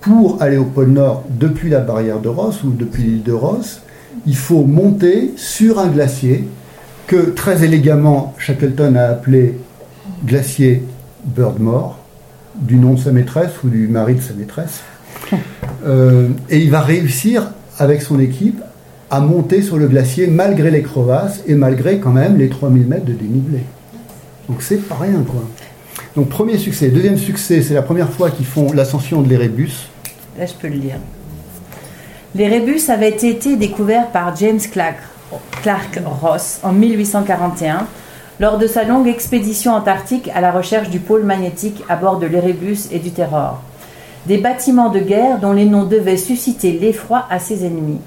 pour 0.08 0.42
aller 0.42 0.56
au 0.56 0.64
pôle 0.64 0.92
Nord 0.92 1.26
depuis 1.30 1.70
la 1.70 1.82
barrière 1.82 2.22
de 2.22 2.30
Ross 2.30 2.64
ou 2.64 2.72
depuis 2.72 3.04
l'île 3.04 3.24
de 3.24 3.34
Ross, 3.34 3.82
il 4.26 4.38
faut 4.38 4.64
monter 4.64 5.34
sur 5.36 5.80
un 5.80 5.88
glacier 5.88 6.48
que 7.08 7.32
très 7.32 7.66
élégamment 7.66 8.34
Shackleton 8.38 8.96
a 8.96 9.04
appelé 9.04 9.58
glacier 10.26 10.84
Birdmore, 11.26 12.00
du 12.56 12.78
nom 12.78 12.94
de 12.94 13.00
sa 13.00 13.12
maîtresse 13.12 13.52
ou 13.66 13.70
du 13.70 13.90
mari 13.90 14.16
de 14.16 14.22
sa 14.22 14.34
maîtresse. 14.34 14.82
Euh, 15.86 16.30
et 16.50 16.60
il 16.60 16.72
va 16.72 16.82
réussir 16.82 17.52
avec 17.78 18.02
son 18.02 18.20
équipe 18.20 18.62
à 19.12 19.22
monter 19.22 19.62
sur 19.62 19.78
le 19.78 19.88
glacier 19.88 20.28
malgré 20.28 20.72
les 20.72 20.82
crevasses 20.82 21.44
et 21.48 21.54
malgré 21.54 22.00
quand 22.00 22.12
même 22.12 22.38
les 22.38 22.50
3000 22.50 22.88
mètres 22.88 23.06
de 23.06 23.14
dénivelé. 23.14 23.60
Donc 24.50 24.64
c'est 24.64 24.78
pas 24.78 24.98
rien 25.00 25.24
quoi. 25.26 25.44
Donc 26.16 26.30
premier 26.30 26.58
succès. 26.58 26.90
Deuxième 26.90 27.18
succès, 27.18 27.62
c'est 27.62 27.76
la 27.76 27.84
première 27.84 28.10
fois 28.10 28.32
qu'ils 28.32 28.48
font 28.48 28.74
l'ascension 28.74 29.22
de 29.22 29.30
l'Erebus. 29.30 29.88
Là, 30.38 30.46
je 30.46 30.54
peux 30.54 30.68
le 30.68 30.76
lire. 30.76 30.98
Les 32.36 32.48
rébus 32.48 32.90
avaient 32.90 33.10
été 33.10 33.56
découverts 33.56 34.08
par 34.08 34.36
James 34.36 34.60
Clark, 34.72 34.98
Clark 35.64 36.00
Ross 36.22 36.60
en 36.64 36.72
1841 36.72 37.88
lors 38.40 38.60
de 38.60 38.68
sa 38.68 38.84
longue 38.84 39.08
expédition 39.08 39.74
antarctique 39.74 40.30
à 40.36 40.42
la 40.42 40.52
recherche 40.52 40.90
du 40.90 41.00
pôle 41.00 41.24
magnétique 41.24 41.84
à 41.90 41.96
bord 41.96 42.20
de 42.20 42.28
l'Erebus 42.28 42.90
et 42.92 43.00
du 43.00 43.10
Terror. 43.12 43.62
Des 44.28 44.38
bâtiments 44.38 44.90
de 44.90 45.00
guerre 45.00 45.40
dont 45.40 45.54
les 45.54 45.66
noms 45.66 45.86
devaient 45.86 46.18
susciter 46.18 46.74
l'effroi 46.74 47.26
à 47.32 47.40
ses 47.40 47.66
ennemis. 47.66 48.02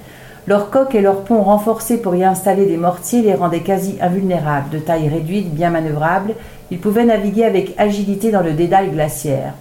Leurs 0.46 0.70
coques 0.70 0.94
et 0.94 1.00
leurs 1.00 1.24
ponts 1.24 1.42
renforcés 1.42 2.00
pour 2.00 2.14
y 2.14 2.24
installer 2.24 2.66
des 2.66 2.76
mortiers 2.76 3.22
les 3.22 3.34
rendaient 3.34 3.60
quasi 3.60 3.96
invulnérables. 4.00 4.70
De 4.70 4.78
taille 4.78 5.08
réduite, 5.08 5.52
bien 5.52 5.70
manœuvrables, 5.70 6.34
ils 6.70 6.78
pouvaient 6.78 7.04
naviguer 7.04 7.44
avec 7.44 7.74
agilité 7.78 8.30
dans 8.30 8.42
le 8.42 8.52
dédale 8.52 8.90
glaciaire. 8.90 9.54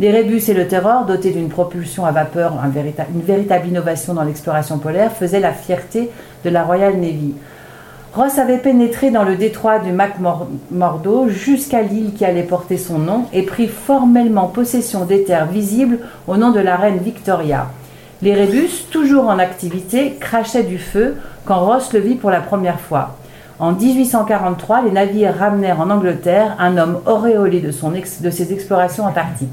Les 0.00 0.10
rébus 0.10 0.48
et 0.48 0.54
le 0.54 0.66
Terror, 0.66 1.04
dotés 1.04 1.32
d'une 1.32 1.50
propulsion 1.50 2.06
à 2.06 2.12
vapeur, 2.12 2.54
une 2.64 3.20
véritable 3.20 3.68
innovation 3.68 4.14
dans 4.14 4.22
l'exploration 4.22 4.78
polaire, 4.78 5.12
faisaient 5.12 5.38
la 5.38 5.52
fierté 5.52 6.10
de 6.44 6.50
la 6.50 6.62
Royal 6.62 6.94
Navy. 6.94 7.34
Ross 8.14 8.38
avait 8.38 8.58
pénétré 8.58 9.10
dans 9.10 9.24
le 9.24 9.36
détroit 9.36 9.78
du 9.78 9.92
McMurdo 9.92 11.28
jusqu'à 11.28 11.82
l'île 11.82 12.14
qui 12.14 12.24
allait 12.24 12.42
porter 12.42 12.78
son 12.78 12.98
nom 12.98 13.26
et 13.34 13.42
pris 13.42 13.68
formellement 13.68 14.48
possession 14.48 15.04
des 15.04 15.24
terres 15.24 15.46
visibles 15.46 15.98
au 16.26 16.36
nom 16.36 16.52
de 16.52 16.60
la 16.60 16.76
reine 16.76 16.98
Victoria. 16.98 17.68
Les 18.22 18.34
rébus, 18.34 18.86
toujours 18.90 19.28
en 19.28 19.38
activité, 19.38 20.16
crachaient 20.18 20.62
du 20.62 20.78
feu 20.78 21.16
quand 21.44 21.60
Ross 21.60 21.92
le 21.92 22.00
vit 22.00 22.14
pour 22.14 22.30
la 22.30 22.40
première 22.40 22.80
fois. 22.80 23.16
En 23.58 23.72
1843, 23.72 24.82
les 24.82 24.90
navires 24.90 25.36
ramenèrent 25.38 25.80
en 25.80 25.90
Angleterre 25.90 26.56
un 26.58 26.78
homme 26.78 27.00
auréolé 27.06 27.60
de 27.60 27.70
ses 28.30 28.52
explorations 28.52 29.04
antarctiques. 29.04 29.48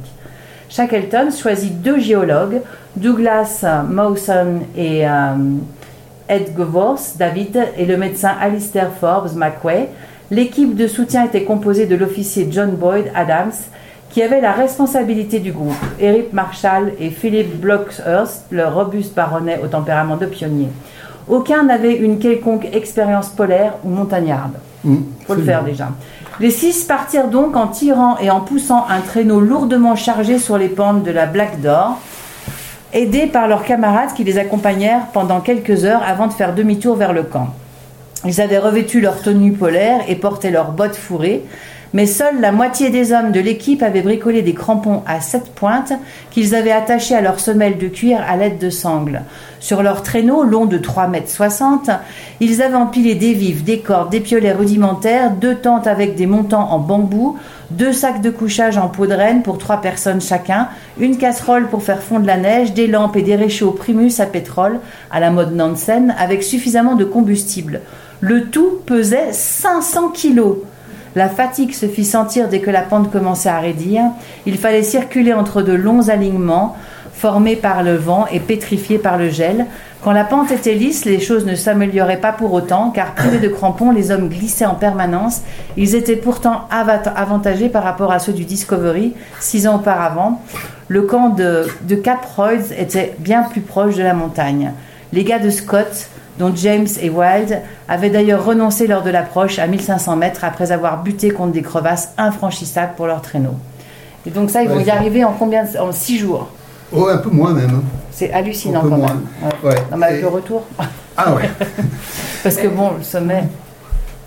Shackleton 0.69 1.29
choisit 1.31 1.81
deux 1.81 1.99
géologues, 1.99 2.61
Douglas 2.95 3.65
Mawson 3.87 4.59
et 4.77 5.07
euh, 5.07 5.09
Ed 6.27 6.55
David, 7.17 7.67
et 7.77 7.85
le 7.85 7.97
médecin 7.97 8.31
Alistair 8.39 8.91
Forbes 8.99 9.35
McQuay. 9.35 9.89
L'équipe 10.31 10.75
de 10.75 10.85
soutien 10.87 11.25
était 11.25 11.43
composée 11.43 11.87
de 11.87 11.95
l'officier 11.95 12.47
John 12.51 12.71
Boyd 12.71 13.11
Adams, 13.15 13.51
qui 14.11 14.21
avait 14.21 14.41
la 14.41 14.51
responsabilité 14.51 15.39
du 15.39 15.51
groupe, 15.51 15.73
Eric 15.99 16.33
Marshall 16.33 16.93
et 16.99 17.09
Philip 17.09 17.59
Blockhurst, 17.59 18.45
le 18.51 18.65
robuste 18.67 19.15
baronnet 19.15 19.59
au 19.63 19.67
tempérament 19.67 20.17
de 20.17 20.27
pionnier. 20.27 20.67
Aucun 21.27 21.63
n'avait 21.63 21.95
une 21.95 22.17
quelconque 22.19 22.67
expérience 22.73 23.29
polaire 23.29 23.73
ou 23.83 23.89
montagnarde. 23.89 24.53
Mmh, 24.83 24.95
Faut 25.27 25.35
le 25.35 25.43
faire 25.43 25.63
déjà. 25.63 25.89
Les 26.39 26.51
six 26.51 26.85
partirent 26.85 27.27
donc 27.27 27.57
en 27.57 27.67
tirant 27.67 28.17
et 28.19 28.29
en 28.29 28.39
poussant 28.39 28.85
un 28.87 29.01
traîneau 29.01 29.41
lourdement 29.41 29.97
chargé 29.97 30.39
sur 30.39 30.57
les 30.57 30.69
pentes 30.69 31.03
de 31.03 31.11
la 31.11 31.25
Black 31.25 31.59
Door, 31.59 31.99
aidés 32.93 33.27
par 33.27 33.49
leurs 33.49 33.65
camarades 33.65 34.13
qui 34.13 34.23
les 34.23 34.37
accompagnèrent 34.37 35.07
pendant 35.11 35.41
quelques 35.41 35.83
heures 35.83 36.01
avant 36.07 36.27
de 36.27 36.33
faire 36.33 36.55
demi-tour 36.55 36.95
vers 36.95 37.11
le 37.11 37.23
camp. 37.23 37.49
Ils 38.23 38.39
avaient 38.39 38.57
revêtu 38.57 39.01
leur 39.01 39.21
tenue 39.21 39.51
polaire 39.51 39.99
et 40.07 40.15
portaient 40.15 40.49
leurs 40.49 40.71
bottes 40.71 40.95
fourrées, 40.95 41.43
mais 41.93 42.05
seule 42.05 42.39
la 42.39 42.51
moitié 42.51 42.89
des 42.89 43.11
hommes 43.13 43.31
de 43.31 43.39
l'équipe 43.39 43.81
avaient 43.81 44.01
bricolé 44.01 44.41
des 44.41 44.53
crampons 44.53 45.01
à 45.07 45.21
sept 45.21 45.53
pointes 45.55 45.93
qu'ils 46.31 46.55
avaient 46.55 46.71
attachés 46.71 47.15
à 47.15 47.21
leurs 47.21 47.39
semelles 47.39 47.77
de 47.77 47.87
cuir 47.87 48.19
à 48.27 48.37
l'aide 48.37 48.57
de 48.57 48.69
sangles. 48.69 49.21
Sur 49.59 49.83
leur 49.83 50.03
traîneau, 50.03 50.43
long 50.43 50.65
de 50.65 50.77
3 50.77 51.07
mètres 51.07 51.29
60, 51.29 51.89
ils 52.39 52.61
avaient 52.61 52.75
empilé 52.75 53.15
des 53.15 53.33
vifs, 53.33 53.63
des 53.63 53.79
cordes, 53.79 54.09
des 54.09 54.19
piolets 54.19 54.53
rudimentaires, 54.53 55.31
deux 55.31 55.55
tentes 55.55 55.87
avec 55.87 56.15
des 56.15 56.27
montants 56.27 56.69
en 56.71 56.79
bambou, 56.79 57.37
deux 57.71 57.93
sacs 57.93 58.21
de 58.21 58.29
couchage 58.29 58.77
en 58.77 58.87
peau 58.87 59.05
de 59.05 59.13
renne 59.13 59.43
pour 59.43 59.57
trois 59.57 59.81
personnes 59.81 60.21
chacun, 60.21 60.69
une 60.99 61.17
casserole 61.17 61.67
pour 61.67 61.83
faire 61.83 62.01
fondre 62.01 62.25
la 62.25 62.37
neige, 62.37 62.73
des 62.73 62.87
lampes 62.87 63.17
et 63.17 63.21
des 63.21 63.35
réchauds 63.35 63.71
primus 63.71 64.19
à 64.19 64.25
pétrole, 64.25 64.79
à 65.11 65.19
la 65.19 65.29
mode 65.29 65.55
Nansen, 65.55 66.15
avec 66.17 66.43
suffisamment 66.43 66.95
de 66.95 67.05
combustible. 67.05 67.81
Le 68.21 68.45
tout 68.45 68.79
pesait 68.85 69.31
500 69.31 70.09
kilos. 70.09 70.57
La 71.15 71.29
fatigue 71.29 71.73
se 71.73 71.87
fit 71.87 72.05
sentir 72.05 72.49
dès 72.49 72.59
que 72.59 72.69
la 72.69 72.81
pente 72.81 73.11
commençait 73.11 73.49
à 73.49 73.59
raidir. 73.59 74.03
Il 74.45 74.57
fallait 74.57 74.83
circuler 74.83 75.33
entre 75.33 75.61
de 75.61 75.73
longs 75.73 76.09
alignements 76.09 76.75
formés 77.13 77.57
par 77.57 77.83
le 77.83 77.95
vent 77.95 78.27
et 78.31 78.39
pétrifiés 78.39 78.97
par 78.97 79.17
le 79.17 79.29
gel. 79.29 79.65
Quand 80.01 80.13
la 80.13 80.23
pente 80.23 80.51
était 80.51 80.75
lisse, 80.75 81.03
les 81.03 81.19
choses 81.19 81.45
ne 81.45 81.55
s'amélioraient 81.55 82.21
pas 82.21 82.31
pour 82.31 82.53
autant, 82.53 82.91
car 82.91 83.13
privés 83.15 83.39
de 83.39 83.49
crampons, 83.49 83.91
les 83.91 84.11
hommes 84.11 84.29
glissaient 84.29 84.65
en 84.65 84.75
permanence. 84.75 85.41
Ils 85.75 85.95
étaient 85.95 86.15
pourtant 86.15 86.61
avantagés 86.71 87.67
par 87.67 87.83
rapport 87.83 88.13
à 88.13 88.19
ceux 88.19 88.31
du 88.31 88.45
Discovery 88.45 89.13
six 89.41 89.67
ans 89.67 89.75
auparavant. 89.75 90.41
Le 90.87 91.01
camp 91.01 91.29
de, 91.29 91.67
de 91.81 91.95
Cap 91.95 92.25
Royds 92.35 92.71
était 92.77 93.15
bien 93.19 93.43
plus 93.43 93.61
proche 93.61 93.95
de 93.95 94.03
la 94.03 94.13
montagne. 94.13 94.71
Les 95.11 95.25
gars 95.25 95.39
de 95.39 95.49
Scott, 95.49 96.07
dont 96.39 96.51
James 96.55 96.87
et 97.01 97.09
Wild 97.09 97.61
avaient 97.87 98.09
d'ailleurs 98.09 98.43
renoncé 98.45 98.87
lors 98.87 99.03
de 99.03 99.09
l'approche 99.09 99.59
à 99.59 99.67
1500 99.67 100.15
mètres 100.15 100.43
après 100.43 100.71
avoir 100.71 101.03
buté 101.03 101.29
contre 101.31 101.51
des 101.51 101.61
crevasses 101.61 102.13
infranchissables 102.17 102.93
pour 102.95 103.07
leur 103.07 103.21
traîneau. 103.21 103.55
Et 104.25 104.29
donc 104.31 104.49
ça, 104.49 104.63
ils 104.63 104.69
vont 104.69 104.77
Ouais, 104.77 104.83
y 104.85 104.89
arriver 104.89 105.23
en 105.23 105.33
combien 105.33 105.63
de- 105.65 105.77
En 105.77 105.91
six 105.91 106.17
jours? 106.17 106.47
Oh, 106.91 107.07
un 107.07 107.17
peu 107.17 107.29
moins 107.29 107.53
même. 107.53 107.69
hein. 107.69 107.83
C'est 108.11 108.31
hallucinant 108.33 108.79
Un 108.79 108.83
peu 108.83 108.89
quand 108.89 108.97
moins. 108.97 109.07
même. 109.07 109.21
Ouais. 109.63 109.69
Ouais. 109.69 109.75
Non, 109.91 109.97
mais 109.97 110.05
avec 110.07 110.19
Et- 110.19 110.21
le 110.21 110.27
retour. 110.29 110.63
Ah 111.15 111.33
ouais. 111.35 111.49
Parce 112.43 112.55
que 112.55 112.67
bon, 112.67 112.91
le 112.97 113.03
sommet, 113.03 113.43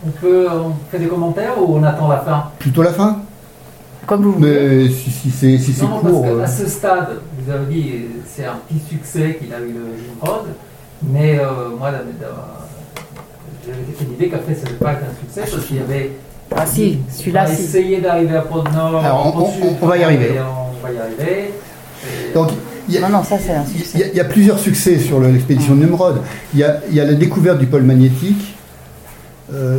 On 0.06 0.10
peut 0.10 0.48
on 0.50 0.72
fait 0.90 0.98
des 0.98 1.06
commentaires 1.06 1.52
ou 1.60 1.76
on 1.78 1.82
attend 1.82 2.08
la 2.08 2.18
fin? 2.18 2.44
Plutôt 2.58 2.82
la 2.82 2.92
fin 2.92 3.18
comme 4.04 4.22
vous 4.24 4.32
voulez. 4.32 4.86
Mais 4.86 4.88
si, 4.90 5.10
si 5.12 5.30
c'est 5.30 5.56
si 5.58 5.72
court. 5.74 6.00
parce 6.02 6.14
euh, 6.26 6.40
qu'à 6.40 6.46
ce 6.48 6.66
stade, 6.68 7.08
vous 7.38 7.52
avez 7.52 7.66
dit 7.72 7.92
c'est 8.26 8.44
un 8.44 8.56
petit 8.68 8.80
succès 8.88 9.38
qu'il 9.40 9.54
a 9.54 9.58
eu 9.60 9.72
le 9.72 9.94
Nimrod, 10.20 10.46
mais 11.10 11.38
euh, 11.38 11.76
moi, 11.78 11.90
j'avais 13.66 13.76
cette 13.98 14.10
idée 14.12 14.28
qu'après 14.28 14.54
ça 14.54 14.62
ne 14.62 14.66
devait 14.66 14.76
pas 14.76 14.92
être 14.92 15.02
un 15.04 15.20
succès 15.20 15.50
parce 15.50 15.66
qu'il 15.66 15.76
y 15.76 15.80
avait. 15.80 16.10
Ah 16.54 16.66
si, 16.66 16.98
celui-là, 17.10 17.46
si. 17.46 17.62
essayé 17.62 18.00
d'arriver 18.00 18.36
à 18.36 18.42
Pôle 18.42 18.64
Nord. 18.74 19.02
Alors, 19.04 19.34
on- 19.82 19.86
va 19.86 19.96
y 19.96 20.04
arriver. 20.04 20.32
On 20.40 20.86
va 20.86 20.92
y 20.92 20.98
arriver. 20.98 21.50
Et- 22.04 22.34
Donc, 22.34 22.50
il 22.88 22.94
y 22.94 22.98
a- 22.98 23.00
Non, 23.02 23.08
non, 23.08 23.22
ça 23.24 23.38
c'est 23.38 23.52
un 23.52 23.64
Il 23.74 23.76
y, 23.76 23.78
succès. 23.84 24.04
a, 24.04 24.06
il 24.08 24.14
y 24.16 24.20
a 24.20 24.24
plusieurs 24.24 24.58
succès 24.58 24.98
sur 24.98 25.18
le- 25.20 25.30
l'expédition 25.30 25.74
de 25.74 25.80
Nimrod. 25.84 26.20
Il 26.52 26.60
y, 26.60 26.64
a, 26.64 26.80
il 26.90 26.94
y 26.94 27.00
a 27.00 27.04
la 27.04 27.14
découverte 27.14 27.58
du 27.58 27.66
pôle 27.66 27.82
magnétique. 27.84 28.54
Euh, 29.52 29.78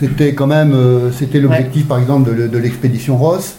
c'était 0.00 0.34
quand 0.34 0.46
même 0.46 0.72
euh, 0.74 1.10
c'était 1.12 1.38
l'objectif, 1.38 1.86
par 1.86 1.98
exemple, 1.98 2.28
de, 2.30 2.34
le- 2.34 2.48
de 2.48 2.58
l'expédition 2.58 3.16
Ross. 3.16 3.54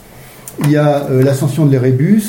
Il 0.64 0.72
y 0.72 0.78
a 0.78 1.06
euh, 1.10 1.24
l'ascension 1.24 1.66
de 1.66 1.72
l'Erebus. 1.72 2.24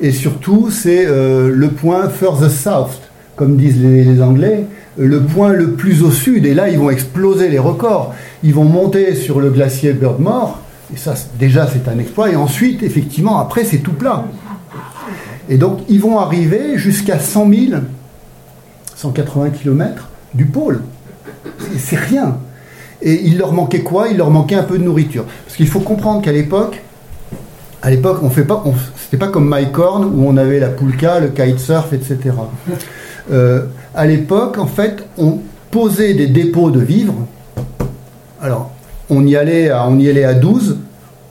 Et 0.00 0.12
surtout, 0.12 0.70
c'est 0.70 1.06
euh, 1.06 1.50
le 1.52 1.68
point 1.68 2.08
further 2.10 2.50
south, 2.50 3.00
comme 3.36 3.56
disent 3.56 3.80
les, 3.80 4.22
Anglais, 4.22 4.64
le 4.96 5.20
point 5.22 5.52
le 5.52 5.72
plus 5.72 6.02
au 6.02 6.10
sud. 6.10 6.46
Et 6.46 6.54
là, 6.54 6.68
ils 6.68 6.78
vont 6.78 6.90
exploser 6.90 7.48
les 7.48 7.58
records. 7.58 8.14
Ils 8.42 8.54
vont 8.54 8.64
monter 8.64 9.14
sur 9.14 9.40
le 9.40 9.50
glacier 9.50 9.92
Birdmore. 9.92 10.58
Et 10.92 10.96
ça, 10.96 11.14
déjà, 11.38 11.68
c'est 11.70 11.88
un 11.88 11.98
exploit. 11.98 12.30
Et 12.30 12.36
ensuite, 12.36 12.82
effectivement, 12.82 13.38
après, 13.38 13.64
c'est 13.64 13.78
tout 13.78 13.92
plat. 13.92 14.24
Et 15.48 15.58
donc, 15.58 15.80
ils 15.88 16.00
vont 16.00 16.18
arriver 16.18 16.76
jusqu'à 16.78 17.18
100 17.18 17.50
000, 17.50 17.80
180 18.96 19.50
km 19.50 20.08
du 20.34 20.46
pôle. 20.46 20.80
C'est- 21.78 21.96
rien. 21.96 22.38
Et 23.02 23.26
il 23.26 23.36
leur 23.38 23.52
manquait 23.52 23.82
quoi? 23.82 24.08
Il 24.08 24.16
leur 24.16 24.30
manquait 24.30 24.54
un 24.54 24.62
peu 24.62 24.78
de 24.78 24.82
nourriture. 24.82 25.24
Parce 25.44 25.56
qu'il 25.56 25.68
faut 25.68 25.80
comprendre 25.80 26.22
qu'à 26.22 26.32
l'époque, 26.32 26.82
à 27.82 27.90
l'époque, 27.90 28.20
on 28.22 28.30
fait 28.30 28.44
pas, 28.44 28.64
c'était 28.96 29.18
pas 29.18 29.28
comme 29.28 29.46
Mike 29.48 29.78
Horn 29.78 30.04
où 30.04 30.26
on 30.26 30.36
avait 30.36 30.58
la 30.58 30.68
poulka, 30.68 31.20
le 31.20 31.28
kitesurf, 31.28 31.92
etc. 31.92 32.34
Euh, 33.30 33.62
à 33.94 34.06
l'époque, 34.06 34.58
en 34.58 34.66
fait, 34.66 35.04
on 35.18 35.38
posait 35.70 36.14
des 36.14 36.26
dépôts 36.26 36.70
de 36.70 36.80
vivres. 36.80 37.14
Alors, 38.40 38.70
on 39.10 39.26
y 39.26 39.36
allait 39.36 39.70
à, 39.70 39.88
on 39.88 39.98
y 39.98 40.08
allait 40.08 40.24
à 40.24 40.34
12, 40.34 40.78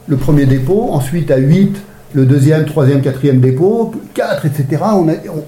le 0.08 0.18
premier 0.18 0.46
dépôt, 0.46 0.90
ensuite 0.92 1.32
à 1.32 1.38
8, 1.38 1.76
le 2.14 2.26
deuxième, 2.26 2.66
troisième, 2.66 3.02
quatrième 3.02 3.40
dépôt, 3.40 3.94
4, 4.14 4.46
etc. 4.46 4.84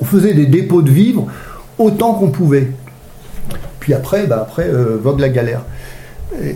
On, 0.01 0.05
faisait 0.05 0.33
des 0.33 0.45
dépôts 0.45 0.81
de 0.81 0.91
vivres 0.91 1.27
autant 1.77 2.13
qu'on 2.13 2.29
pouvait. 2.29 2.67
Puis 3.79 3.93
après, 3.93 4.27
bah 4.27 4.39
après 4.41 4.67
euh, 4.67 4.97
vogue 5.01 5.19
la 5.19 5.29
galère. 5.29 5.61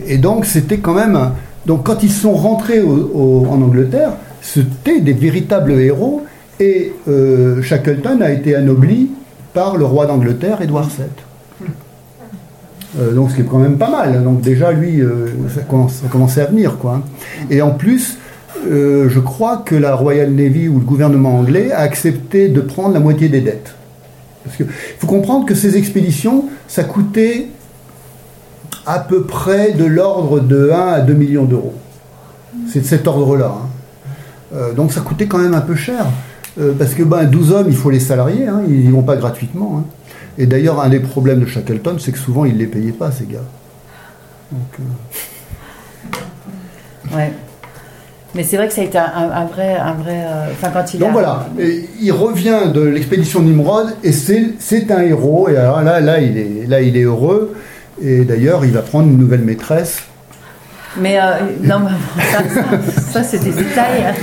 Et, 0.08 0.18
donc, 0.18 0.46
c'était 0.46 0.80
quand 0.80 0.94
même. 0.94 1.18
Donc, 1.66 1.86
quand 1.86 2.04
ils 2.04 2.12
sont 2.12 2.34
rentrés 2.34 2.82
en 2.82 3.62
Angleterre, 3.62 4.12
c'était 4.42 5.00
des 5.00 5.14
véritables 5.14 5.72
héros. 5.72 6.26
Et 6.60 6.94
euh, 7.08 7.62
Shackleton 7.62 8.20
a 8.22 8.32
été 8.32 8.54
anobli 8.56 9.12
par 9.54 9.78
le 9.78 9.86
roi 9.86 10.06
d'Angleterre, 10.06 10.62
Édouard 10.62 10.88
VII. 10.88 11.06
Euh, 13.00 13.14
donc, 13.14 13.32
ce 13.32 13.36
qui 13.36 13.42
est 13.42 13.46
quand 13.46 13.58
même 13.60 13.78
pas 13.78 13.90
mal. 13.90 14.24
Donc, 14.24 14.42
déjà, 14.42 14.72
lui, 14.72 15.02
euh, 15.02 15.28
ça, 15.54 15.62
commence- 15.62 15.94
ça 15.96 16.08
commençait 16.10 16.42
à 16.42 16.46
venir, 16.46 16.78
quoi. 16.78 17.02
Et 17.50 17.62
en 17.62 17.72
plus, 17.72 18.18
euh, 18.70 19.08
je 19.10 19.20
crois 19.20 19.58
que 19.66 19.76
la 19.76 19.96
Royal 19.96 20.30
Navy 20.32 20.68
ou 20.68 20.76
le 20.80 20.86
gouvernement 20.86 21.38
anglais 21.38 21.72
a 21.72 21.80
accepté 21.80 22.50
de 22.50 22.60
prendre 22.62 22.94
la 22.94 23.00
moitié 23.00 23.30
des 23.30 23.42
dettes. 23.42 23.74
Parce 24.44 24.58
qu'il 24.58 24.68
faut 25.00 25.08
comprendre 25.08 25.46
que 25.46 25.56
ces 25.56 25.78
expéditions, 25.78 26.46
ça 26.68 26.84
coûtait 26.84 27.48
à 28.86 29.00
peu 29.00 29.24
près 29.24 29.72
de 29.74 29.86
l'ordre 29.86 30.40
de 30.40 30.72
1 30.74 30.88
à 30.94 31.00
2 31.02 31.14
millions 31.14 31.46
d'euros. 31.46 31.74
C'est 32.68 32.80
de 32.82 32.86
cet 32.86 33.08
ordre-là. 33.08 33.54
hein. 34.54 34.58
Donc 34.76 34.92
ça 34.92 35.00
coûtait 35.02 35.28
quand 35.28 35.38
même 35.38 35.54
un 35.54 35.62
peu 35.62 35.76
cher. 35.76 36.06
Euh, 36.60 36.74
parce 36.78 36.94
que 36.94 37.04
ben, 37.04 37.24
12 37.26 37.52
hommes, 37.54 37.68
il 37.70 37.76
faut 37.76 37.90
les 37.90 38.00
salarier, 38.02 38.48
hein, 38.48 38.62
ils 38.68 38.82
n'y 38.86 38.92
vont 38.92 39.04
pas 39.04 39.16
gratuitement. 39.16 39.78
hein. 39.80 39.86
Et 40.38 40.46
d'ailleurs, 40.46 40.82
un 40.82 40.90
des 40.90 41.00
problèmes 41.00 41.40
de 41.42 41.46
Shackleton, 41.46 41.96
c'est 42.00 42.12
que 42.12 42.18
souvent, 42.18 42.44
il 42.46 42.54
ne 42.56 42.60
les 42.60 42.68
payait 42.68 42.92
pas, 42.92 43.12
ces 43.12 43.26
gars. 43.26 43.40
Donc, 44.52 44.62
euh, 44.80 44.84
Ouais. 47.16 47.32
Mais 48.34 48.44
c'est 48.44 48.56
vrai 48.56 48.68
que 48.70 48.74
ça 48.74 48.82
a 48.82 48.86
été 48.86 48.98
un, 48.98 49.46
vrai, 49.46 49.76
un 49.76 49.94
vrai. 49.94 50.24
euh, 50.26 50.48
Enfin, 50.52 50.70
quand 50.74 50.94
il 50.94 51.00
Donc 51.02 51.10
a- 51.10 51.12
voilà, 51.12 51.48
Et 51.60 51.86
il 52.02 52.12
revient 52.14 52.72
de 52.74 52.82
l'expédition 52.82 53.42
Nimrod 53.42 53.88
et 54.04 54.14
c'est 54.14 54.54
c'est 54.60 54.90
un 54.92 55.02
héros. 55.02 55.50
Et 55.50 55.58
alors 55.58 55.82
là, 55.82 56.00
là, 56.00 56.22
il 56.22 56.38
est, 56.38 56.66
là, 56.68 56.82
il 56.82 56.96
est 56.96 57.02
heureux. 57.04 57.54
Et 58.02 58.24
d'ailleurs, 58.24 58.64
il 58.64 58.72
va 58.72 58.82
prendre 58.82 59.10
une 59.10 59.18
nouvelle 59.18 59.42
maîtresse. 59.42 60.04
Mais 61.00 61.18
euh, 61.20 61.24
non, 61.64 61.80
mais 61.80 62.24
ça, 62.32 62.40
ça, 62.54 62.64
ça, 63.12 63.24
c'est 63.24 63.40
des 63.44 63.52
détails. 63.52 64.14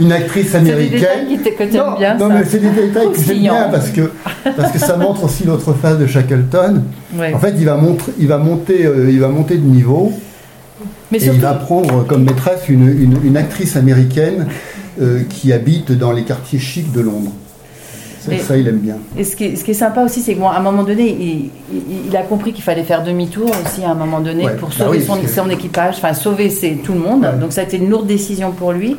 une 0.00 0.10
actrice 0.12 0.48
C'est 0.50 0.60
des 0.60 0.88
détails 0.88 1.20
américaine. 1.20 1.56
que 1.56 1.76
non, 1.76 1.98
bien. 1.98 2.14
non, 2.16 2.28
ça. 2.28 2.34
mais 2.34 2.44
c'est 2.44 2.58
des 2.58 2.70
détails 2.70 3.12
que 3.12 3.18
j'aime 3.20 3.38
bien 3.38 3.68
parce 3.70 3.90
que, 3.90 4.10
parce 4.56 4.72
que 4.72 4.78
ça 4.78 4.96
montre 4.96 5.24
aussi 5.24 5.44
l'autre 5.44 5.72
face 5.74 5.98
de 5.98 6.06
Shackleton. 6.06 6.82
Ouais. 7.16 7.32
En 7.32 7.38
fait, 7.38 7.54
il 7.58 7.64
va, 7.64 7.76
montrer, 7.76 8.12
il 8.18 8.26
va, 8.26 8.38
monter, 8.38 8.86
euh, 8.86 9.08
il 9.10 9.20
va 9.20 9.28
monter 9.28 9.56
de 9.56 9.64
niveau 9.66 10.12
mais 11.12 11.18
et 11.18 11.20
surtout, 11.20 11.36
il 11.38 11.42
va 11.42 11.54
prendre 11.54 12.06
comme 12.06 12.24
maîtresse 12.24 12.68
une, 12.68 12.88
une- 12.88 13.18
une 13.24 13.36
actrice 13.36 13.76
américaine 13.76 14.46
euh, 15.00 15.20
qui 15.28 15.52
habite 15.52 15.92
dans 15.92 16.10
les 16.12 16.22
quartiers 16.24 16.58
chics 16.58 16.90
de 16.92 17.00
Londres. 17.02 17.32
Ça, 18.24 18.32
Et- 18.34 18.38
ça, 18.38 18.56
il 18.56 18.68
aime 18.68 18.78
bien. 18.78 18.96
Et 19.18 19.24
ce 19.24 19.34
qui, 19.34 19.44
est, 19.46 19.56
ce 19.56 19.64
qui 19.64 19.72
est 19.72 19.74
sympa 19.74 20.02
aussi, 20.04 20.20
c'est 20.20 20.34
qu'à 20.36 20.50
un 20.50 20.60
moment 20.60 20.84
donné, 20.84 21.08
il, 21.10 21.28
il- 21.74 22.06
il 22.08 22.16
a 22.16 22.22
compris 22.22 22.52
qu'il 22.52 22.62
fallait 22.62 22.84
faire 22.84 23.02
demi-tour 23.02 23.50
aussi 23.66 23.82
à 23.84 23.90
un 23.90 23.94
moment 23.96 24.20
donné 24.20 24.44
Ouais, 24.44 24.54
pour 24.56 24.68
bah 24.68 24.74
sauver 24.78 24.98
oui, 24.98 25.04
son, 25.04 25.14
parce 25.14 25.26
que- 25.26 25.32
son 25.32 25.50
équipage, 25.50 25.94
enfin 25.96 26.14
sauver 26.14 26.48
ses- 26.48 26.76
tout 26.76 26.92
le 26.92 27.00
monde. 27.00 27.22
Ouais. 27.22 27.36
Donc 27.40 27.52
ça 27.52 27.62
a 27.62 27.64
été 27.64 27.78
une 27.78 27.88
lourde 27.90 28.06
décision 28.06 28.52
pour 28.52 28.70
lui. 28.72 28.96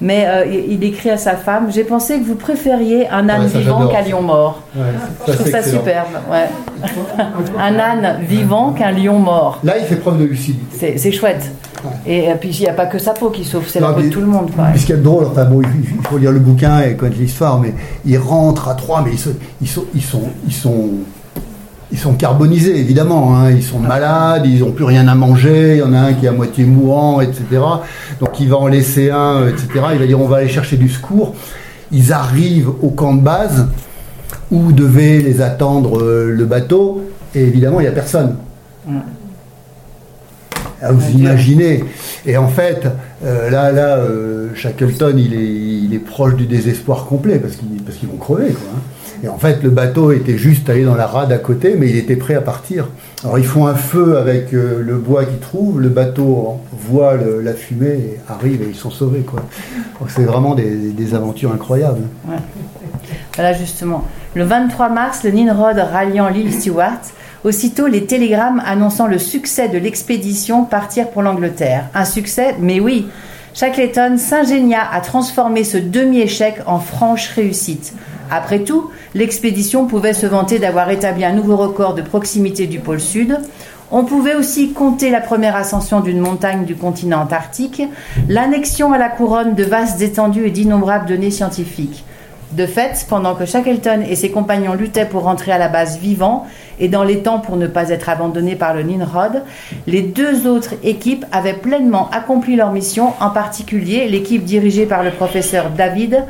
Mais 0.00 0.26
euh, 0.26 0.44
il, 0.68 0.84
écrit 0.84 1.10
à 1.10 1.16
sa 1.16 1.36
femme 1.36 1.68
J'ai 1.70 1.84
pensé 1.84 2.18
que 2.18 2.24
vous 2.24 2.34
préfériez 2.34 3.08
un 3.08 3.28
âne 3.28 3.42
Ouais, 3.42 3.60
vivant 3.60 3.86
qu'un 3.88 4.02
lion 4.02 4.22
mort. 4.22 4.62
Ouais, 4.74 4.82
Je 5.26 5.32
trouve 5.32 5.50
ça 5.50 5.58
excellent. 5.58 5.78
superbe. 5.78 6.08
Ouais. 6.30 6.48
un 7.58 7.78
âne 7.78 8.18
vivant 8.22 8.72
qu'un 8.72 8.92
lion 8.92 9.18
mort. 9.18 9.60
Là, 9.64 9.78
il 9.78 9.84
fait 9.84 9.96
preuve 9.96 10.18
de 10.18 10.24
lucidité. 10.24 10.98
C'est 10.98 11.12
chouette. 11.12 11.50
Et, 12.06 12.28
puis 12.40 12.50
il 12.50 12.60
n'y 12.62 12.68
a 12.68 12.72
pas 12.72 12.86
que 12.86 12.98
sa 12.98 13.12
peau 13.12 13.30
qui 13.30 13.44
sauve, 13.44 13.64
c'est 13.68 13.80
la 13.80 13.92
peau 13.92 14.02
de 14.02 14.08
tout 14.08 14.20
le 14.20 14.26
monde. 14.26 14.50
quoi. 14.54 14.66
Ce 14.76 14.86
qui 14.86 14.92
est 14.92 14.96
drôle, 14.96 15.26
enfin 15.26 15.44
bon, 15.44 15.62
il 15.62 15.68
il 16.06 16.06
faut 16.06 16.18
lire 16.18 16.32
le 16.32 16.40
bouquin 16.40 16.80
et 16.80 16.94
connaître 16.94 17.18
l'histoire, 17.18 17.58
mais 17.58 17.74
ils 18.04 18.18
rentrent 18.18 18.68
à 18.68 18.74
trois, 18.74 19.02
mais 19.02 19.12
ils 19.12 19.18
sont, 19.18 19.34
ils 19.60 19.68
sont, 19.68 19.84
ils 19.94 20.02
sont, 20.02 20.22
ils 20.46 20.52
sont, 20.52 20.88
ils 21.92 21.98
sont 21.98 22.14
carbonisés 22.14 22.78
évidemment. 22.78 23.36
hein. 23.36 23.50
Ils 23.50 23.62
sont 23.62 23.78
malades, 23.78 24.42
ils 24.44 24.60
n'ont 24.60 24.72
plus 24.72 24.84
rien 24.84 25.06
à 25.08 25.14
manger. 25.14 25.74
Il 25.76 25.78
y 25.78 25.82
en 25.82 25.92
a 25.92 25.98
un 25.98 26.12
qui 26.14 26.26
est 26.26 26.28
à 26.28 26.32
moitié 26.32 26.64
mourant, 26.64 27.20
etc. 27.20 27.44
Donc 28.20 28.40
il 28.40 28.48
va 28.48 28.56
en 28.56 28.66
laisser 28.66 29.10
un, 29.10 29.36
euh, 29.42 29.50
etc. 29.50 29.68
Il 29.92 29.98
va 29.98 30.06
dire 30.06 30.20
on 30.20 30.26
va 30.26 30.38
aller 30.38 30.48
chercher 30.48 30.76
du 30.76 30.88
secours. 30.88 31.34
Ils 31.92 32.12
arrivent 32.12 32.70
au 32.82 32.90
camp 32.90 33.14
de 33.14 33.22
base 33.22 33.68
où 34.50 34.72
devait 34.72 35.18
les 35.18 35.40
attendre 35.40 36.00
euh, 36.00 36.32
le 36.32 36.44
bateau, 36.44 37.02
et 37.34 37.42
évidemment 37.42 37.80
il 37.80 37.84
n'y 37.84 37.88
a 37.88 37.92
personne. 37.92 38.36
Ah, 40.82 40.92
vous 40.92 41.18
imaginez. 41.18 41.84
Et 42.26 42.36
en 42.36 42.48
fait, 42.48 42.86
euh, 43.24 43.48
là, 43.50 43.72
là, 43.72 43.96
euh, 43.96 44.48
Shackleton, 44.54 45.14
il 45.16 45.32
est, 45.32 45.84
il 45.84 45.94
est 45.94 45.98
proche 45.98 46.34
du 46.34 46.46
désespoir 46.46 47.06
complet 47.06 47.38
parce 47.38 47.56
qu'ils 47.56 47.82
parce 47.82 47.96
qu'ils 47.96 48.08
vont 48.08 48.18
crever. 48.18 48.50
Quoi, 48.52 48.68
hein. 48.74 48.80
Et 49.24 49.28
en 49.28 49.38
fait, 49.38 49.62
le 49.62 49.70
bateau 49.70 50.12
était 50.12 50.36
juste 50.36 50.68
allé 50.68 50.84
dans 50.84 50.94
la 50.94 51.06
rade 51.06 51.32
à 51.32 51.38
côté, 51.38 51.74
mais 51.78 51.88
il 51.88 51.96
était 51.96 52.16
prêt 52.16 52.34
à 52.34 52.40
partir. 52.40 52.88
Alors 53.24 53.38
ils 53.38 53.46
font 53.46 53.66
un 53.66 53.74
feu 53.74 54.18
avec 54.18 54.52
euh, 54.52 54.82
le 54.84 54.96
bois 54.96 55.24
qu'ils 55.24 55.38
trouvent, 55.38 55.80
le 55.80 55.88
bateau 55.88 56.58
voit 56.72 57.16
le- 57.16 57.40
la 57.40 57.54
fumée, 57.54 58.18
arrive 58.28 58.62
et 58.62 58.66
ils 58.68 58.74
sont 58.76 58.90
sauvés. 58.90 59.20
Quoi. 59.20 59.40
C'est 60.08 60.24
vraiment 60.24 60.54
des, 60.54 60.70
des 60.90 61.14
aventures 61.14 61.52
incroyables. 61.52 62.02
Voilà 63.34 63.52
justement. 63.52 64.04
Le 64.34 64.44
23 64.44 64.88
mars, 64.90 65.22
le 65.24 65.30
Nimrod 65.30 65.78
ralliant 65.78 66.28
l'île 66.28 66.52
Stewart. 66.52 67.00
Aussitôt, 67.44 67.86
les 67.86 68.06
télégrammes 68.06 68.60
annonçant 68.66 69.06
le 69.06 69.18
succès 69.18 69.68
de 69.68 69.78
l'expédition 69.78 70.64
partirent 70.64 71.10
pour 71.10 71.22
l'Angleterre. 71.22 71.84
Un 71.94 72.04
succès, 72.04 72.54
mais 72.60 72.80
oui. 72.80 73.06
Shackleton 73.58 74.18
s'ingénia 74.18 74.86
à 74.92 75.00
transformer 75.00 75.64
ce 75.64 75.78
demi-échec 75.78 76.56
en 76.66 76.78
franche 76.78 77.30
réussite. 77.30 77.94
Après 78.30 78.58
tout, 78.58 78.90
l'expédition 79.14 79.86
pouvait 79.86 80.12
se 80.12 80.26
vanter 80.26 80.58
d'avoir 80.58 80.90
établi 80.90 81.24
un 81.24 81.32
nouveau 81.32 81.56
record 81.56 81.94
de 81.94 82.02
proximité 82.02 82.66
du 82.66 82.80
pôle 82.80 83.00
Sud. 83.00 83.38
On 83.90 84.04
pouvait 84.04 84.34
aussi 84.34 84.74
compter 84.74 85.08
la 85.08 85.22
première 85.22 85.56
ascension 85.56 86.00
d'une 86.00 86.20
montagne 86.20 86.66
du 86.66 86.76
continent 86.76 87.22
antarctique, 87.22 87.80
l'annexion 88.28 88.92
à 88.92 88.98
la 88.98 89.08
couronne 89.08 89.54
de 89.54 89.64
vastes 89.64 90.02
étendues 90.02 90.48
et 90.48 90.50
d'innombrables 90.50 91.08
données 91.08 91.30
scientifiques. 91.30 92.04
De 92.52 92.64
fait, 92.64 93.06
pendant 93.08 93.34
que 93.34 93.44
Shackleton 93.44 94.02
et 94.08 94.14
ses 94.14 94.30
compagnons 94.30 94.74
luttaient 94.74 95.04
pour 95.04 95.24
rentrer 95.24 95.50
à 95.50 95.58
la 95.58 95.68
base 95.68 95.98
vivants 95.98 96.46
et 96.78 96.88
dans 96.88 97.02
les 97.02 97.20
temps 97.20 97.40
pour 97.40 97.56
ne 97.56 97.66
pas 97.66 97.88
être 97.90 98.08
abandonnés 98.08 98.54
par 98.54 98.72
le 98.72 98.82
Nimrod, 98.82 99.42
les 99.88 100.02
deux 100.02 100.46
autres 100.46 100.74
équipes 100.84 101.24
avaient 101.32 101.54
pleinement 101.54 102.08
accompli 102.10 102.54
leur 102.54 102.70
mission, 102.70 103.14
en 103.20 103.30
particulier 103.30 104.06
l'équipe 104.08 104.44
dirigée 104.44 104.86
par 104.86 105.02
le 105.02 105.10
professeur 105.10 105.70
David, 105.70 106.24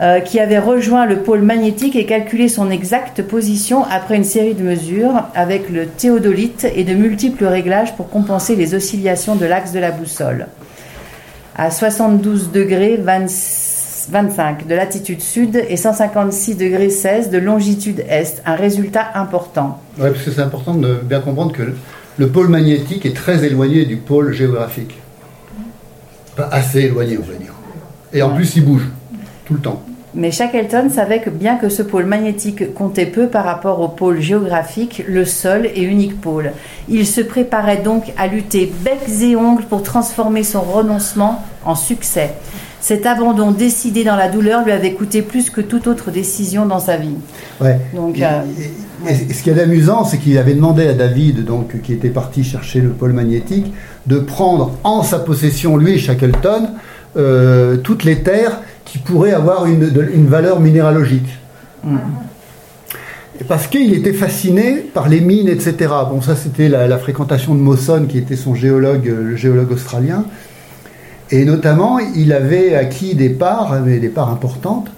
euh, 0.00 0.20
qui 0.20 0.40
avait 0.40 0.60
rejoint 0.60 1.04
le 1.04 1.18
pôle 1.18 1.42
magnétique 1.42 1.96
et 1.96 2.06
calculé 2.06 2.48
son 2.48 2.70
exacte 2.70 3.20
position 3.22 3.84
après 3.90 4.16
une 4.16 4.24
série 4.24 4.54
de 4.54 4.62
mesures 4.62 5.24
avec 5.34 5.68
le 5.68 5.86
théodolite 5.86 6.66
et 6.74 6.84
de 6.84 6.94
multiples 6.94 7.44
réglages 7.44 7.94
pour 7.96 8.08
compenser 8.08 8.56
les 8.56 8.74
oscillations 8.74 9.34
de 9.34 9.44
l'axe 9.44 9.72
de 9.72 9.80
la 9.80 9.90
boussole. 9.90 10.46
À 11.56 11.70
72 11.70 12.52
degrés 12.52 12.96
20 12.96 13.26
25 14.10 14.66
de 14.66 14.74
latitude 14.74 15.20
sud 15.20 15.56
et 15.68 15.76
156 15.76 16.56
degrés 16.56 16.90
16 16.90 17.30
de 17.30 17.38
longitude 17.38 18.00
est, 18.08 18.42
un 18.46 18.54
résultat 18.54 19.06
important. 19.14 19.78
Ouais, 19.98 20.10
parce 20.10 20.22
que 20.24 20.30
c'est 20.30 20.40
important 20.42 20.74
de 20.74 20.94
bien 21.02 21.20
comprendre 21.20 21.52
que 21.52 21.62
le- 21.62 21.76
le 22.18 22.28
pôle 22.28 22.48
magnétique 22.48 23.06
est 23.06 23.14
très 23.14 23.44
éloigné 23.44 23.84
du 23.84 23.96
pôle 23.96 24.32
géographique. 24.32 24.98
Pas 26.36 26.48
assez 26.52 26.80
éloigné, 26.80 27.18
on 27.18 27.22
va 27.30 27.34
dire. 27.38 27.54
Et 28.12 28.22
en 28.22 28.30
Ouais. 28.30 28.36
plus, 28.36 28.56
il 28.56 28.64
bouge 28.64 28.86
tout 29.44 29.54
le 29.54 29.60
temps. 29.60 29.82
Mais 30.14 30.30
Shackleton 30.32 30.88
savait 30.88 31.20
que 31.20 31.28
bien 31.30 31.56
que 31.56 31.68
ce 31.68 31.82
pôle 31.82 32.06
magnétique 32.06 32.72
comptait 32.74 33.06
peu 33.06 33.26
par 33.28 33.44
rapport 33.44 33.80
au 33.80 33.88
pôle 33.88 34.20
géographique, 34.20 35.02
le 35.06 35.24
seul 35.26 35.66
et 35.66 35.82
unique 35.82 36.18
pôle, 36.20 36.52
il 36.88 37.06
se 37.06 37.20
préparait 37.20 37.76
donc 37.82 38.04
à 38.16 38.26
lutter 38.26 38.72
becs 38.82 39.22
et 39.22 39.36
ongles 39.36 39.64
pour 39.64 39.82
transformer 39.82 40.44
son 40.44 40.62
renoncement 40.62 41.44
en 41.64 41.74
succès. 41.74 42.30
Cet 42.80 43.06
abandon 43.06 43.50
décidé 43.50 44.04
dans 44.04 44.16
la 44.16 44.28
douleur 44.28 44.64
lui 44.64 44.72
avait 44.72 44.92
coûté 44.92 45.22
plus 45.22 45.50
que 45.50 45.60
toute 45.60 45.86
autre 45.88 46.10
décision 46.10 46.64
dans 46.64 46.78
sa 46.78 46.96
vie. 46.96 47.16
Ouais. 47.60 47.78
Donc, 47.94 48.18
Et- 48.18 48.24
euh, 48.24 48.42
et- 49.08 49.30
et 49.30 49.32
ce 49.34 49.42
qui 49.42 49.50
est 49.50 49.60
amusant, 49.60 50.04
c'est 50.04 50.18
qu'il 50.18 50.38
avait 50.38 50.54
demandé 50.54 50.86
à 50.86 50.92
David, 50.94 51.44
donc, 51.44 51.80
qui 51.82 51.92
était 51.92 52.08
parti 52.08 52.44
chercher 52.44 52.80
le 52.80 52.90
pôle 52.90 53.12
magnétique, 53.12 53.72
de 54.06 54.18
prendre 54.20 54.76
en 54.84 55.02
sa 55.02 55.18
possession, 55.18 55.76
lui 55.76 55.94
et 55.94 55.98
Shackleton, 55.98 56.68
euh, 57.16 57.76
toutes 57.78 58.04
les 58.04 58.22
terres 58.22 58.60
qui 58.84 58.98
pourraient 58.98 59.32
avoir 59.32 59.66
une, 59.66 59.90
de- 59.90 60.08
une 60.14 60.26
valeur 60.28 60.60
minéralogique. 60.60 61.28
Et 63.40 63.44
Parce 63.44 63.66
qu'il 63.68 63.92
était 63.94 64.12
fasciné 64.12 64.76
par 64.94 65.08
les 65.08 65.20
mines, 65.20 65.48
etc. 65.48 65.74
Bon, 66.10 66.20
ça 66.20 66.34
c'était 66.34 66.68
la, 66.68 66.88
la 66.88 66.98
fréquentation 66.98 67.54
de 67.54 67.60
Mawson, 67.60 68.06
qui 68.08 68.18
était 68.18 68.34
son 68.36 68.54
géologue, 68.54 69.08
euh, 69.08 69.22
le 69.30 69.36
géologue 69.36 69.70
australien. 69.72 70.24
Et 71.30 71.44
notamment, 71.44 71.98
il 71.98 72.32
avait 72.32 72.74
acquis 72.74 73.14
des 73.14 73.28
parts, 73.28 73.80
mais 73.84 73.98
des 73.98 74.08
parts 74.08 74.30
importantes, 74.30 74.88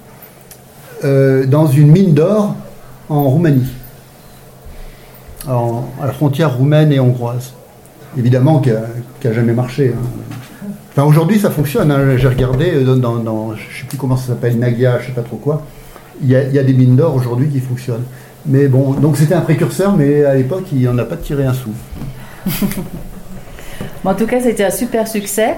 euh, 1.04 1.44
dans 1.46 1.66
une 1.66 1.90
mine 1.90 2.14
d'or 2.14 2.54
en 3.08 3.24
Roumanie, 3.24 3.72
à 5.48 6.06
la 6.06 6.12
frontière 6.12 6.56
roumaine 6.56 6.92
et 6.92 7.00
hongroise. 7.00 7.54
Évidemment, 8.18 8.60
qui 8.60 8.70
n'a 8.70 9.32
jamais 9.32 9.52
marché. 9.52 9.92
hein. 9.96 10.68
Enfin, 10.92 11.04
aujourd'hui, 11.04 11.38
ça 11.38 11.50
fonctionne. 11.50 11.90
hein. 11.90 12.16
J'ai 12.16 12.28
regardé 12.28 12.72
euh, 12.74 12.96
dans, 12.96 13.54
je 13.54 13.60
ne 13.60 13.78
sais 13.80 13.86
plus 13.88 13.96
comment 13.98 14.16
ça 14.16 14.28
s'appelle, 14.28 14.58
Nagia, 14.58 14.98
je 14.98 15.02
ne 15.04 15.06
sais 15.08 15.12
pas 15.12 15.22
trop 15.22 15.36
quoi. 15.36 15.62
Il 16.22 16.28
y 16.28 16.36
a, 16.36 16.42
il 16.42 16.52
y 16.52 16.58
a 16.58 16.62
des 16.62 16.74
mines 16.74 16.96
d'or 16.96 17.14
aujourd'hui 17.14 17.48
qui 17.48 17.60
fonctionnent. 17.60 18.04
Mais 18.46 18.68
bon, 18.68 18.92
donc 18.92 19.16
c'était 19.16 19.34
un 19.34 19.40
précurseur, 19.40 19.96
mais 19.96 20.24
à 20.24 20.34
l'époque, 20.34 20.64
il 20.72 20.82
n'en 20.84 20.98
a 20.98 21.04
pas 21.04 21.16
tiré 21.16 21.44
un 21.44 21.54
sou. 21.54 21.70
En 24.04 24.14
tout 24.14 24.26
cas, 24.26 24.40
c'était 24.40 24.64
un 24.64 24.70
super 24.70 25.06
succès. 25.06 25.56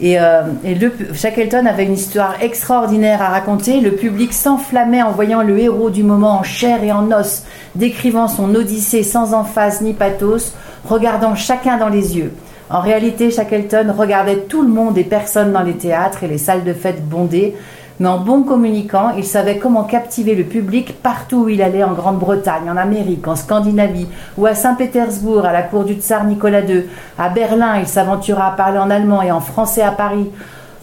Et, 0.00 0.18
euh, 0.18 0.42
et 0.64 0.74
le, 0.74 0.92
Shackleton 1.14 1.66
avait 1.66 1.84
une 1.84 1.94
histoire 1.94 2.42
extraordinaire 2.42 3.22
à 3.22 3.28
raconter. 3.28 3.80
Le 3.80 3.92
public 3.92 4.32
s'enflammait 4.32 5.02
en 5.02 5.12
voyant 5.12 5.42
le 5.42 5.58
héros 5.58 5.90
du 5.90 6.02
moment 6.02 6.38
en 6.38 6.42
chair 6.42 6.82
et 6.82 6.90
en 6.90 7.12
os, 7.12 7.44
décrivant 7.74 8.26
son 8.26 8.54
odyssée 8.54 9.02
sans 9.04 9.34
emphase 9.34 9.82
ni 9.82 9.92
pathos, 9.92 10.54
regardant 10.84 11.34
chacun 11.34 11.76
dans 11.76 11.88
les 11.88 12.16
yeux. 12.16 12.32
En 12.70 12.80
réalité, 12.80 13.30
Shackleton 13.30 13.94
regardait 13.96 14.38
tout 14.48 14.62
le 14.62 14.68
monde 14.68 14.98
et 14.98 15.04
personne 15.04 15.52
dans 15.52 15.62
les 15.62 15.74
théâtres 15.76 16.24
et 16.24 16.28
les 16.28 16.38
salles 16.38 16.64
de 16.64 16.72
fête 16.72 17.06
bondées. 17.06 17.54
Mais 18.00 18.08
en 18.08 18.18
bon 18.18 18.42
communicant, 18.42 19.10
il 19.16 19.24
savait 19.24 19.58
comment 19.58 19.84
captiver 19.84 20.34
le 20.34 20.42
public 20.42 21.00
partout 21.00 21.44
où 21.44 21.48
il 21.48 21.62
allait 21.62 21.84
en 21.84 21.92
Grande-Bretagne, 21.92 22.68
en 22.68 22.76
Amérique, 22.76 23.28
en 23.28 23.36
Scandinavie 23.36 24.08
ou 24.36 24.46
à 24.46 24.56
Saint-Pétersbourg, 24.56 25.44
à 25.44 25.52
la 25.52 25.62
cour 25.62 25.84
du 25.84 25.94
tsar 25.94 26.24
Nicolas 26.24 26.62
II. 26.62 26.86
À 27.18 27.28
Berlin, 27.28 27.78
il 27.78 27.86
s'aventura 27.86 28.48
à 28.48 28.56
parler 28.56 28.78
en 28.78 28.90
allemand 28.90 29.22
et 29.22 29.30
en 29.30 29.40
français 29.40 29.82
à 29.82 29.92
Paris, 29.92 30.28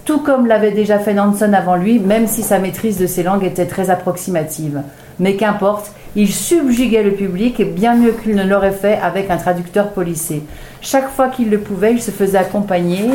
tout 0.06 0.20
comme 0.20 0.48
l'avait 0.48 0.72
déjà 0.72 1.00
fait 1.00 1.14
Nansen 1.14 1.54
avant 1.54 1.76
lui, 1.76 2.00
même 2.00 2.28
si 2.28 2.44
sa 2.44 2.60
maîtrise 2.60 2.98
de 2.98 3.08
ces 3.08 3.24
langues 3.24 3.44
était 3.44 3.68
très 3.68 3.90
approximative. 3.90 4.82
Mais 5.20 5.36
qu'importe, 5.36 5.92
il 6.16 6.32
subjuguait 6.32 7.04
le 7.04 7.12
public 7.12 7.60
et 7.60 7.66
bien 7.66 7.96
mieux 7.96 8.14
qu'il 8.14 8.36
ne 8.36 8.44
l'aurait 8.44 8.72
fait 8.72 8.98
avec 9.02 9.30
un 9.30 9.38
traducteur 9.38 9.90
policé. 9.90 10.44
Chaque 10.82 11.10
fois 11.10 11.28
qu'il 11.28 11.50
le 11.50 11.60
pouvait, 11.60 11.94
il 11.94 12.02
se 12.02 12.12
faisait 12.12 12.38
accompagner 12.38 13.10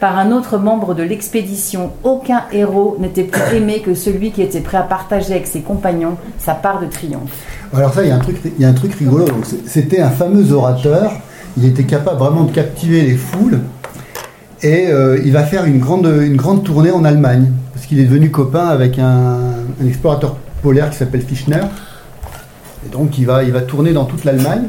par 0.00 0.18
un 0.18 0.32
autre 0.32 0.56
membre 0.56 0.94
de 0.94 1.02
l'expédition. 1.02 1.92
Aucun 2.02 2.44
héros 2.52 2.96
n'était 2.98 3.24
plus 3.24 3.58
aimé 3.58 3.82
que 3.84 3.94
celui 3.94 4.32
qui 4.32 4.40
était 4.40 4.60
prêt 4.60 4.78
à 4.78 4.82
partager 4.82 5.34
avec 5.34 5.46
ses 5.46 5.60
compagnons 5.60 6.16
sa 6.38 6.54
part 6.54 6.80
de 6.80 6.86
triomphe. 6.86 7.30
Alors 7.74 7.92
ça, 7.92 8.02
il 8.02 8.08
y 8.08 8.10
a 8.10 8.16
un 8.16 8.20
truc, 8.20 8.38
il 8.44 8.62
y 8.62 8.64
a 8.64 8.68
un 8.68 8.72
truc 8.72 8.94
rigolo. 8.94 9.26
C'était 9.66 10.00
un 10.00 10.10
fameux 10.10 10.52
orateur. 10.52 11.12
Il 11.56 11.66
était 11.66 11.84
capable 11.84 12.18
vraiment 12.18 12.44
de 12.44 12.52
captiver 12.52 13.02
les 13.02 13.16
foules. 13.16 13.60
Et 14.62 14.88
euh, 14.88 15.20
il 15.24 15.32
va 15.32 15.42
faire 15.42 15.64
une 15.66 15.78
grande, 15.78 16.06
une 16.06 16.36
grande 16.36 16.64
tournée 16.64 16.90
en 16.90 17.04
Allemagne. 17.04 17.52
Parce 17.74 17.86
qu'il 17.86 18.00
est 18.00 18.04
devenu 18.04 18.30
copain 18.30 18.66
avec 18.66 18.98
un, 18.98 19.38
un 19.82 19.86
explorateur 19.86 20.36
polaire 20.62 20.88
qui 20.90 20.96
s'appelle 20.96 21.22
Fischner. 21.22 21.60
Et 22.86 22.88
donc 22.90 23.18
il 23.18 23.26
va, 23.26 23.44
il 23.44 23.52
va 23.52 23.60
tourner 23.60 23.92
dans 23.92 24.06
toute 24.06 24.24
l'Allemagne. 24.24 24.64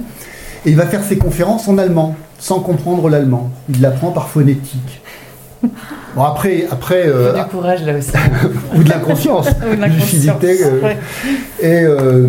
Et 0.65 0.71
il 0.71 0.75
va 0.75 0.85
faire 0.85 1.03
ses 1.03 1.17
conférences 1.17 1.67
en 1.69 1.77
allemand, 1.77 2.15
sans 2.37 2.59
comprendre 2.59 3.09
l'allemand. 3.09 3.49
Il 3.69 3.81
l'apprend 3.81 4.11
par 4.11 4.27
phonétique. 4.27 5.01
Bon, 6.15 6.23
après, 6.23 6.65
après 6.69 7.03
euh, 7.07 7.33
du 7.33 7.43
courage 7.49 7.83
là 7.85 7.93
aussi. 7.97 8.11
ou 8.75 8.83
de 8.83 8.89
l'inconscience, 8.89 9.47
Ou 9.71 9.75
de 9.77 9.85
lucidité. 9.85 10.57
euh, 10.65 10.81
ouais. 10.81 10.97
Et 11.61 11.83
euh, 11.85 12.27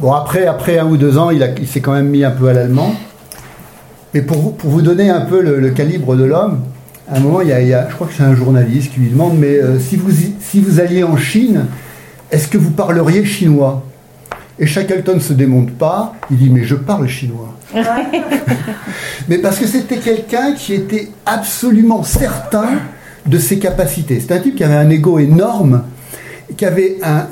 bon, 0.00 0.12
après, 0.12 0.44
après 0.46 0.78
un 0.78 0.86
ou 0.86 0.96
deux 0.98 1.16
ans, 1.16 1.30
il, 1.30 1.42
a- 1.42 1.48
il 1.58 1.66
s'est 1.66 1.80
quand 1.80 1.92
même 1.94 2.08
mis 2.08 2.22
un 2.22 2.30
peu 2.32 2.48
à 2.48 2.52
l'allemand. 2.52 2.94
Mais 4.12 4.20
pour, 4.20 4.36
vous- 4.38 4.50
pour 4.50 4.68
vous 4.70 4.82
donner 4.82 5.08
un 5.08 5.22
peu 5.22 5.40
le, 5.40 5.58
le 5.58 5.70
calibre 5.70 6.16
de 6.16 6.24
l'homme, 6.24 6.60
à 7.10 7.16
un 7.16 7.20
moment, 7.20 7.40
il 7.40 7.48
y, 7.48 7.52
a, 7.52 7.60
il 7.62 7.68
y 7.68 7.74
a- 7.74 7.88
je 7.88 7.94
crois 7.94 8.06
que 8.08 8.12
c'est 8.14 8.22
un 8.24 8.34
journaliste 8.34 8.92
qui 8.92 9.00
lui 9.00 9.08
demande 9.10 9.38
Mais 9.38 9.58
si, 9.80 9.96
vous, 9.96 10.10
si 10.40 10.60
vous 10.60 10.80
alliez 10.80 11.02
en 11.02 11.16
Chine, 11.16 11.64
est-ce 12.30 12.46
que 12.48 12.58
vous 12.58 12.70
parleriez 12.72 13.24
chinois? 13.24 13.82
Et 14.58 14.66
Shackleton 14.66 15.14
ne 15.14 15.20
se 15.20 15.32
démonte 15.32 15.72
pas. 15.72 16.14
Il 16.30 16.36
dit 16.38 16.50
Mais 16.50 16.64
je 16.64 16.74
parle 16.76 17.08
chinois. 17.08 17.54
Mais 19.28 19.38
parce 19.38 19.58
que 19.58 19.66
c'était 19.66 19.96
quelqu'un 19.98 20.52
qui 20.52 20.74
était 20.74 21.08
absolument 21.26 22.02
certain 22.02 22.68
de 23.26 23.38
ses 23.38 23.58
capacités. 23.58 24.20
C'est 24.20 24.32
un 24.32 24.38
type 24.38 24.54
qui 24.54 24.64
avait 24.64 24.74
un 24.74 24.90
ego 24.90 25.18
énorme, 25.18 25.82
qui 26.56 26.64
avait 26.66 26.98
un, 27.02 27.26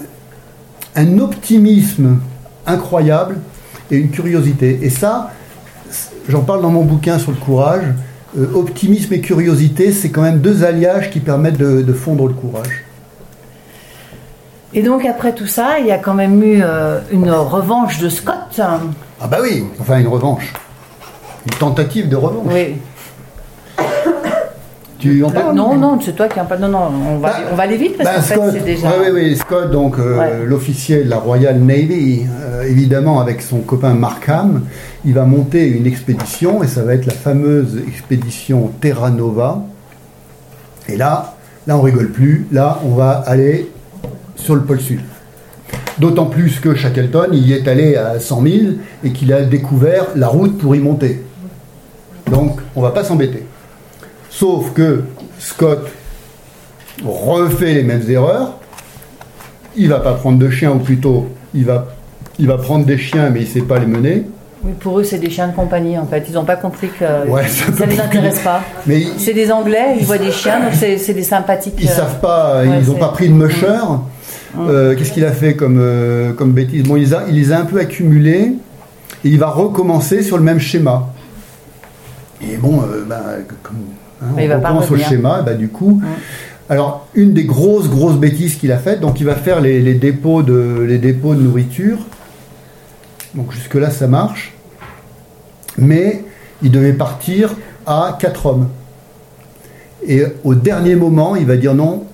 un 0.97 1.19
optimisme 1.19 2.19
incroyable 2.67 3.37
et 3.91 3.97
une 3.99 4.11
curiosité. 4.11 4.81
Et 4.83 4.91
ça, 4.91 5.31
j'en 6.29 6.41
parle 6.43 6.63
dans 6.63 6.71
mon 6.71 6.85
bouquin 6.85 7.19
sur 7.19 7.31
le 7.31 7.37
courage. 7.37 7.85
euh, 8.39 8.47
optimisme 8.55 9.13
et 9.13 9.21
curiosité, 9.21 9.93
c'est 9.93 10.09
quand 10.09 10.23
même 10.23 10.41
deux 10.41 10.65
alliages 10.65 11.11
qui 11.11 11.21
permettent 11.21 11.59
de, 11.59 11.83
de 11.83 11.93
fondre 11.93 12.27
le 12.27 12.33
courage. 12.33 12.85
Et 14.75 14.83
donc 14.83 15.05
après 15.05 15.35
tout 15.35 15.47
ça, 15.47 15.79
il 15.81 15.87
y 15.87 15.91
a 15.93 15.99
quand 15.99 16.15
même 16.15 16.43
eu 16.43 16.61
euh, 16.63 16.99
une 17.11 17.31
revanche 17.31 17.99
de 17.99 18.09
Scott. 18.09 18.59
Ah 18.59 19.27
bah 19.27 19.39
oui, 19.43 19.65
enfin 19.81 19.99
une 19.99 20.09
revanche. 20.09 20.53
Une 21.47 21.59
tentative 21.59 22.09
de 22.09 22.17
revanche. 22.17 22.47
Oui. 22.53 22.77
Tu 24.99 25.25
en 25.25 25.31
parles 25.31 25.57
Non, 25.57 25.75
non, 25.77 25.99
c'est 26.01 26.15
toi 26.15 26.29
qui 26.29 26.39
en 26.39 26.45
parle. 26.45 26.61
Non, 26.61 26.69
non, 26.69 26.91
on 27.11 27.19
va, 27.19 27.29
Bah, 27.31 27.37
on 27.53 27.57
va 27.57 27.65
aller 27.65 27.77
vite 27.77 27.99
parce 27.99 28.09
Bah, 28.09 28.15
qu'en 28.17 28.23
fait 28.23 28.35
Scott, 28.35 28.51
c'est 28.53 28.65
déjà. 28.65 28.89
ouais, 28.89 29.11
ouais, 29.11 29.11
ouais, 29.11 29.35
Scott, 29.35 29.71
donc 29.73 29.99
euh, 29.99 30.17
Ouais. 30.19 30.45
l'officier 30.47 31.03
de 31.03 31.11
la 31.11 31.19
Royal 31.19 31.59
Navy, 31.59 32.25
euh, 32.41 32.63
évidemment 32.63 33.21
avec 33.21 33.43
son 33.43 33.59
copain 33.59 33.95
Markham, 33.95 34.63
il 35.05 35.13
va 35.15 35.25
monter 35.25 35.67
une 35.67 35.87
expédition 35.87 36.63
et 36.63 36.69
ça 36.69 36.83
va 36.85 36.95
être 36.95 37.07
la 37.07 37.13
fameuse 37.15 37.81
expédition 37.89 38.71
Terra 38.81 39.11
Nova. 39.11 39.59
Et 40.89 40.97
là, 40.97 41.35
là 41.67 41.77
on 41.77 41.81
rigole 41.81 42.11
plus, 42.13 42.47
là 42.53 42.79
on 42.85 42.95
va 42.95 43.25
aller 43.27 43.73
sur 44.43 44.55
le 44.55 44.63
pôle 44.63 44.81
sud. 44.81 45.01
D'autant 45.99 46.27
plus 46.27 46.59
que 46.61 46.75
Shackleton 46.75 47.29
il 47.33 47.47
y 47.47 47.53
est 47.53 47.67
allé 47.69 47.97
à 47.97 48.19
100 48.19 48.43
000 48.43 48.57
et 49.05 49.11
qu'il 49.11 49.33
a 49.33 49.43
découvert 49.43 50.07
la 50.17 50.29
route 50.29 50.59
pour 50.59 50.75
y 50.75 50.79
monter. 50.79 51.23
Donc 52.31 52.61
on 52.75 52.81
va 52.83 52.91
pas 52.91 53.05
s'embêter. 53.05 53.45
Sauf 54.31 54.73
que 54.73 55.05
Scott 55.39 55.87
refait 57.05 57.75
les 57.75 57.83
mêmes 57.83 58.09
erreurs. 58.09 58.55
Il 59.77 59.89
va 59.89 60.01
pas 60.01 60.15
prendre 60.15 60.39
de 60.39 60.51
chiens, 60.51 60.73
ou 60.73 60.79
plutôt, 60.79 61.29
il 61.55 61.65
va, 61.65 61.87
il 62.39 62.47
va 62.47 62.59
prendre 62.59 62.85
des 62.85 62.99
chiens, 62.99 63.31
mais 63.31 63.41
il 63.41 63.47
sait 63.47 63.63
pas 63.63 63.79
les 63.79 63.87
mener. 63.87 64.27
Oui, 64.65 64.73
pour 64.79 65.01
eux, 65.01 65.05
c'est 65.05 65.19
des 65.19 65.31
chiens 65.31 65.49
de 65.49 65.55
compagnie 65.57 65.99
en 65.99 66.07
fait. 66.07 66.25
Ils 66.29 66.35
n'ont 66.35 66.45
pas 66.45 66.57
compris 66.57 66.89
que 66.89 67.29
Ouais, 67.29 67.49
ça 67.49 67.65
ne 67.87 67.91
les 67.91 67.99
intéresse 68.01 68.39
que- 68.39 68.45
pas. 68.45 68.61
Mais 68.87 69.03
C'est 69.19 69.33
des 69.35 69.51
Anglais, 69.51 69.97
ils 69.99 70.05
voient 70.07 70.19
des 70.19 70.31
chiens, 70.31 70.61
donc 70.61 70.73
c'est 70.75 71.15
des 71.15 71.23
sympathiques. 71.23 71.75
ils 71.79 71.89
euh, 71.89 71.93
savent 71.93 72.21
pas, 72.21 72.61
ouais, 72.63 72.69
ils 72.81 72.87
n'ont 72.89 72.99
pas 72.99 73.09
pris 73.09 73.29
de 73.29 73.35
musher. 73.35 73.67
Euh, 74.59 74.95
Qu'est-ce 74.97 75.13
qu'il 75.13 75.25
a 75.25 75.33
fait 75.33 75.55
comme, 75.55 75.79
euh, 75.81 76.33
comme 76.33 76.53
bêtise? 76.53 76.83
Bon, 76.83 76.97
il 76.97 77.05
les, 77.05 77.15
a, 77.15 77.25
il 77.29 77.35
les 77.37 77.53
a 77.53 77.61
un 77.61 77.65
peu 77.65 77.79
accumulés 77.79 78.55
et 79.25 79.29
il 79.29 79.39
va 79.39 79.49
recommencer 79.49 80.23
sur 80.23 80.37
le 80.37 80.43
même 80.45 80.59
schéma. 80.59 81.13
Et 82.43 82.57
bon, 82.57 82.83
euh, 82.83 83.05
bah, 83.07 83.23
comme 83.63 83.77
hein, 84.23 84.27
il 84.39 84.45
on 84.45 84.49
pas 84.49 84.57
recommence 84.57 84.85
sur 84.87 84.95
le 84.95 85.01
revenir. 85.01 85.09
schéma, 85.09 85.43
bah, 85.43 85.55
du 85.55 85.69
coup. 85.69 86.03
Alors, 86.69 87.07
une 87.15 87.33
des 87.33 87.45
grosses, 87.45 87.89
grosses 87.89 88.17
bêtises 88.19 88.57
qu'il 88.57 88.73
a 88.73 88.79
faites, 88.79 89.01
donc 89.01 89.21
il 89.21 89.27
va 89.27 89.35
faire 89.35 89.61
les, 89.61 89.81
les 89.81 89.95
dépôts, 89.95 90.43
de, 90.43 90.85
les 90.87 90.99
dépôts 90.99 91.35
de 91.35 91.43
nourriture. 91.43 91.99
Donc 93.35 93.53
jusque-là, 93.53 93.91
ça 93.91 94.07
marche. 94.07 94.55
Mais 95.79 96.25
il 96.63 96.71
devait 96.71 96.93
partir 96.93 97.55
à 97.87 98.17
4 98.21 98.47
hommes. 98.47 98.69
Et 100.07 100.25
au 100.45 100.55
dernier 100.55 100.97
moment, 100.97 101.37
il 101.37 101.47
va 101.47 101.57
dire 101.57 101.75
non. 101.75 102.05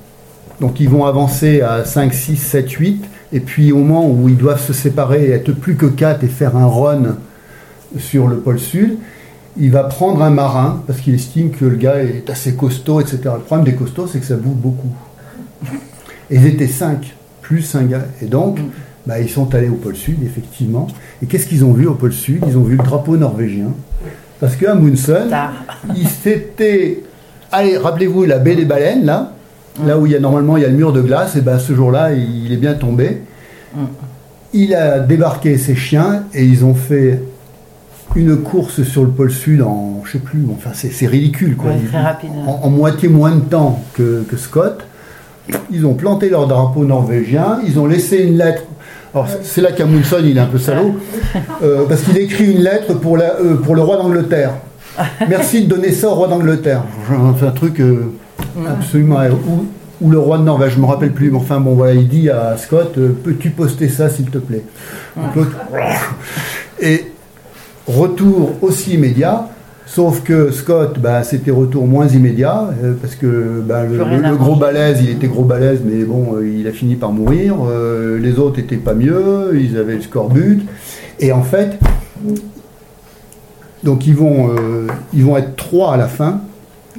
Donc 0.61 0.81
ils 0.81 0.89
vont 0.89 1.05
avancer 1.05 1.61
à 1.61 1.85
5, 1.85 2.13
6, 2.13 2.37
7, 2.37 2.71
8. 2.71 3.05
Et 3.33 3.41
puis 3.41 3.73
au 3.73 3.79
moment 3.79 4.11
où 4.11 4.29
ils 4.29 4.37
doivent 4.37 4.65
se 4.65 4.73
séparer 4.73 5.27
et 5.27 5.31
être 5.31 5.53
plus 5.53 5.77
que 5.77 5.87
4 5.87 6.25
et 6.25 6.29
faire 6.29 6.57
un 6.57 6.67
run 6.67 7.17
sur 7.99 8.27
le 8.27 8.39
pôle 8.39 8.59
sud, 8.59 8.99
il 9.57 9.71
va 9.71 9.85
prendre 9.85 10.23
un 10.23 10.31
marin 10.31 10.83
parce 10.87 11.01
qu'il 11.01 11.15
estime 11.15 11.51
que 11.51 11.65
le 11.65 11.77
gars 11.77 12.03
est 12.03 12.31
assez 12.31 12.55
costaud, 12.55 13.01
etc. 13.01 13.19
Le 13.25 13.41
problème 13.41 13.65
des 13.65 13.75
costauds, 13.75 14.07
c'est 14.07 14.21
que 14.21 14.27
ça 14.27 14.37
bouffe 14.37 14.57
beaucoup. 14.57 14.93
Et 16.31 16.37
ils 16.37 16.47
étaient 16.47 16.69
5, 16.69 17.15
plus 17.43 17.75
un 17.75 17.85
gars. 17.85 18.05
Et 18.23 18.27
donc, 18.27 18.59
bah, 19.07 19.19
ils 19.21 19.29
sont 19.29 19.55
allés 19.55 19.69
au 19.69 19.75
pôle 19.75 19.97
sud, 19.97 20.23
effectivement. 20.23 20.87
Et 21.23 21.27
qu'est-ce 21.27 21.47
qu'ils 21.47 21.65
ont 21.65 21.73
vu 21.73 21.87
au 21.87 21.95
pôle 21.95 22.13
sud? 22.13 22.45
Ils 22.47 22.57
ont 22.57 22.63
vu 22.63 22.77
le 22.77 22.85
drapeau 22.85 23.17
norvégien. 23.17 23.73
Parce 24.39 24.55
qu'à 24.55 24.77
Tard. 25.29 25.53
il 25.97 26.07
s'était. 26.07 27.03
Allez, 27.51 27.77
rappelez-vous 27.77 28.25
la 28.25 28.39
baie 28.39 28.55
des 28.55 28.67
baleines, 28.67 29.05
là. 29.05 29.33
Là 29.87 29.99
où 29.99 30.07
il 30.07 30.13
y 30.13 30.17
a 30.17 30.21
normalement 30.21 30.57
il 30.57 30.63
y 30.63 30.67
a 30.67 30.69
le 30.69 30.75
mur 30.77 30.93
de 30.93 31.01
glace, 31.01 31.37
et 31.37 31.41
ben 31.41 31.59
ce 31.59 31.73
jour-là, 31.75 32.13
il 32.13 32.53
est 32.53 32.57
bien 32.57 32.75
tombé. 32.75 33.23
Mm. 33.75 33.81
Il 34.55 34.75
a 34.75 34.99
débarqué 35.01 35.59
ses 35.59 35.75
chiens 35.75 36.25
et 36.35 36.45
ils 36.45 36.65
ont 36.65 36.75
fait 36.75 37.21
une 38.17 38.39
course 38.39 38.83
sur 38.83 39.03
le 39.03 39.11
pôle 39.11 39.31
sud 39.31 39.61
en, 39.63 40.01
je 40.05 40.13
sais 40.13 40.19
plus, 40.19 40.41
enfin 40.51 40.71
c'est 40.73 41.07
ridicule 41.07 41.57
quoi. 41.57 41.71
Ouais, 41.71 41.77
Ils- 41.83 41.89
très 41.89 42.01
rapide. 42.03 42.31
En, 42.47 42.61
en 42.67 42.71
moitié 42.71 43.09
moins 43.09 43.33
de 43.35 43.41
temps 43.41 43.83
que, 43.95 44.23
que 44.29 44.37
Scott. 44.37 44.81
Ils 45.71 45.87
ont 45.87 45.95
planté 45.95 46.29
leur 46.31 46.47
drapeau 46.47 46.85
norvégien, 46.85 47.61
ils 47.67 47.79
ont 47.79 47.87
laissé 47.87 48.19
une 48.25 48.37
lettre. 48.39 48.63
Alors 49.15 49.29
c'est- 49.43 49.61
là 49.61 49.73
qu'Amundsen 49.73 50.25
il 50.25 50.37
est 50.37 50.41
un 50.41 50.47
peu 50.47 50.59
salaud, 50.59 50.95
euh, 51.63 51.85
parce 51.89 52.03
qu'il 52.03 52.17
écrit 52.19 52.51
une 52.53 52.61
lettre 52.63 52.95
pour, 52.95 53.17
la, 53.19 53.35
euh, 53.37 53.57
pour 53.57 53.75
le 53.75 53.83
roi 53.83 53.97
d'Angleterre. 53.99 54.53
Merci 55.29 55.65
de 55.65 55.69
donner 55.69 55.93
ça 55.93 56.09
au 56.09 56.15
roi 56.15 56.29
d'Angleterre. 56.29 56.83
C'est 57.39 57.47
un 57.47 57.51
truc 57.51 57.81
euh, 57.81 58.11
absolument. 58.69 59.19
Ou, 59.47 59.67
ou 60.01 60.11
le 60.11 60.19
roi 60.19 60.39
de 60.39 60.45
Norvège, 60.45 60.75
je 60.75 60.81
me 60.81 60.87
rappelle 60.87 61.13
plus. 61.13 61.31
Mais 61.31 61.39
enfin 61.39 61.61
bon 61.61 61.75
voilà, 61.75 61.95
il 61.95 62.09
dit 62.09 62.31
à 62.31 62.57
Scott, 62.57 62.95
euh, 62.99 63.17
peux-tu 63.23 63.51
poster 63.51 63.89
ça 63.89 64.09
s'il 64.09 64.31
te 64.31 64.39
plaît 64.39 64.65
Donc, 65.17 65.47
Et 66.81 67.07
retour 67.87 68.53
aussi 68.63 68.95
immédiat. 68.95 69.49
Sauf 69.87 70.23
que 70.23 70.51
Scott, 70.51 70.99
bah, 70.99 71.23
c'était 71.23 71.51
retour 71.51 71.87
moins 71.87 72.07
immédiat, 72.07 72.69
euh, 72.85 72.93
parce 73.01 73.15
que 73.15 73.63
bah, 73.67 73.85
le, 73.85 74.37
gros 74.37 74.55
balèze, 74.55 74.99
il 75.03 75.09
était 75.09 75.29
gros 75.29 75.45
balèze, 75.45 75.81
mais 75.83 76.05
bon, 76.05 76.37
euh, 76.37 76.47
il 76.47 76.69
a 76.69 76.73
fini 76.73 76.95
par 76.95 77.11
mourir. 77.11 77.57
euh, 77.67 78.19
les 78.19 78.39
autres 78.39 78.59
étaient 78.59 78.77
pas 78.77 78.93
mieux, 78.93 79.59
ils 79.59 79.79
avaient 79.79 79.95
le 79.95 80.03
scorbut. 80.03 80.61
Et 81.21 81.33
en 81.33 81.43
fait, 81.43 81.79
donc 83.83 84.07
ils 84.07 84.15
vont, 84.15 84.51
ils 85.15 85.25
vont 85.25 85.39
être 85.39 85.57
trois 85.57 85.95
à 85.95 85.97
la 85.97 86.07
fin. 86.07 86.43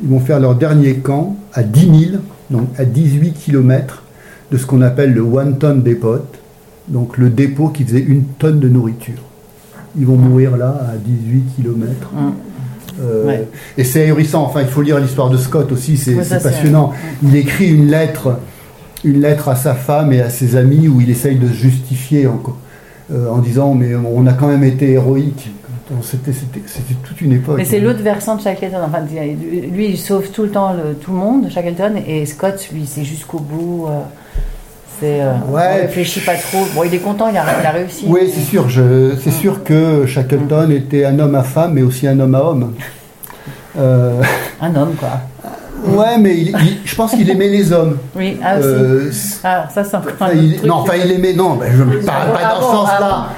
Ils 0.01 0.09
vont 0.09 0.19
faire 0.19 0.39
leur 0.39 0.55
dernier 0.55 0.95
camp 0.95 1.35
à 1.53 1.63
10 1.63 1.81
000, 2.11 2.21
donc 2.49 2.67
à 2.77 2.85
18 2.85 3.33
km 3.33 4.03
de 4.51 4.57
ce 4.57 4.65
qu'on 4.65 4.81
appelle 4.81 5.13
le 5.13 5.21
One 5.21 5.57
Ton 5.57 5.75
Depot, 5.75 6.25
donc 6.87 7.17
le 7.17 7.29
dépôt 7.29 7.69
qui 7.69 7.83
faisait 7.83 7.99
une 7.99 8.23
tonne 8.23 8.59
de 8.59 8.69
nourriture. 8.69 9.21
Ils 9.97 10.05
vont 10.05 10.15
mourir 10.17 10.57
là 10.57 10.81
à 10.93 10.97
18 10.97 11.43
km. 11.55 12.11
Mm. 12.13 13.27
Ouais. 13.27 13.47
Et 13.77 13.83
c'est 13.83 14.03
ahurissant. 14.03 14.43
Enfin, 14.43 14.61
il 14.61 14.67
faut 14.67 14.81
lire 14.81 14.99
l'histoire 14.99 15.29
de 15.29 15.37
Scott 15.37 15.71
aussi. 15.71 15.97
C'est 15.97 16.15
Ouais, 16.15 16.23
passionnant. 16.25 16.91
Il 17.23 17.35
écrit 17.35 17.69
une 17.69 17.87
lettre, 17.87 18.39
une 19.03 19.21
lettre 19.21 19.47
à 19.49 19.55
sa 19.55 19.73
femme 19.73 20.11
et 20.11 20.21
à 20.21 20.29
ses 20.29 20.55
amis 20.55 20.87
où 20.87 20.99
il 20.99 21.09
essaye 21.09 21.37
de 21.37 21.47
se 21.47 21.53
justifier 21.53 22.27
en, 22.27 22.41
euh, 23.13 23.29
en 23.29 23.37
disant 23.37 23.73
mais 23.73 23.95
on 23.95 24.27
a 24.27 24.33
quand 24.33 24.47
même 24.47 24.63
été 24.63 24.91
héroïque. 24.91 25.49
C'était 26.03 26.31
toute 27.03 27.19
une 27.21 27.33
époque. 27.33 27.57
Mais 27.57 27.65
c'est 27.65 27.79
l'autre 27.79 28.01
versant 28.03 28.35
de 28.35 28.41
Shackleton. 28.41 28.77
Enfin, 28.85 28.99
lui, 29.09 29.87
il 29.89 29.97
sauve 29.97 30.29
tout 30.29 30.43
le 30.43 30.49
temps 30.49 30.73
le- 30.73 30.93
tout 30.93 31.11
le 31.11 31.17
monde, 31.17 31.49
Shackleton, 31.49 31.93
et 32.07 32.25
Scott, 32.25 32.67
lui, 32.73 32.85
c'est 32.85 33.03
jusqu'au 33.03 33.39
bout. 33.39 33.87
euh, 33.89 33.99
c'est, 34.99 35.21
euh, 35.21 35.31
Ouais. 35.49 35.81
réfléchit 35.81 36.19
pas 36.19 36.35
trop. 36.35 36.65
Bon, 36.75 36.83
il 36.83 36.93
est 36.93 36.99
content, 36.99 37.27
il 37.29 37.37
a, 37.37 37.43
il 37.61 37.65
a 37.65 37.71
réussi. 37.71 38.05
Oui, 38.07 38.31
c'est 38.33 38.41
sûr. 38.41 38.67
C'est 39.23 39.31
sûr 39.31 39.63
que 39.63 40.05
Shackleton 40.05 40.69
était 40.71 41.05
un 41.05 41.17
homme 41.19 41.35
à 41.35 41.43
femme, 41.43 41.73
mais 41.73 41.81
aussi 41.81 42.05
un 42.07 42.19
homme 42.19 42.35
à 42.35 42.43
homme. 42.43 42.73
Euh, 43.77 44.21
Un 44.61 44.75
homme, 44.75 44.93
quoi. 44.95 45.21
ouais, 45.85 46.17
mais 46.19 46.35
il- 46.37 46.47
il- 46.49 46.77
je 46.83 46.95
pense 46.95 47.11
qu'il 47.11 47.29
aimait 47.29 47.47
les 47.47 47.71
hommes. 47.71 47.97
Oui, 48.15 48.37
ah 48.43 48.57
aussi. 48.57 48.67
Euh, 48.67 49.11
Ah, 49.43 49.67
ça, 49.73 49.83
c'est 49.83 49.95
encore 49.95 50.11
un 50.19 50.25
autre 50.27 50.35
il, 50.35 50.55
truc. 50.57 50.67
non, 50.67 50.75
enfin, 50.75 50.93
il 51.03 51.11
aimait, 51.11 51.33
non, 51.33 51.55
ben, 51.55 51.71
je 51.71 51.83
ne 51.83 52.03
parle 52.05 52.33
pas 52.33 52.39
Ah 52.43 52.55
dans 52.55 52.61
ce 52.67 52.71
sens-là. 52.75 53.29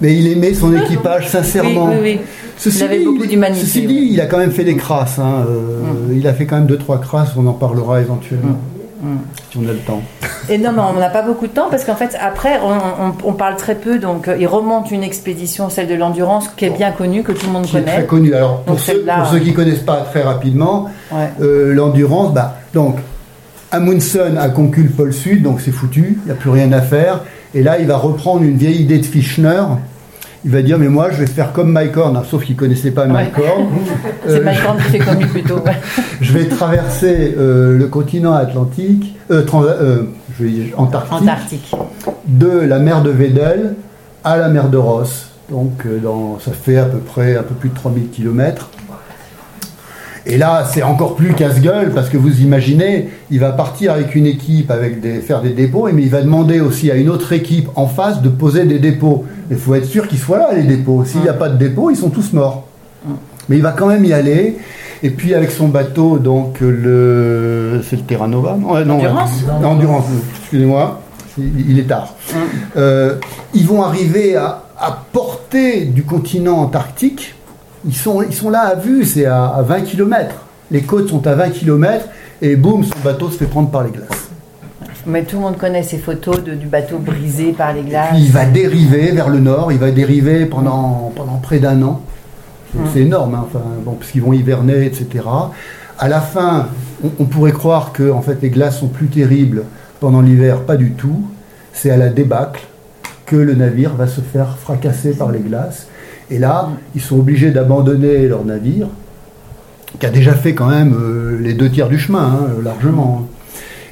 Mais 0.00 0.14
il 0.14 0.30
aimait 0.32 0.54
son 0.54 0.74
équipage 0.76 1.24
Oui, 1.24 1.30
sincèrement. 1.30 1.86
oui, 1.90 1.96
oui. 2.02 2.20
Ceci 2.58 2.78
Il 2.78 2.84
avait 2.84 2.98
dit, 2.98 3.04
beaucoup 3.04 3.26
d'humanité, 3.26 3.60
Ceci 3.66 3.80
oui. 3.80 3.86
dit, 3.86 4.08
il 4.12 4.20
a 4.20 4.26
quand 4.26 4.38
même 4.38 4.50
fait 4.50 4.64
des 4.64 4.76
crasses. 4.76 5.18
hein, 5.18 5.44
euh, 5.48 6.14
Il 6.14 6.26
a 6.26 6.32
fait 6.34 6.46
quand 6.46 6.56
même 6.56 6.66
deux, 6.66 6.78
trois 6.78 6.98
crasses, 7.00 7.30
on 7.36 7.46
en 7.46 7.52
parlera 7.52 8.00
éventuellement, 8.00 8.56
Mm. 9.02 9.16
si 9.50 9.58
on 9.58 9.68
a 9.68 9.72
le 9.72 9.78
temps. 9.78 10.00
Et 10.48 10.56
non, 10.56 10.70
mais 10.74 10.80
on 10.94 10.98
n'a 10.98 11.10
pas 11.10 11.20
beaucoup 11.22 11.46
de 11.46 11.52
temps 11.52 11.66
parce 11.70 11.84
qu'en 11.84 11.96
fait, 11.96 12.16
après, 12.20 12.58
on, 12.64 13.04
on- 13.08 13.28
on 13.30 13.32
parle 13.34 13.56
très 13.56 13.74
peu. 13.74 13.98
Donc, 13.98 14.26
euh, 14.28 14.36
il 14.40 14.46
remonte 14.46 14.90
une 14.90 15.02
expédition, 15.02 15.68
celle 15.68 15.86
de 15.88 15.94
l'endurance, 15.94 16.48
qui 16.56 16.64
est 16.64 16.70
bien 16.70 16.92
connue, 16.92 17.22
que 17.22 17.32
tout 17.32 17.46
le 17.46 17.52
monde 17.52 17.66
Qui 17.66 17.76
est 17.76 17.82
très 17.82 17.92
connaît. 17.94 18.06
connu. 18.06 18.34
Alors, 18.34 18.60
pour 18.62 18.76
Donc, 18.76 18.82
ceux, 18.84 19.04
pour 19.04 19.26
ceux 19.26 19.38
qui 19.40 19.50
ne 19.50 19.54
connaissent 19.56 19.80
pas 19.80 19.96
très 20.10 20.22
rapidement, 20.22 20.86
Ouais. 21.12 21.28
euh, 21.42 21.74
l'endurance, 21.74 22.32
bah, 22.32 22.56
donc, 22.72 22.96
Amundsen 23.76 24.38
a 24.38 24.48
conquis 24.48 24.82
le 24.82 24.88
pôle 24.88 25.12
sud, 25.12 25.42
donc 25.42 25.60
c'est 25.60 25.70
foutu, 25.70 26.18
il 26.22 26.26
n'y 26.26 26.30
a 26.32 26.34
plus 26.34 26.50
rien 26.50 26.72
à 26.72 26.80
faire. 26.80 27.20
Et 27.54 27.62
là, 27.62 27.78
il 27.78 27.86
va 27.86 27.96
reprendre 27.96 28.42
une 28.42 28.56
vieille 28.56 28.82
idée 28.82 28.98
de 28.98 29.04
Fischner. 29.06 29.62
Il 30.44 30.50
va 30.52 30.62
dire, 30.62 30.78
mais 30.78 30.88
moi, 30.88 31.08
je 31.10 31.16
vais 31.18 31.26
faire 31.26 31.52
comme 31.52 31.72
Mike 31.72 31.96
Horn, 31.96 32.16
hein, 32.16 32.22
sauf 32.30 32.44
qu'il 32.44 32.54
ne 32.54 32.60
connaissait 32.60 32.90
pas 32.92 33.06
Mike 33.06 33.36
Ouais. 33.38 33.44
Horn. 33.48 33.66
C'est 34.26 34.32
Euh, 34.40 34.44
Mike 34.44 34.58
Horn 34.66 34.78
qui 34.78 34.90
s'est 34.92 34.98
connu 34.98 35.26
plutôt. 35.26 35.56
ouais. 35.56 35.76
je 36.20 36.32
vais 36.32 36.44
traverser 36.46 37.34
euh, 37.38 37.76
le 37.76 37.86
continent 37.88 38.32
atlantique, 38.32 39.16
euh, 39.30 39.42
trans- 39.42 39.64
euh, 39.64 40.02
je 40.38 40.44
vais 40.44 40.50
dire 40.50 40.66
antarctique, 40.78 41.12
Antarctique. 41.22 41.72
de 42.26 42.48
la 42.60 42.78
mer 42.78 43.02
de 43.02 43.10
Weddell 43.10 43.74
à 44.24 44.36
la 44.36 44.48
mer 44.48 44.68
de 44.68 44.76
Ross. 44.76 45.30
Donc 45.50 45.84
dans, 46.02 46.38
ça 46.40 46.50
fait 46.52 46.76
à 46.76 46.84
peu 46.84 46.98
près 46.98 47.36
un 47.36 47.42
peu 47.42 47.54
plus 47.54 47.68
de 47.70 47.74
3000 47.74 48.08
km. 48.10 48.68
Et 50.28 50.38
là, 50.38 50.66
c'est 50.68 50.82
encore 50.82 51.14
plus 51.14 51.34
casse-gueule 51.34 51.92
parce 51.94 52.08
que 52.08 52.16
vous 52.16 52.40
imaginez, 52.40 53.08
il 53.30 53.38
va 53.38 53.52
partir 53.52 53.92
avec 53.92 54.16
une 54.16 54.26
équipe, 54.26 54.72
avec 54.72 55.00
des, 55.00 55.20
faire 55.20 55.40
des 55.40 55.50
dépôts, 55.50 55.88
mais 55.92 56.02
il 56.02 56.10
va 56.10 56.20
demander 56.20 56.60
aussi 56.60 56.90
à 56.90 56.96
une 56.96 57.08
autre 57.08 57.32
équipe 57.32 57.68
en 57.76 57.86
face 57.86 58.22
de 58.22 58.28
poser 58.28 58.64
des 58.64 58.80
dépôts. 58.80 59.24
Il 59.50 59.56
faut 59.56 59.76
être 59.76 59.84
sûr 59.84 60.08
qu'ils 60.08 60.18
soient 60.18 60.38
là, 60.38 60.48
les 60.52 60.64
dépôts. 60.64 61.04
S'il 61.04 61.20
n'y 61.20 61.28
a 61.28 61.32
pas 61.32 61.48
de 61.48 61.56
dépôt, 61.56 61.90
ils 61.90 61.96
sont 61.96 62.10
tous 62.10 62.32
morts. 62.32 62.66
Mais 63.48 63.56
il 63.56 63.62
va 63.62 63.70
quand 63.70 63.86
même 63.86 64.04
y 64.04 64.12
aller. 64.12 64.58
Et 65.04 65.10
puis 65.10 65.32
avec 65.32 65.52
son 65.52 65.68
bateau, 65.68 66.18
donc 66.18 66.58
le, 66.60 67.80
c'est 67.88 67.96
le 67.96 68.02
Terra 68.02 68.26
Nova, 68.26 68.56
non, 68.58 68.74
euh, 68.74 68.84
non, 68.84 68.94
Endurance 68.94 69.44
euh, 69.48 69.64
Endurance, 69.64 70.04
excusez-moi, 70.40 71.02
il 71.38 71.70
il 71.70 71.78
est 71.78 71.84
tard. 71.84 72.14
Euh, 72.76 73.14
ils 73.54 73.66
vont 73.66 73.82
arriver 73.82 74.34
à, 74.34 74.64
à 74.80 75.04
portée 75.12 75.84
du 75.84 76.02
continent 76.02 76.56
antarctique. 76.56 77.35
Ils 77.86 77.94
sont, 77.94 78.22
ils 78.22 78.34
sont 78.34 78.50
là 78.50 78.60
à 78.62 78.74
vue, 78.74 79.04
c'est 79.04 79.26
à, 79.26 79.46
à 79.46 79.62
20 79.62 79.82
km. 79.82 80.34
Les 80.70 80.82
côtes 80.82 81.08
sont 81.08 81.26
à 81.26 81.34
20 81.34 81.50
km 81.50 82.06
et 82.42 82.56
boum, 82.56 82.82
son 82.84 82.98
bateau 83.04 83.30
se 83.30 83.36
fait 83.38 83.46
prendre 83.46 83.70
par 83.70 83.84
les 83.84 83.90
glaces. 83.90 84.28
Mais 85.06 85.22
tout 85.22 85.36
le 85.36 85.42
monde 85.42 85.56
connaît 85.56 85.84
ces 85.84 85.98
photos 85.98 86.42
de- 86.42 86.54
du 86.54 86.66
bateau 86.66 86.98
brisé 86.98 87.52
par 87.52 87.72
les 87.72 87.82
glaces. 87.82 88.16
Il 88.18 88.32
va 88.32 88.44
dériver 88.44 89.12
vers 89.12 89.28
le 89.28 89.38
nord, 89.38 89.70
il 89.70 89.78
va 89.78 89.92
dériver 89.92 90.46
pendant, 90.46 91.12
pendant 91.14 91.36
près 91.36 91.60
d'un 91.60 91.80
an. 91.82 92.00
C'est- 92.72 92.78
C'est 92.92 93.00
énorme, 93.02 93.34
hein, 93.36 93.44
enfin, 93.46 93.62
bon, 93.84 93.92
parce 93.92 94.10
qu'ils 94.10 94.22
vont 94.22 94.32
hiverner, 94.32 94.84
etc. 94.84 95.24
À 95.98 96.08
la 96.08 96.20
fin, 96.20 96.66
on, 97.04 97.10
on 97.20 97.24
pourrait 97.24 97.52
croire 97.52 97.92
que 97.92 98.10
en 98.10 98.20
fait, 98.20 98.38
les 98.42 98.50
glaces 98.50 98.80
sont 98.80 98.88
plus 98.88 99.06
terribles 99.06 99.62
pendant 100.00 100.20
l'hiver, 100.20 100.62
pas 100.62 100.76
du 100.76 100.90
tout. 100.92 101.22
C'est 101.72 101.90
à 101.90 101.96
la 101.96 102.08
débâcle 102.08 102.66
que 103.26 103.36
le 103.36 103.54
navire 103.54 103.94
va 103.94 104.08
se 104.08 104.20
faire 104.20 104.56
fracasser 104.58 105.12
par 105.12 105.30
les 105.30 105.38
glaces. 105.40 105.86
Et 106.30 106.38
là, 106.38 106.70
ils 106.94 107.00
sont 107.00 107.18
obligés 107.18 107.50
d'abandonner 107.50 108.26
leur 108.26 108.44
navire, 108.44 108.88
qui 110.00 110.06
a 110.06 110.10
déjà 110.10 110.34
fait 110.34 110.54
quand 110.54 110.68
même 110.68 110.94
euh, 110.94 111.38
les 111.40 111.54
deux 111.54 111.70
tiers 111.70 111.88
du 111.88 111.98
chemin, 111.98 112.24
hein, 112.40 112.48
largement. 112.64 113.26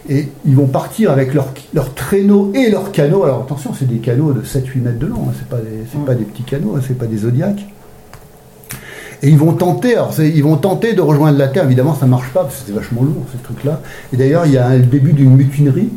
Et 0.09 0.29
ils 0.45 0.55
vont 0.57 0.67
partir 0.67 1.11
avec 1.11 1.33
leurs 1.33 1.55
leur 1.73 1.95
traîneaux 1.95 2.53
et 2.55 2.71
leurs 2.71 2.93
canots. 2.93 3.25
Alors 3.25 3.43
attention, 3.43 3.73
c'est 3.73 3.89
des 3.89 3.99
canots 3.99 4.33
de 4.33 4.43
7-8 4.43 4.81
mètres 4.83 4.99
de 4.99 5.07
long, 5.07 5.29
hein, 5.29 5.33
c'est 5.39 5.49
pas, 5.49 5.59
des- 5.59 6.05
pas 6.05 6.15
des 6.15 6.25
petits 6.25 6.43
canots, 6.43 6.75
hein, 6.77 6.81
c'est 6.87 6.99
pas 6.99 7.07
des 7.07 7.19
zodiacs. 7.19 7.65
Et 9.23 9.29
ils 9.31 9.39
vont 9.39 9.55
tenter, 9.55 9.95
alors 9.95 10.13
ils 10.21 10.43
vont 10.43 10.57
tenter 10.57 10.93
de 10.93 11.01
rejoindre 11.01 11.39
la 11.39 11.49
Terre. 11.49 11.65
Évidemment, 11.65 11.95
ça 11.95 12.05
marche 12.05 12.29
pas 12.35 12.43
parce 12.43 12.57
que 12.57 12.63
c'est 12.67 12.75
vachement 12.75 13.03
lourd 13.03 13.25
ces 13.33 13.39
trucs-là. 13.39 13.81
Et 14.13 14.19
d'ailleurs, 14.19 14.45
il 14.45 14.53
y 14.53 14.59
a 14.59 14.77
le 14.77 14.83
début 14.83 15.15
d'une 15.15 15.35
mutinerie. 15.35 15.89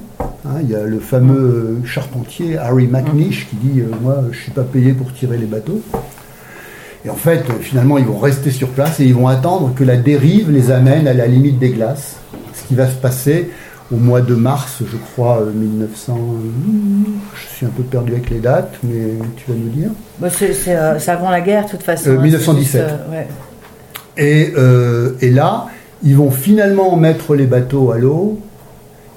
hein. 0.46 0.60
il 0.62 0.70
y 0.70 0.76
a 0.76 0.84
le 0.84 1.00
fameux 1.00 1.36
euh, 1.82 1.86
charpentier 1.86 2.58
Harry 2.58 2.88
McNish 2.88 3.48
qui 3.50 3.58
dit 3.58 3.82
euh, 3.82 3.88
Moi, 4.02 4.24
je 4.32 4.38
suis 4.38 4.52
pas 4.52 4.64
payé 4.64 4.94
pour 4.94 5.12
tirer 5.14 5.38
les 5.38 5.46
bateaux. 5.48 5.82
Et 7.08 7.10
en 7.10 7.16
fait, 7.16 7.46
euh, 7.50 7.54
finalement, 7.62 7.98
ils 7.98 8.06
vont 8.06 8.18
rester 8.20 8.52
sur 8.52 8.68
place 8.68 9.00
et 9.00 9.06
ils 9.06 9.16
vont 9.16 9.30
attendre 9.30 9.74
que 9.74 9.86
la 9.86 9.96
dérive 9.96 10.52
les 10.52 10.72
amène 10.72 11.08
à 11.08 11.14
la 11.14 11.26
limite 11.26 11.58
des 11.58 11.70
glaces. 11.70 12.18
Ce 12.54 12.68
qui 12.68 12.76
va 12.76 12.86
se 12.86 12.96
passer 12.96 13.50
au 13.94 13.96
mois 13.96 14.20
de 14.20 14.36
mars, 14.36 14.80
je 14.82 14.98
crois, 14.98 15.40
euh, 15.42 15.52
1900. 15.54 16.20
Je 17.34 17.56
suis 17.56 17.66
un 17.66 17.70
peu 17.70 17.84
perdu 17.84 18.12
avec 18.12 18.30
les 18.30 18.40
dates, 18.40 18.74
mais 18.84 19.14
tu 19.38 19.50
vas 19.50 19.58
nous 19.58 19.70
dire. 19.70 19.90
Bah, 20.20 20.28
c'est 20.30 20.52
euh, 20.68 21.00
c'est 21.00 21.12
avant 21.12 21.30
la 21.30 21.40
guerre, 21.40 21.64
de 21.66 21.70
toute 21.70 21.84
façon. 21.84 22.10
Euh, 22.10 22.18
hein, 22.18 22.24
1917. 22.24 22.70
c'est 22.70 22.90
juste, 22.90 22.92
euh, 22.92 23.12
ouais. 23.12 23.28
Et, 24.18 24.54
euh, 24.58 25.12
et 25.22 25.30
là, 25.30 25.68
ils 26.04 26.18
vont 26.18 26.32
finalement 26.32 26.98
mettre 26.98 27.36
les 27.36 27.46
bateaux 27.46 27.92
à 27.92 28.00
l'eau. 28.00 28.38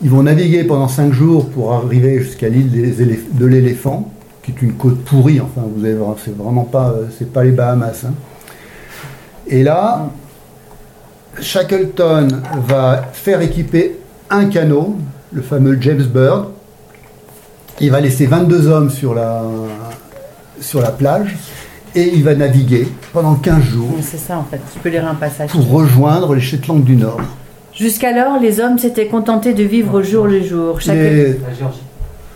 Ils 0.00 0.10
vont 0.10 0.22
naviguer 0.22 0.62
pendant 0.62 0.86
cinq 0.86 1.12
jours 1.12 1.50
pour 1.50 1.72
arriver 1.72 2.22
jusqu'à 2.22 2.48
l'île 2.48 2.70
de 2.70 3.46
l'éléphant, 3.46 4.12
qui 4.42 4.52
est 4.52 4.62
une 4.62 4.74
côte 4.74 4.98
pourrie. 5.04 5.40
Enfin, 5.40 5.66
vous 5.74 5.84
avez, 5.84 5.96
c'est 6.24 6.36
vraiment 6.36 6.64
pas, 6.64 6.90
euh, 6.90 7.06
c'est 7.18 7.32
pas 7.32 7.44
les 7.44 7.50
Bahamas. 7.52 8.04
hein. 8.06 8.12
Et 9.46 9.62
là, 9.62 10.08
Shackleton 11.40 12.28
va 12.66 13.02
faire 13.12 13.40
équiper 13.40 13.96
un 14.30 14.46
canot, 14.46 14.96
le 15.32 15.42
fameux 15.42 15.76
James 15.80 16.02
Bird. 16.02 16.46
Il 17.80 17.90
va 17.90 18.00
laisser 18.00 18.26
22 18.26 18.66
hommes 18.68 18.90
sur 18.90 19.14
la, 19.14 19.42
sur 20.60 20.80
la 20.82 20.90
plage 20.90 21.36
et 21.94 22.12
il 22.14 22.22
va 22.22 22.34
naviguer 22.34 22.86
pendant 23.12 23.34
15 23.34 23.62
jours 23.62 23.94
C'est 24.02 24.18
ça, 24.18 24.38
en 24.38 24.44
fait. 24.44 24.60
Tu 24.72 24.78
peux 24.80 24.90
lire 24.90 25.06
un 25.08 25.14
passage. 25.14 25.50
pour 25.50 25.68
rejoindre 25.70 26.34
les 26.34 26.40
Shetland 26.40 26.84
du 26.84 26.96
Nord. 26.96 27.20
Jusqu'alors, 27.74 28.38
les 28.40 28.60
hommes 28.60 28.78
s'étaient 28.78 29.06
contentés 29.06 29.54
de 29.54 29.62
vivre 29.62 29.94
au 29.98 30.02
jour 30.02 30.26
le 30.26 30.42
jour. 30.42 30.80
Chaque... 30.80 30.96
Les- 30.96 31.28
La 31.32 31.54
Géorgie. 31.58 31.80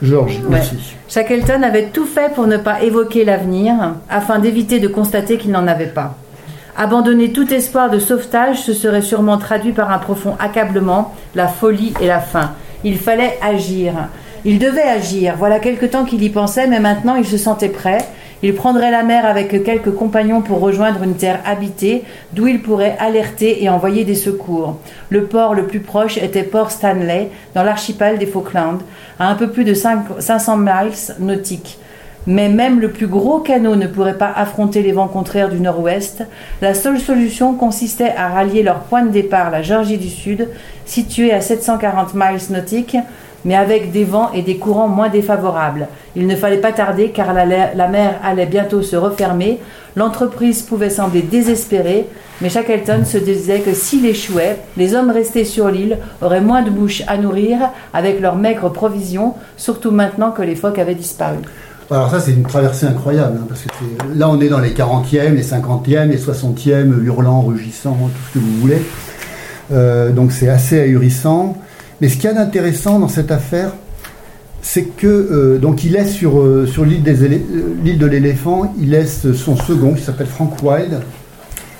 Georges, 0.02 0.38
Ouais. 0.40 0.50
merci. 0.50 0.76
Shackleton 1.08 1.62
avait 1.62 1.86
tout 1.86 2.04
fait 2.06 2.32
pour 2.34 2.46
ne 2.46 2.56
pas 2.56 2.82
évoquer 2.82 3.24
l'avenir, 3.24 3.74
afin 4.10 4.38
d'éviter 4.38 4.80
de 4.80 4.88
constater 4.88 5.38
qu'il 5.38 5.52
n'en 5.52 5.66
avait 5.66 5.86
pas. 5.86 6.16
Abandonner 6.76 7.30
tout 7.30 7.52
espoir 7.54 7.88
de 7.90 7.98
sauvetage 8.00 8.60
se 8.60 8.72
serait 8.74 9.02
sûrement 9.02 9.38
traduit 9.38 9.72
par 9.72 9.92
un 9.92 9.98
profond 9.98 10.34
accablement, 10.40 11.14
la 11.34 11.46
folie 11.46 11.94
et 12.00 12.06
la 12.08 12.18
faim. 12.20 12.50
Il 12.82 12.98
fallait 12.98 13.38
agir. 13.40 13.92
Il 14.44 14.58
devait 14.58 14.82
agir. 14.82 15.34
Voilà 15.38 15.60
quelque 15.60 15.86
temps 15.86 16.04
qu'il 16.04 16.22
y 16.22 16.30
pensait, 16.30 16.66
mais 16.66 16.80
maintenant 16.80 17.14
il 17.14 17.24
se 17.24 17.38
sentait 17.38 17.68
prêt. 17.68 17.98
Il 18.46 18.54
prendrait 18.54 18.90
la 18.90 19.02
mer 19.04 19.24
avec 19.24 19.64
quelques 19.64 19.94
compagnons 19.94 20.42
pour 20.42 20.60
rejoindre 20.60 21.02
une 21.02 21.14
terre 21.14 21.40
habitée, 21.46 22.04
d'où 22.34 22.46
il 22.46 22.60
pourrait 22.60 22.94
alerter 23.00 23.64
et 23.64 23.70
envoyer 23.70 24.04
des 24.04 24.14
secours. 24.14 24.76
Le 25.08 25.24
port 25.24 25.54
le 25.54 25.66
plus 25.66 25.80
proche 25.80 26.18
était 26.18 26.42
Port 26.42 26.70
Stanley, 26.70 27.30
dans 27.54 27.62
l'archipel 27.62 28.18
des 28.18 28.26
Falklands, 28.26 28.80
à 29.18 29.30
un 29.30 29.34
peu 29.34 29.48
plus 29.48 29.64
de 29.64 29.72
cinq- 29.72 30.04
500 30.18 30.58
miles 30.58 30.92
nautiques. 31.20 31.78
Mais 32.26 32.50
même 32.50 32.80
le 32.80 32.90
plus 32.90 33.06
gros 33.06 33.38
canot 33.38 33.76
ne 33.76 33.86
pourrait 33.86 34.18
pas 34.18 34.32
affronter 34.36 34.82
les 34.82 34.92
vents 34.92 35.08
contraires 35.08 35.48
du 35.48 35.60
nord-ouest. 35.60 36.22
La 36.60 36.74
seule 36.74 37.00
solution 37.00 37.54
consistait 37.54 38.12
à 38.14 38.28
rallier 38.28 38.62
leur 38.62 38.80
point 38.80 39.04
de 39.04 39.10
départ, 39.10 39.50
la 39.50 39.62
Géorgie 39.62 39.96
du 39.96 40.10
Sud, 40.10 40.50
située 40.84 41.32
à 41.32 41.40
740 41.40 42.12
miles 42.12 42.42
nautiques, 42.50 42.98
mais 43.44 43.54
avec 43.54 43.92
des 43.92 44.04
vents 44.04 44.30
et 44.32 44.42
des 44.42 44.56
courants 44.56 44.88
moins 44.88 45.08
défavorables. 45.08 45.88
Il 46.16 46.26
ne 46.26 46.36
fallait 46.36 46.58
pas 46.58 46.72
tarder 46.72 47.10
car 47.10 47.32
la, 47.32 47.88
mer 47.88 48.20
allait 48.22 48.46
bientôt 48.46 48.82
se 48.82 48.96
refermer. 48.96 49.60
L'entreprise 49.96 50.62
pouvait 50.62 50.90
sembler 50.90 51.22
désespérée, 51.22 52.06
mais 52.40 52.48
Shackleton 52.48 53.04
se 53.04 53.18
disait 53.18 53.60
que 53.60 53.74
s'il 53.74 54.06
échouait, 54.06 54.58
les 54.76 54.94
hommes 54.94 55.10
restés 55.10 55.44
sur 55.44 55.68
l'île 55.68 55.98
auraient 56.22 56.40
moins 56.40 56.62
de 56.62 56.70
bouches 56.70 57.02
à 57.06 57.16
nourrir 57.16 57.58
avec 57.92 58.20
leurs 58.20 58.36
maigres 58.36 58.72
provisions, 58.72 59.34
surtout 59.56 59.90
maintenant 59.90 60.30
que 60.30 60.42
les 60.42 60.56
phoques 60.56 60.78
avaient 60.78 60.94
disparu. 60.94 61.38
Alors 61.90 62.10
ça, 62.10 62.18
c'est 62.18 62.32
une 62.32 62.44
traversée 62.44 62.86
incroyable, 62.86 63.38
hein, 63.40 63.46
parce 63.46 63.62
que 63.62 64.18
là, 64.18 64.28
on 64.30 64.40
est 64.40 64.48
dans 64.48 64.58
les 64.58 64.70
40e, 64.70 65.34
les 65.34 65.42
50e, 65.42 66.08
les 66.08 66.16
60e, 66.16 67.04
hurlant, 67.04 67.42
rugissant, 67.42 67.92
tout 67.92 68.28
ce 68.28 68.34
que 68.34 68.38
vous 68.38 68.60
voulez. 68.60 68.82
Euh, 69.72 70.10
donc 70.10 70.32
c'est 70.32 70.48
assez 70.48 70.80
ahurissant. 70.80 71.56
Mais 72.00 72.08
ce 72.08 72.14
qu'il 72.14 72.24
y 72.24 72.28
a 72.28 72.34
d'intéressant 72.34 72.98
dans 72.98 73.08
cette 73.08 73.30
affaire, 73.30 73.72
c'est 74.62 74.84
que 74.84 75.06
euh, 75.06 75.58
donc 75.58 75.84
il 75.84 75.92
laisse 75.92 76.12
sur, 76.12 76.40
euh, 76.40 76.66
sur 76.66 76.84
l'île 76.84 77.02
euh, 77.06 77.74
l'île 77.84 77.98
de 77.98 78.06
l'éléphant, 78.06 78.74
il 78.80 78.90
laisse 78.90 79.32
son 79.32 79.56
second 79.56 79.92
qui 79.92 80.02
s'appelle 80.02 80.26
Frank 80.26 80.62
Wilde, 80.62 81.00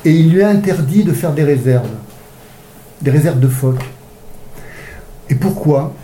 et 0.05 0.13
il 0.13 0.33
lui 0.33 0.45
interdit 0.45 1.03
de 1.03 1.13
faire 1.13 1.33
des 1.33 1.45
réserves, 1.45 1.89
des 3.01 3.11
réserves 3.11 3.41
de 3.41 3.49
phoques. 3.49 3.85
Et 5.31 5.35
pourquoi? 5.35 5.95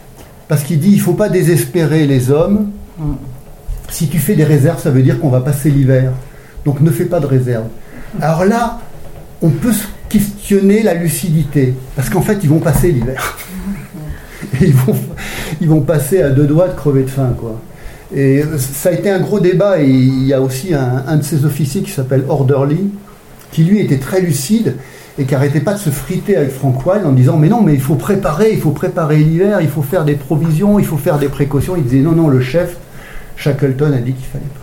Parce 0.48 0.62
qu'il 0.62 0.80
dit 0.80 0.90
il 0.90 1.00
faut 1.00 1.12
pas 1.12 1.28
désespérer 1.28 2.06
les 2.06 2.30
hommes. 2.30 2.70
Si 3.90 4.08
tu 4.08 4.18
fais 4.18 4.34
des 4.34 4.44
réserves, 4.44 4.80
ça 4.80 4.90
veut 4.90 5.02
dire 5.02 5.20
qu'on 5.20 5.28
va 5.28 5.40
passer 5.40 5.70
l'hiver. 5.70 6.12
Donc 6.64 6.80
ne 6.80 6.90
fais 6.90 7.04
pas 7.04 7.20
de 7.20 7.26
réserve. 7.26 7.66
Alors 8.20 8.44
là, 8.44 8.80
on 9.42 9.50
peut 9.50 9.72
se 9.72 9.84
questionner 10.08 10.82
la 10.82 10.94
lucidité. 10.94 11.74
Parce 11.96 12.08
qu'en 12.08 12.22
fait, 12.22 12.38
ils 12.42 12.48
vont 12.48 12.58
passer 12.58 12.90
l'hiver. 12.90 13.38
Ils 14.60 14.74
vont, 14.74 14.96
ils 15.60 15.68
vont 15.68 15.80
passer 15.82 16.22
à 16.22 16.30
deux 16.30 16.46
doigts 16.46 16.68
de 16.68 16.74
crever 16.74 17.02
de 17.02 17.10
faim. 17.10 17.34
Quoi. 17.38 17.60
Et 18.14 18.42
ça 18.58 18.88
a 18.88 18.92
été 18.92 19.10
un 19.10 19.20
gros 19.20 19.40
débat. 19.40 19.80
Et 19.80 19.88
il 19.88 20.24
y 20.24 20.32
a 20.32 20.40
aussi 20.40 20.74
un, 20.74 21.16
de 21.16 21.22
ces 21.22 21.44
officiers 21.44 21.82
qui 21.82 21.90
s'appelle 21.90 22.24
Orderly, 22.28 22.90
qui 23.52 23.64
lui 23.64 23.80
était 23.80 23.98
très 23.98 24.20
lucide 24.20 24.76
et 25.18 25.24
qui 25.24 25.34
arrêtait 25.34 25.60
pas 25.60 25.74
de 25.74 25.78
se 25.78 25.90
friter 25.90 26.36
avec 26.36 26.50
Frank 26.50 26.76
en 26.86 27.12
disant 27.12 27.36
mais 27.36 27.48
non 27.48 27.62
mais 27.62 27.74
il 27.74 27.80
faut 27.80 27.96
préparer, 27.96 28.52
il 28.52 28.60
faut 28.60 28.70
préparer 28.70 29.16
l'hiver, 29.18 29.60
il 29.60 29.68
faut 29.68 29.82
faire 29.82 30.04
des 30.04 30.14
provisions, 30.14 30.78
il 30.78 30.86
faut 30.86 30.96
faire 30.96 31.18
des 31.18 31.28
précautions. 31.28 31.76
Il 31.76 31.82
disait 31.82 31.98
non 31.98 32.12
non 32.12 32.28
le 32.28 32.40
chef 32.40 32.76
Shackleton 33.36 33.92
a 33.92 33.98
dit 33.98 34.12
qu'il 34.12 34.26
fallait 34.26 34.44
pas. 34.44 34.60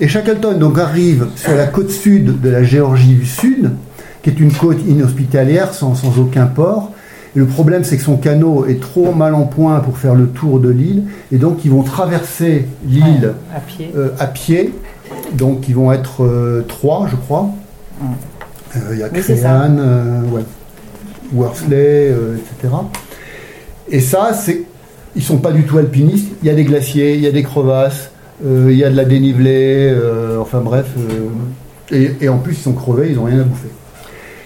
Et 0.00 0.08
Shackleton 0.08 0.58
donc 0.58 0.78
arrive 0.78 1.26
sur 1.34 1.54
la 1.54 1.66
côte 1.66 1.90
sud 1.90 2.40
de 2.40 2.48
la 2.48 2.62
Géorgie 2.62 3.14
du 3.14 3.26
Sud, 3.26 3.72
qui 4.22 4.30
est 4.30 4.38
une 4.38 4.52
côte 4.52 4.78
inhospitalière 4.86 5.74
sans, 5.74 5.94
sans 5.94 6.18
aucun 6.18 6.46
port. 6.46 6.92
Et 7.36 7.40
le 7.40 7.46
problème, 7.46 7.84
c'est 7.84 7.96
que 7.96 8.02
son 8.02 8.16
canot 8.16 8.66
est 8.66 8.80
trop 8.80 9.12
mal 9.12 9.34
en 9.34 9.44
point 9.44 9.78
pour 9.80 9.98
faire 9.98 10.14
le 10.14 10.28
tour 10.28 10.60
de 10.60 10.70
l'île, 10.70 11.04
et 11.30 11.36
donc 11.36 11.64
ils 11.64 11.70
vont 11.70 11.82
traverser 11.82 12.66
l'île 12.86 13.34
À 13.54 13.60
pied. 13.60 13.92
euh, 13.96 14.08
à 14.18 14.26
pied. 14.26 14.74
Donc 15.34 15.68
ils 15.68 15.74
vont 15.74 15.92
être 15.92 16.24
euh, 16.24 16.62
trois, 16.66 17.06
je 17.10 17.16
crois. 17.16 17.50
Euh, 18.76 18.78
Il 18.92 18.98
y 18.98 19.02
a 19.02 19.08
ouais, 20.32 20.42
Worsley, 21.34 22.14
etc. 22.36 22.74
Et 23.90 24.00
ça, 24.00 24.32
c'est, 24.32 24.62
ils 25.16 25.22
sont 25.22 25.38
pas 25.38 25.52
du 25.52 25.64
tout 25.64 25.78
alpinistes. 25.78 26.28
Il 26.42 26.46
y 26.48 26.50
a 26.50 26.54
des 26.54 26.64
glaciers, 26.64 27.14
il 27.14 27.20
y 27.20 27.26
a 27.26 27.32
des 27.32 27.42
crevasses, 27.42 28.10
il 28.44 28.72
y 28.76 28.84
a 28.84 28.90
de 28.90 28.96
la 28.96 29.04
dénivelée. 29.04 29.94
enfin 30.40 30.60
bref. 30.60 30.86
et, 31.90 32.12
et 32.20 32.28
en 32.28 32.38
plus, 32.38 32.54
ils 32.54 32.62
sont 32.62 32.72
crevés, 32.72 33.08
ils 33.10 33.16
n'ont 33.16 33.24
rien 33.24 33.40
à 33.40 33.44
bouffer. 33.44 33.68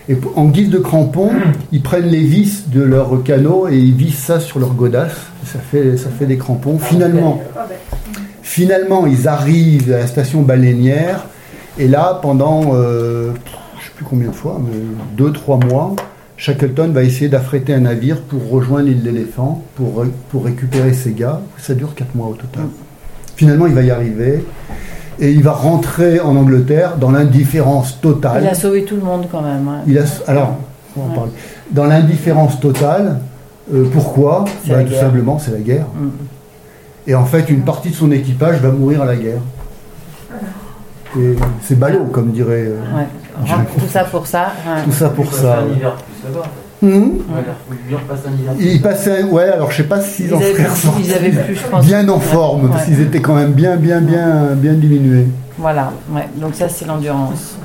Et 0.09 0.17
en 0.35 0.47
guise 0.47 0.71
de 0.71 0.79
crampons, 0.79 1.31
ils 1.71 1.83
prennent 1.83 2.09
les 2.09 2.23
vis 2.23 2.69
de 2.69 2.83
leur 2.83 3.23
canot 3.23 3.69
et 3.69 3.77
ils 3.77 3.95
vissent 3.95 4.25
ça 4.25 4.41
sur 4.41 4.59
leur 4.59 4.75
godasse. 4.75 5.17
Ça 5.45 5.59
fait, 5.59 5.97
ça 5.97 6.11
fait 6.11 6.27
des 6.27 6.39
crampons. 6.39 6.79
Finalement, 6.79 7.41
Finalement, 8.53 9.07
ils 9.07 9.29
arrivent 9.29 9.91
à 9.95 10.01
la 10.01 10.07
station 10.07 10.43
baleinière, 10.43 11.25
et 11.79 11.89
là, 11.89 12.19
pendant, 12.21 12.75
euh, 12.75 13.29
je 13.29 13.31
ne 13.31 13.85
sais 13.85 13.91
plus 13.97 14.05
combien 14.05 14.29
de 14.29 14.35
fois, 14.35 14.61
mais 14.63 14.77
deux, 15.17 15.33
trois 15.33 15.57
mois, 15.57 15.97
Shackleton 16.37 16.89
va 16.89 17.03
essayer 17.03 17.31
d'affréter 17.31 17.73
un 17.73 17.81
navire 17.81 18.21
pour 18.21 18.51
rejoindre 18.51 18.89
l'île 18.89 19.03
d'éléphant, 19.03 19.65
pour, 19.75 20.05
pour 20.29 20.45
récupérer 20.45 20.93
ses 20.93 21.13
gars. 21.13 21.41
Ça 21.57 21.73
dure 21.73 21.95
quatre 21.95 22.15
mois 22.15 22.27
au 22.27 22.35
total. 22.35 22.67
Finalement, 23.37 23.67
il 23.67 23.73
va 23.73 23.81
y 23.81 23.91
arriver, 23.91 24.45
et 25.21 25.31
il 25.31 25.43
va 25.43 25.53
rentrer 25.53 26.21
en 26.21 26.37
Angleterre 26.37 26.97
dans 26.97 27.11
l'indifférence 27.11 28.01
totale. 28.01 28.43
Il 28.45 28.49
a 28.49 28.55
sauvé 28.55 28.85
tout 28.85 28.97
le 28.97 29.03
monde 29.03 29.27
quand 29.31 29.43
même. 29.43 29.67
ouais. 29.69 29.75
Il 29.87 29.99
a, 29.99 30.03
alors, 30.27 30.57
on 30.97 31.01
va 31.01 31.07
en 31.07 31.09
Ouais. 31.11 31.17
parler. 31.17 31.33
Dans 31.71 31.85
l'indifférence 31.85 32.61
totale, 32.61 33.19
euh, 33.73 33.85
pourquoi? 33.93 34.45
Bah, 34.69 34.83
Tout 34.83 34.91
guerre. 34.91 35.01
simplement, 35.01 35.39
c'est 35.39 35.53
la 35.53 35.59
guerre. 35.61 35.87
Mm. 35.95 36.09
Et 37.07 37.15
en 37.15 37.25
fait, 37.25 37.49
une 37.51 37.63
partie 37.63 37.91
de 37.91 37.95
son 37.95 38.11
équipage 38.13 38.61
va 38.61 38.71
mourir 38.71 39.03
à 39.03 39.07
la 39.07 39.17
guerre. 39.17 39.41
Et 41.19 41.37
c'est 41.63 41.79
ballot, 41.79 42.05
comme 42.07 42.31
dirait. 42.31 42.65
euh, 42.69 42.79
Ouais. 42.97 43.07
Tout 43.79 43.87
ça 43.89 44.05
pour 44.05 44.27
ça. 44.27 44.53
ouais. 44.67 44.83
Tout 44.85 44.93
ça 44.93 45.09
pour 45.09 45.33
ça. 45.33 45.59
Un 46.83 46.89
hiver 46.89 46.97
plus 46.97 46.97
là-bas. 46.99 47.05
Mhm. 47.07 47.19
Voilà, 47.29 47.45
faut 47.69 47.75
bien 47.89 47.99
passer 48.09 48.29
un 48.29 48.41
hiver 48.43 48.53
plus 48.55 48.67
Il 48.67 48.83
passait, 48.83 49.23
ouais, 49.25 49.49
alors 49.49 49.71
je 49.71 49.77
sais 49.79 49.83
pas 49.85 50.01
s'ils 50.01 50.27
Ils 50.27 50.35
en 50.35 50.41
seraient 50.41 50.53
ils 51.03 51.13
avaient 51.15 51.31
plus, 51.31 51.57
je 51.57 51.67
pense. 51.67 51.85
bien 51.87 52.09
en 52.09 52.15
Ouais. 52.17 52.21
forme, 52.21 52.71
parce 52.71 52.85
qu'ils 52.87 53.01
étaient 53.01 53.21
quand 53.21 53.35
même 53.35 53.53
bien, 53.53 53.77
bien, 53.77 54.01
bien, 54.01 54.55
bien 54.55 54.73
diminués. 54.75 55.27
Voilà, 55.59 55.93
ouais. 56.11 56.29
donc 56.37 56.55
ça 56.55 56.69
c'est 56.69 56.87
l'endurance. 56.87 57.57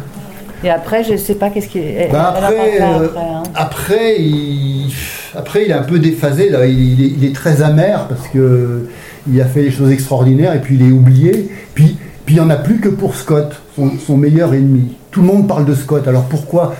Et 0.63 0.71
après, 0.71 1.03
je 1.03 1.15
sais 1.17 1.35
pas 1.35 1.49
qu'est-ce 1.51 1.67
qui 1.67 1.77
est. 1.77 2.09
Ben 2.11 2.33
elle 2.35 2.43
après, 2.43 2.79
là 2.79 2.85
euh, 2.99 3.05
après, 3.05 3.19
hein. 3.21 3.43
Après, 3.53 4.15
il, 4.19 4.91
après, 5.35 5.65
il 5.65 5.69
est 5.71 5.75
un 5.75 5.83
peu 5.83 5.99
déphasé, 5.99 6.49
là. 6.49 6.65
Il, 6.65 6.93
il 6.99 7.05
est, 7.05 7.13
il 7.19 7.25
est 7.25 7.35
très 7.35 7.61
amer 7.61 8.07
parce 8.07 8.27
que 8.29 8.87
il 9.31 9.39
a 9.39 9.45
fait 9.45 9.61
des 9.61 9.71
choses 9.71 9.91
extraordinaires 9.91 10.55
et 10.55 10.59
puis 10.61 10.75
il 10.75 10.87
est 10.87 10.91
oublié. 10.91 11.51
Puis, 11.75 11.97
puis 12.25 12.35
il 12.35 12.39
n'y 12.39 12.45
en 12.45 12.49
a 12.49 12.55
plus 12.55 12.79
que 12.79 12.89
pour 12.89 13.15
Scott, 13.15 13.61
son, 13.75 13.91
son 13.99 14.17
meilleur 14.17 14.53
ennemi. 14.55 14.95
Tout 15.11 15.21
le 15.21 15.27
monde 15.27 15.47
parle 15.47 15.65
de 15.65 15.75
Scott. 15.75 16.07
Alors 16.07 16.23
pourquoi 16.23 16.73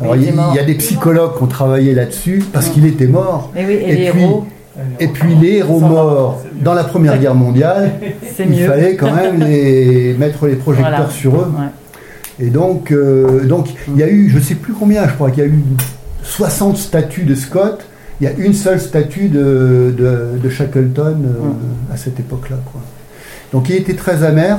Alors, 0.00 0.16
Il 0.16 0.24
y 0.54 0.58
a 0.58 0.64
des 0.64 0.74
psychologues 0.74 1.36
qui 1.36 1.42
ont 1.42 1.46
travaillé 1.46 1.94
là-dessus 1.94 2.42
parce 2.52 2.68
qu'il 2.68 2.84
était 2.86 3.06
mort. 3.06 3.50
Et 3.56 3.64
oui, 3.64 3.72
et, 3.74 3.90
et 3.90 3.96
les 3.96 4.10
puis- 4.10 4.20
héros, 4.22 4.44
Et 4.98 5.08
puis 5.08 5.34
les 5.36 5.52
héros 5.58 5.78
morts 5.80 6.42
dans 6.60 6.74
la 6.74 6.82
Première 6.84 7.18
Guerre 7.18 7.34
mondiale, 7.36 7.92
il 8.40 8.48
mieux. 8.50 8.66
fallait 8.66 8.96
quand 8.96 9.14
même 9.14 9.38
les, 9.40 10.14
mettre 10.18 10.46
les 10.48 10.56
projecteurs 10.56 10.90
Voilà. 10.96 11.10
sur 11.10 11.34
eux. 11.36 11.52
Ouais. 11.56 12.44
Et 12.46 12.50
donc, 12.50 12.90
euh, 12.90 13.44
donc, 13.44 13.68
il 13.88 13.96
y 13.96 14.02
a 14.02 14.08
eu, 14.08 14.28
je 14.28 14.40
sais 14.40 14.56
plus 14.56 14.72
combien, 14.72 15.06
je 15.06 15.14
crois 15.14 15.30
qu'il 15.30 15.44
y 15.44 15.46
a 15.46 15.48
eu 15.48 15.62
60 16.24 16.76
statues 16.76 17.22
de 17.22 17.36
Scott. 17.36 17.84
Il 18.20 18.24
y 18.24 18.26
a 18.26 18.32
une 18.36 18.54
seule 18.54 18.80
statue 18.80 19.28
de, 19.28 19.94
de, 19.96 20.38
de 20.42 20.48
Shackleton 20.48 21.16
euh, 21.24 21.92
à 21.92 21.96
cette 21.96 22.18
époque-là. 22.18 22.56
Donc, 23.52 23.68
il 23.68 23.76
était 23.76 23.94
très 23.94 24.24
amer. 24.24 24.58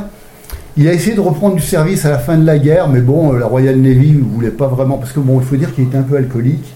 Il 0.78 0.88
a 0.90 0.94
essayé 0.94 1.16
de 1.16 1.22
reprendre 1.22 1.56
du 1.56 1.62
service 1.62 2.06
à 2.06 2.10
la 2.10 2.20
fin 2.20 2.38
de 2.38 2.46
la 2.46 2.58
guerre, 2.60 2.90
mais 2.90 3.00
bon, 3.00 3.34
euh, 3.34 3.40
la 3.40 3.46
Royal 3.46 3.78
Navy 3.78 4.12
ne 4.12 4.24
voulait 4.24 4.50
pas 4.50 4.68
vraiment, 4.68 4.98
parce 4.98 5.14
que 5.14 5.20
bon, 5.22 5.40
il 5.40 5.46
faut 5.46 5.56
dire 5.56 5.74
qu'il 5.74 5.86
était 5.86 5.98
un 5.98 6.02
peu 6.04 6.18
alcoolique. 6.18 6.74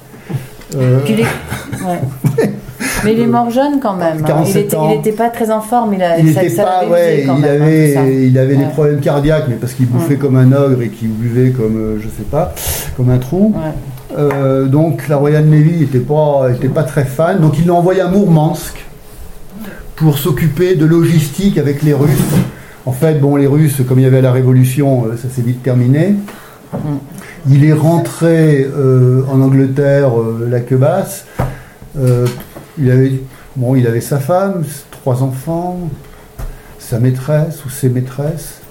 Euh, 0.78 1.00
Puis 1.04 1.16
les- 1.16 1.24
ouais. 1.24 2.50
Mais 3.04 3.14
il 3.14 3.20
est 3.22 3.28
mort 3.28 3.50
jeune 3.50 3.80
quand 3.82 3.95
même. 3.95 4.18
hein. 4.18 4.20
Il 4.20 4.26
47 4.26 4.66
était, 4.66 4.76
ans. 4.78 4.89
il 4.91 5.00
était 5.00 5.12
pas 5.14 5.30
très 5.30 5.52
en 5.52 5.62
forme. 5.62 5.93
Il, 5.93 6.04
a, 6.04 6.20
il 6.20 6.34
ça- 6.34 6.41
n'était 6.43 6.54
ça 6.56 6.64
pas, 6.64 6.88
ouais, 6.88 7.18
usé 7.20 7.26
quand 7.28 7.36
il 7.36 7.41
même, 7.41 7.62
hein, 7.62 7.66
avait, 7.66 8.28
il 8.28 8.38
avait 8.38 8.56
des 8.56 8.66
problèmes 8.66 9.00
cardiaques, 9.00 9.45
mais 9.50 9.56
parce 9.56 9.74
qu'il 9.74 9.88
bouffait 9.88 10.16
comme 10.16 10.36
un 10.36 10.52
ogre 10.54 10.82
et 10.82 10.89
qu'il 10.89 11.10
buvait 11.10 11.52
comme, 11.52 11.78
euh, 11.78 11.97
je 12.02 12.08
sais 12.08 12.24
pas, 12.30 12.54
comme 12.97 13.10
un 13.10 13.18
trou. 13.18 13.54
Euh, 14.18 14.66
donc 14.66 15.08
la 15.08 15.18
Royal 15.18 15.45
Navy 15.45 15.80
n'était 15.80 16.00
pas, 16.00 16.47
était 16.54 16.68
pas 16.70 16.84
très 16.84 17.06
fan. 17.06 17.39
Donc 17.39 17.58
il 17.60 17.68
l'a 17.68 17.74
envoyé 17.74 18.02
à 18.02 18.08
Mourmansk 18.08 18.86
pour 19.95 20.18
s'occuper 20.18 20.76
de 20.76 20.86
logistique 20.86 21.58
avec 21.58 21.82
les 21.84 21.93
Russes. 21.93 22.10
En 22.90 22.92
fait, 22.92 23.20
bon, 23.20 23.36
les 23.36 23.46
Russes, 23.46 23.84
comme 23.88 24.00
il 24.00 24.02
y 24.02 24.08
avait 24.08 24.20
la 24.20 24.32
révolution, 24.32 25.06
euh, 25.06 25.16
ça 25.16 25.30
s'est 25.30 25.44
vite 25.44 25.62
terminé. 25.62 26.16
Il 27.48 27.64
est 27.64 27.74
rentré 27.74 28.66
euh, 28.68 29.22
en 29.30 29.42
Angleterre 29.42 30.20
euh, 30.20 30.48
la 30.50 30.60
queue 30.60 30.78
basse. 30.78 31.28
Il, 31.96 32.90
avait, 32.90 33.22
bon, 33.56 33.76
il 33.76 33.86
avait 33.86 34.02
sa 34.02 34.18
femme, 34.18 34.64
trois 34.90 35.22
enfants, 35.22 35.88
sa 36.80 36.98
maîtresse 36.98 37.64
ou 37.64 37.70
ses 37.70 37.90
maîtresses. 37.90 38.62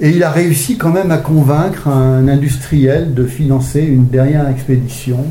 Et 0.00 0.08
il 0.08 0.22
a 0.24 0.30
réussi 0.30 0.78
quand 0.78 0.90
même 0.90 1.10
à 1.10 1.18
convaincre 1.18 1.86
un 1.86 2.28
industriel 2.28 3.12
de 3.12 3.26
financer 3.26 3.82
une 3.82 4.06
dernière 4.06 4.48
expédition. 4.48 5.26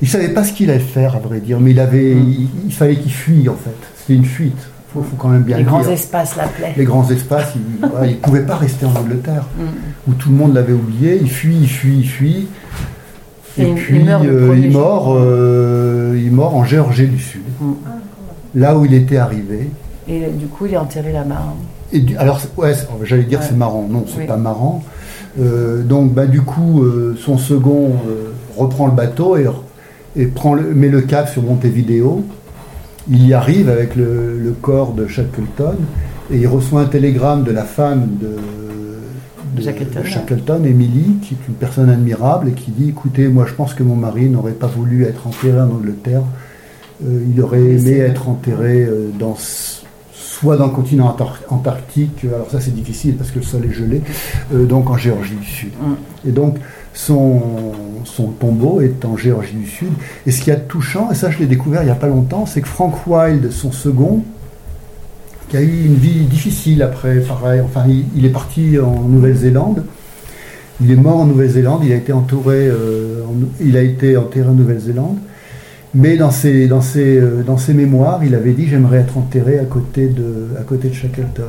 Il 0.00 0.04
ne 0.04 0.10
savait 0.10 0.28
pas 0.28 0.44
ce 0.44 0.52
qu'il 0.52 0.70
allait 0.70 0.78
faire, 0.78 1.16
à 1.16 1.18
vrai 1.18 1.40
dire, 1.40 1.58
mais 1.58 1.72
il, 1.72 1.80
avait, 1.80 2.12
il, 2.12 2.50
il 2.66 2.72
fallait 2.72 2.98
qu'il 2.98 3.12
fuit, 3.12 3.48
en 3.48 3.56
fait. 3.56 3.74
C'était 3.96 4.14
une 4.14 4.26
fuite. 4.26 4.68
Il 4.88 4.92
faut, 4.94 5.02
faut 5.02 5.16
quand 5.16 5.28
même 5.28 5.42
bien 5.42 5.58
Les 5.58 5.64
le 5.64 5.68
grands 5.68 5.80
dire. 5.82 5.90
espaces 5.90 6.36
l'appelaient. 6.36 6.72
Les 6.76 6.84
grands 6.84 7.08
espaces, 7.10 7.52
il 7.54 8.08
ne 8.10 8.14
pouvait 8.14 8.42
pas 8.46 8.56
rester 8.56 8.86
en 8.86 8.94
Angleterre, 8.94 9.44
où 10.08 10.14
tout 10.14 10.30
le 10.30 10.36
monde 10.36 10.54
l'avait 10.54 10.72
oublié. 10.72 11.18
Il 11.20 11.30
fuit, 11.30 11.56
il 11.60 11.68
fuit, 11.68 11.98
il 11.98 12.08
fuit. 12.08 12.48
Et 13.58 13.66
puis 13.74 13.98
il 13.98 14.04
meurt 14.04 14.24
euh, 14.24 14.56
il, 14.56 14.70
mort, 14.70 15.14
euh, 15.18 16.16
il 16.16 16.30
mort 16.32 16.54
en 16.56 16.64
Géorgie 16.64 17.06
du 17.08 17.18
Sud, 17.18 17.42
Mm. 17.60 17.72
là 18.54 18.78
où 18.78 18.84
il 18.84 18.94
était 18.94 19.16
arrivé. 19.16 19.68
Et 20.08 20.20
du 20.30 20.46
coup, 20.46 20.66
il 20.66 20.74
est 20.74 20.78
enterré 20.78 21.12
là-bas. 21.12 21.34
hein. 21.38 21.52
Et 21.92 22.00
du- 22.00 22.16
alors, 22.16 22.40
ouais, 22.56 22.72
j'allais 23.02 23.24
dire 23.24 23.40
Ouais. 23.40 23.46
c'est 23.48 23.56
marrant. 23.56 23.86
Non, 23.90 24.04
c'est 24.06 24.20
Oui. 24.20 24.26
pas 24.26 24.36
marrant. 24.36 24.82
Euh, 25.40 25.82
donc, 25.82 26.12
bah, 26.14 26.26
du 26.26 26.40
coup, 26.42 26.82
euh, 26.84 27.16
son 27.22 27.36
second 27.36 27.92
reprend 28.56 28.86
le 28.86 28.92
bateau 28.92 29.36
et, 29.36 29.46
et 30.16 30.26
prend 30.26 30.54
le, 30.54 30.62
met 30.74 30.88
le 30.88 31.00
cap 31.02 31.28
sur 31.28 31.42
Montevideo. 31.42 32.24
Il 33.10 33.26
y 33.26 33.32
arrive 33.34 33.68
avec 33.68 33.96
le, 33.96 34.38
le 34.38 34.50
corps 34.52 34.92
de 34.92 35.06
Shackleton 35.06 35.76
et 36.30 36.36
il 36.38 36.46
reçoit 36.46 36.82
un 36.82 36.86
télégramme 36.86 37.42
de 37.42 37.52
la 37.52 37.64
femme 37.64 38.08
de, 38.20 38.36
de- 39.56 39.62
Shackleton, 39.62 40.00
de 40.00 40.04
ouais. 40.04 40.10
Shackleton, 40.10 40.64
Emily, 40.64 41.16
qui 41.22 41.34
est 41.34 41.48
une 41.48 41.54
personne 41.54 41.88
admirable 41.88 42.48
et 42.50 42.52
qui 42.52 42.70
dit 42.70 42.90
Écoutez, 42.90 43.28
moi 43.28 43.46
je 43.48 43.54
pense 43.54 43.72
que 43.74 43.82
mon 43.82 43.96
mari 43.96 44.28
n'aurait 44.28 44.52
pas 44.52 44.66
voulu 44.66 45.04
être 45.04 45.26
enterré 45.26 45.58
en 45.60 45.70
Angleterre. 45.70 46.22
Euh, 47.04 47.20
il 47.32 47.40
aurait 47.40 47.62
aimé 47.62 47.92
être 47.98 48.28
enterré 48.28 48.82
euh, 48.84 49.08
dans, 49.18 49.36
soit 50.12 50.56
dans 50.56 50.66
le 50.66 50.72
continent 50.72 51.06
antar- 51.08 51.40
antarctique, 51.48 52.24
alors 52.24 52.50
ça 52.50 52.60
c'est 52.60 52.74
difficile 52.74 53.14
parce 53.16 53.30
que 53.30 53.38
le 53.38 53.44
sol 53.44 53.64
est 53.64 53.72
gelé, 53.72 54.02
euh, 54.52 54.66
donc 54.66 54.90
en 54.90 54.96
Géorgie 54.96 55.36
du 55.36 55.46
Sud. 55.46 55.70
Mm. 55.80 56.28
Et 56.28 56.32
donc 56.32 56.56
son, 56.98 57.40
son 58.04 58.24
tombeau 58.24 58.80
est 58.80 59.04
en 59.04 59.16
Géorgie 59.16 59.54
du 59.54 59.66
Sud. 59.68 59.90
Et 60.26 60.32
ce 60.32 60.42
qui 60.42 60.50
est 60.50 60.66
touchant, 60.66 61.10
et 61.12 61.14
ça 61.14 61.30
je 61.30 61.38
l'ai 61.38 61.46
découvert 61.46 61.82
il 61.82 61.86
n'y 61.86 61.92
a 61.92 61.94
pas 61.94 62.08
longtemps, 62.08 62.44
c'est 62.44 62.60
que 62.60 62.66
Frank 62.68 63.06
Wilde, 63.06 63.52
son 63.52 63.70
second, 63.70 64.24
qui 65.48 65.56
a 65.56 65.60
eu 65.62 65.84
une 65.86 65.94
vie 65.94 66.24
difficile 66.24 66.82
après, 66.82 67.20
pareil, 67.20 67.60
enfin 67.60 67.84
il, 67.88 68.04
il 68.16 68.24
est 68.26 68.30
parti 68.30 68.78
en 68.80 69.02
Nouvelle-Zélande. 69.02 69.84
Il 70.80 70.90
est 70.90 70.96
mort 70.96 71.18
en 71.20 71.26
Nouvelle-Zélande, 71.26 71.82
il 71.84 71.92
a 71.92 71.96
été 71.96 72.12
entouré, 72.12 72.66
euh, 72.66 73.22
en- 73.26 73.46
il 73.64 73.76
a 73.76 73.82
été 73.82 74.16
enterré 74.16 74.48
en 74.48 74.52
Nouvelle-Zélande. 74.54 75.18
Mais 75.94 76.16
dans 76.16 76.30
ses, 76.32 76.66
dans, 76.66 76.80
ses, 76.82 77.16
euh, 77.18 77.42
dans 77.46 77.58
ses 77.58 77.74
mémoires, 77.74 78.20
il 78.24 78.34
avait 78.34 78.52
dit 78.52 78.66
j'aimerais 78.68 78.98
être 78.98 79.16
enterré 79.16 79.58
à 79.60 79.64
côté 79.64 80.08
de, 80.08 80.48
à 80.58 80.62
côté 80.62 80.88
de 80.88 80.94
Shackleton. 80.94 81.44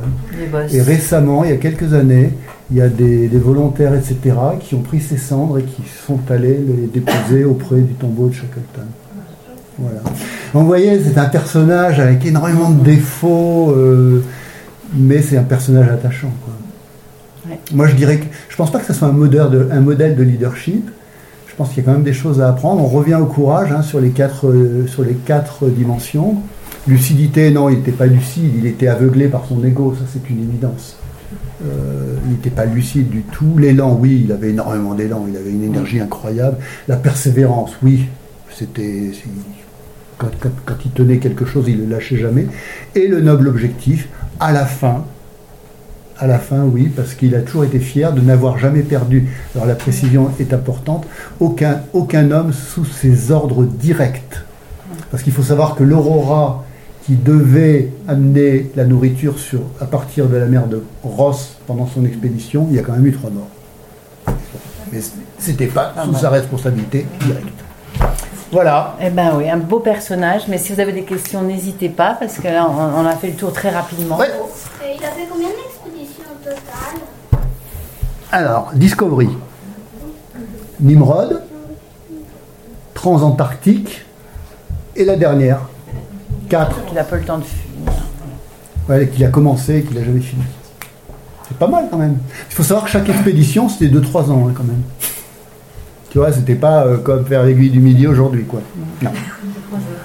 Et 0.72 0.80
récemment, 0.80 1.42
il 1.44 1.50
y 1.50 1.52
a 1.52 1.56
quelques 1.56 1.92
années, 1.92 2.30
il 2.70 2.76
y 2.76 2.80
a 2.80 2.88
des, 2.88 3.28
des 3.28 3.38
volontaires, 3.38 3.94
etc., 3.94 4.16
qui 4.60 4.74
ont 4.74 4.82
pris 4.82 5.00
ses 5.00 5.16
cendres 5.16 5.58
et 5.58 5.62
qui 5.62 5.82
sont 6.06 6.20
allés 6.30 6.58
les 6.58 6.86
déposer 6.86 7.44
auprès 7.44 7.80
du 7.80 7.94
tombeau 7.94 8.28
de 8.28 8.34
Shackleton. 8.34 8.86
Voilà. 9.78 10.00
Donc, 10.02 10.62
vous 10.62 10.66
voyez, 10.66 11.00
c'est 11.02 11.18
un 11.18 11.28
personnage 11.28 11.98
avec 12.00 12.24
énormément 12.24 12.70
de 12.70 12.82
défauts, 12.82 13.70
euh, 13.70 14.22
mais 14.94 15.22
c'est 15.22 15.36
un 15.36 15.42
personnage 15.42 15.88
attachant. 15.88 16.32
quoi. 16.44 17.50
Ouais. 17.50 17.58
Moi, 17.72 17.88
je 17.88 17.94
dirais 17.94 18.18
que 18.18 18.26
je 18.48 18.56
pense 18.56 18.70
pas 18.70 18.78
que 18.78 18.86
ce 18.86 18.92
soit 18.92 19.08
un 19.08 19.12
modèle 19.12 19.50
de, 19.50 19.68
un 19.72 19.80
modèle 19.80 20.16
de 20.16 20.22
leadership. 20.22 20.90
Je 21.48 21.54
pense 21.56 21.70
qu'il 21.70 21.78
y 21.78 21.80
a 21.80 21.84
quand 21.84 21.92
même 21.92 22.04
des 22.04 22.12
choses 22.12 22.40
à 22.40 22.48
apprendre. 22.48 22.82
On 22.82 22.88
revient 22.88 23.16
au 23.16 23.26
courage 23.26 23.72
hein, 23.72 23.82
sur, 23.82 24.00
les 24.00 24.10
quatre, 24.10 24.48
euh, 24.48 24.86
sur 24.86 25.02
les 25.02 25.14
quatre 25.14 25.66
dimensions. 25.66 26.36
Lucidité, 26.86 27.50
non, 27.50 27.68
il 27.68 27.76
n'était 27.76 27.92
pas 27.92 28.06
lucide, 28.06 28.52
il 28.58 28.66
était 28.66 28.88
aveuglé 28.88 29.28
par 29.28 29.44
son 29.46 29.62
ego, 29.64 29.94
ça 29.98 30.04
c'est 30.10 30.30
une 30.30 30.42
évidence. 30.42 30.96
Euh, 31.64 32.16
il 32.26 32.32
n'était 32.32 32.50
pas 32.50 32.64
lucide 32.64 33.08
du 33.10 33.22
tout. 33.22 33.56
L'élan, 33.58 33.96
oui, 34.00 34.22
il 34.24 34.32
avait 34.32 34.50
énormément 34.50 34.94
d'élan, 34.94 35.26
il 35.28 35.36
avait 35.36 35.50
une 35.50 35.62
énergie 35.64 36.00
incroyable. 36.00 36.56
La 36.88 36.96
persévérance, 36.96 37.72
oui, 37.82 38.06
c'était 38.50 39.12
quand, 40.18 40.30
quand- 40.40 40.50
quand 40.66 40.74
il 40.84 40.90
tenait 40.90 41.18
quelque 41.18 41.44
chose, 41.44 41.64
il 41.68 41.78
ne 41.78 41.84
le 41.84 41.90
lâchait 41.90 42.16
jamais. 42.16 42.46
Et 42.94 43.06
le 43.08 43.20
noble 43.20 43.48
objectif, 43.48 44.08
à 44.40 44.52
la 44.52 44.64
fin, 44.66 45.04
à 46.18 46.26
la 46.26 46.38
fin, 46.38 46.64
oui, 46.64 46.90
parce 46.94 47.14
qu'il 47.14 47.34
a 47.34 47.40
toujours 47.40 47.64
été 47.64 47.78
fier 47.78 48.12
de 48.12 48.20
n'avoir 48.20 48.58
jamais 48.58 48.82
perdu. 48.82 49.28
Alors 49.54 49.66
la 49.66 49.74
précision 49.74 50.30
est 50.40 50.52
importante. 50.52 51.06
Aucun, 51.40 51.82
aucun 51.92 52.30
homme 52.30 52.52
sous 52.52 52.84
ses 52.84 53.30
ordres 53.30 53.64
directs. 53.64 54.36
Parce 55.10 55.22
qu'il 55.22 55.32
faut 55.32 55.42
savoir 55.42 55.76
que 55.76 55.82
l'Aurora, 55.84 56.64
qui 57.10 57.16
devait 57.16 57.90
amener 58.06 58.70
la 58.76 58.84
nourriture 58.84 59.36
sur, 59.40 59.62
à 59.80 59.84
partir 59.86 60.28
de 60.28 60.36
la 60.36 60.46
mer 60.46 60.68
de 60.68 60.84
Ross 61.02 61.56
pendant 61.66 61.88
son 61.88 62.04
expédition, 62.04 62.68
il 62.70 62.76
y 62.76 62.78
a 62.78 62.82
quand 62.82 62.92
même 62.92 63.04
eu 63.04 63.12
trois 63.12 63.30
morts. 63.30 63.48
Mais 64.92 65.00
c'était 65.36 65.66
pas 65.66 65.86
Pas 65.86 66.04
sous 66.04 66.14
sa 66.14 66.30
responsabilité 66.30 67.08
directe. 67.18 67.48
Voilà. 68.52 68.96
Eh 69.02 69.10
ben 69.10 69.32
oui, 69.36 69.50
un 69.50 69.56
beau 69.56 69.80
personnage. 69.80 70.42
Mais 70.46 70.56
si 70.56 70.72
vous 70.72 70.78
avez 70.78 70.92
des 70.92 71.02
questions, 71.02 71.42
n'hésitez 71.42 71.88
pas, 71.88 72.14
parce 72.14 72.36
que 72.36 72.46
là, 72.46 72.68
on, 72.70 73.00
on 73.00 73.04
a 73.04 73.16
fait 73.16 73.30
le 73.30 73.34
tour 73.34 73.52
très 73.52 73.70
rapidement. 73.70 74.16
Ouais. 74.16 74.28
Et 74.28 74.96
il 74.96 75.04
a 75.04 75.08
fait 75.08 75.26
combien 75.28 75.48
d'expéditions 75.48 76.22
au 76.30 76.44
total? 76.44 77.40
Alors, 78.30 78.70
Discovery, 78.72 79.30
Nimrod, 80.78 81.42
Transantarctique 82.94 84.06
et 84.94 85.04
la 85.04 85.16
dernière. 85.16 85.62
Quatre. 86.50 86.80
Il 86.88 86.94
n'a 86.94 87.04
pas 87.04 87.16
le 87.16 87.22
temps 87.22 87.38
de 87.38 87.44
finir. 87.44 87.92
Ouais, 88.88 89.06
qu'il 89.06 89.24
a 89.24 89.28
commencé 89.28 89.76
et 89.76 89.82
qu'il 89.84 89.96
n'a 89.96 90.04
jamais 90.04 90.20
fini. 90.20 90.42
C'est 91.46 91.56
pas 91.56 91.68
mal 91.68 91.86
quand 91.88 91.96
même. 91.96 92.18
Il 92.50 92.54
faut 92.54 92.64
savoir 92.64 92.86
que 92.86 92.90
chaque 92.90 93.08
expédition, 93.08 93.68
c'était 93.68 93.86
2-3 93.86 94.30
ans 94.30 94.48
hein, 94.48 94.52
quand 94.54 94.64
même. 94.64 94.82
Tu 96.10 96.18
vois, 96.18 96.32
c'était 96.32 96.56
pas 96.56 96.84
euh, 96.84 96.96
comme 96.98 97.24
faire 97.24 97.44
l'aiguille 97.44 97.70
du 97.70 97.78
midi 97.78 98.06
aujourd'hui, 98.06 98.44
quoi. 98.44 98.60
Non. 99.02 99.12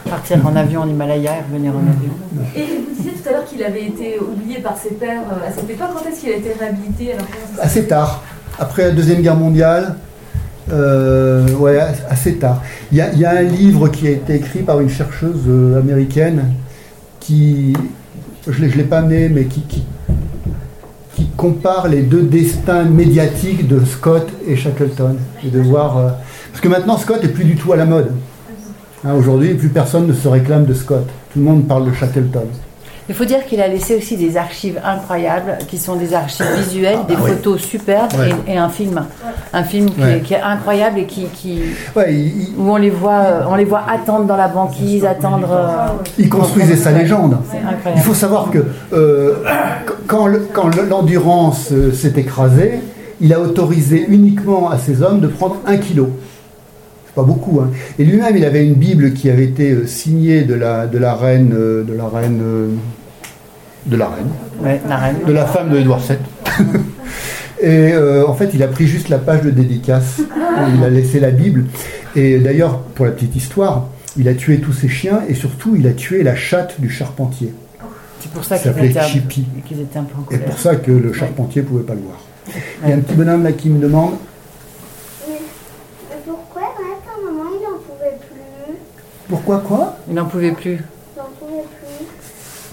Partir 0.07 0.45
en 0.45 0.55
avion 0.55 0.81
en 0.81 0.87
Himalaya 0.87 1.31
et 1.39 1.51
revenir 1.51 1.73
en 1.73 1.79
avion. 1.79 2.13
Et 2.55 2.61
vous 2.61 2.95
disiez 2.95 3.11
tout 3.13 3.27
à 3.27 3.31
l'heure 3.31 3.45
qu'il 3.45 3.63
avait 3.63 3.87
été 3.87 4.19
oublié 4.19 4.59
par 4.59 4.77
ses 4.77 4.91
pairs 4.91 5.23
euh, 5.31 5.49
à 5.49 5.51
cette 5.51 5.67
époque. 5.67 5.87
Quand 5.95 6.07
est-ce 6.07 6.21
qu'il 6.21 6.29
a 6.29 6.35
été 6.35 6.53
réhabilité 6.53 7.13
alors, 7.13 7.25
Assez 7.59 7.87
tard, 7.87 8.23
après 8.59 8.83
la 8.83 8.91
Deuxième 8.91 9.23
Guerre 9.23 9.35
mondiale, 9.35 9.95
euh, 10.71 11.47
ouais, 11.57 11.79
assez 12.09 12.35
tard. 12.35 12.63
Il 12.91 12.97
y, 12.97 13.25
a, 13.25 13.31
un 13.31 13.41
livre 13.41 13.89
qui 13.89 14.07
a 14.07 14.11
été 14.11 14.35
écrit 14.35 14.59
par 14.59 14.79
une 14.79 14.89
chercheuse 14.89 15.43
euh, 15.47 15.79
américaine 15.79 16.53
qui, 17.19 17.73
je 18.47 18.63
ne 18.63 18.67
l'ai 18.67 18.83
pas 18.83 18.99
amené, 18.99 19.29
mais 19.29 19.45
qui, 19.45 19.61
qui, 19.61 19.83
compare 21.37 21.89
les 21.89 22.01
deux 22.01 22.23
destins 22.23 22.85
médiatiques 22.85 23.67
de 23.67 23.83
Scott 23.83 24.27
et 24.47 24.55
Shackleton. 24.55 25.17
Et 25.45 25.49
de 25.49 25.59
voir, 25.59 25.97
euh, 25.97 26.09
parce 26.51 26.61
que 26.61 26.69
maintenant, 26.69 26.97
Scott 26.97 27.23
est 27.23 27.29
plus 27.29 27.43
du 27.43 27.55
tout 27.55 27.73
à 27.73 27.75
la 27.75 27.85
mode. 27.85 28.11
Hein, 29.03 29.13
Aujourd'hui, 29.13 29.53
plus 29.53 29.69
personne 29.69 30.07
ne 30.07 30.13
se 30.13 30.27
réclame 30.27 30.65
de 30.65 30.73
Scott. 30.73 31.05
Tout 31.33 31.39
le 31.39 31.45
monde 31.45 31.67
parle 31.67 31.87
de 31.87 31.93
Shackleton. 31.93 32.47
Il 33.07 33.13
faut 33.13 33.25
dire 33.25 33.45
qu'il 33.45 33.61
a 33.61 33.67
laissé 33.67 33.95
aussi 33.95 34.17
des 34.17 34.35
archives 34.35 34.79
incroyables, 34.83 35.59
qui 35.67 35.77
sont 35.77 35.95
des 35.95 36.13
archives 36.15 36.45
visuelles, 36.57 36.97
des 37.07 37.13
bah 37.13 37.19
oui. 37.23 37.31
photos 37.31 37.61
superbes 37.61 38.11
Ouais. 38.17 38.31
et, 38.47 38.53
et 38.53 38.57
un 38.57 38.69
film. 38.69 39.05
Un 39.53 39.63
film 39.63 39.91
qui, 39.91 40.01
Ouais. 40.01 40.17
est, 40.17 40.19
qui 40.21 40.33
est 40.33 40.41
incroyable 40.41 40.97
et 40.99 41.05
qui, 41.05 41.25
qui- 41.25 41.61
Ouais, 41.95 42.11
il- 42.15 42.25
il- 42.49 42.53
où 42.57 42.71
on 42.71 42.77
les, 42.77 42.89
voit, 42.89 43.13
euh, 43.13 43.41
on 43.47 43.55
les 43.55 43.65
voit 43.65 43.83
attendre 43.87 44.25
dans 44.25 44.35
la 44.37 44.47
banquise, 44.47 45.05
attendre. 45.05 45.47
euh, 45.51 46.03
Il 46.17 46.29
construisait 46.29 46.75
sa 46.75 46.91
légende. 46.91 47.37
C'est 47.51 47.59
Il 47.95 48.01
faut 48.01 48.15
savoir 48.15 48.49
que 48.49 48.65
euh, 48.93 49.35
quand 50.07 50.25
le- 50.25 50.47
quand 50.51 50.75
le- 50.75 50.85
l'endurance 50.89 51.71
s'est 51.93 52.13
écrasée, 52.15 52.79
il 53.21 53.31
a 53.33 53.39
autorisé 53.39 54.03
uniquement 54.09 54.71
à 54.71 54.77
ses 54.79 55.03
hommes 55.03 55.19
de 55.19 55.27
prendre 55.27 55.57
un 55.67 55.77
kilo. 55.77 56.09
Pas 57.15 57.23
beaucoup. 57.23 57.61
hein. 57.61 57.71
Et 57.97 58.03
lui-même, 58.03 58.35
il 58.35 58.43
avait 58.45 58.65
une 58.65 58.73
Bible 58.73 59.13
qui 59.13 59.29
avait 59.29 59.45
été 59.45 59.71
euh, 59.71 59.87
signée 59.87 60.43
de 60.43 60.53
la, 60.53 60.85
de 60.85 60.97
la 60.97 61.15
reine, 61.15 61.53
euh, 61.53 61.83
de 61.83 61.93
la 61.93 62.07
reine, 62.07 62.41
euh, 62.43 62.67
de 63.85 63.95
la 63.95 64.07
reine, 64.09 64.27
Ouais, 64.61 64.81
la 64.87 64.97
reine. 64.97 65.15
de 65.25 65.31
la 65.31 65.45
femme 65.45 65.69
de 65.69 65.77
Édouard 65.77 65.99
VII. 65.99 66.17
Et 67.61 67.93
euh, 67.93 68.27
en 68.27 68.33
fait, 68.33 68.49
il 68.53 68.61
a 68.63 68.67
pris 68.67 68.85
juste 68.85 69.07
la 69.09 69.17
page 69.17 69.41
de 69.43 69.49
dédicace. 69.49 70.19
Il 70.75 70.83
a 70.83 70.89
laissé 70.89 71.19
la 71.21 71.31
Bible. 71.31 71.65
Et 72.15 72.37
d'ailleurs, 72.39 72.79
pour 72.79 73.05
la 73.05 73.11
petite 73.11 73.35
histoire, 73.35 73.87
il 74.17 74.27
a 74.27 74.33
tué 74.33 74.59
tous 74.59 74.73
ses 74.73 74.89
chiens 74.89 75.21
et 75.29 75.33
surtout, 75.35 75.75
il 75.77 75.87
a 75.87 75.91
tué 75.93 76.21
la 76.23 76.35
chatte 76.35 76.79
du 76.81 76.89
charpentier. 76.89 77.53
C'est 78.19 78.31
pour 78.31 78.43
ça 78.43 78.57
qu'ils 78.57 78.71
s'appelait 78.71 78.93
Chippy. 79.01 79.45
en 79.95 80.33
Et 80.33 80.37
pour 80.39 80.57
ça 80.59 80.75
que 80.75 80.91
le 80.91 81.13
charpentier 81.13 81.61
ne 81.61 81.67
pouvait 81.67 81.83
pas 81.83 81.93
le 81.93 82.01
voir. 82.01 82.19
Il 82.83 82.89
y 82.89 82.93
a 82.93 82.95
un 82.95 82.99
petit 82.99 83.15
bonhomme 83.15 83.43
là 83.43 83.51
qui 83.53 83.69
me 83.69 83.79
demande 83.79 84.13
Mais, 85.27 85.35
mais 86.09 86.15
pourquoi 86.25 86.61
à 86.63 86.65
un 86.65 87.31
moment 87.31 87.49
il 87.53 87.63
n'en 87.63 87.77
pouvait 87.79 88.17
plus 88.19 88.75
pourquoi 89.29 89.63
quoi 89.65 89.97
Il 90.07 90.15
n'en 90.15 90.25
pouvait 90.25 90.51
plus. 90.51 90.79
Il 91.15 91.17
n'en 91.17 91.25
pouvait 91.39 91.63
plus. 91.63 92.05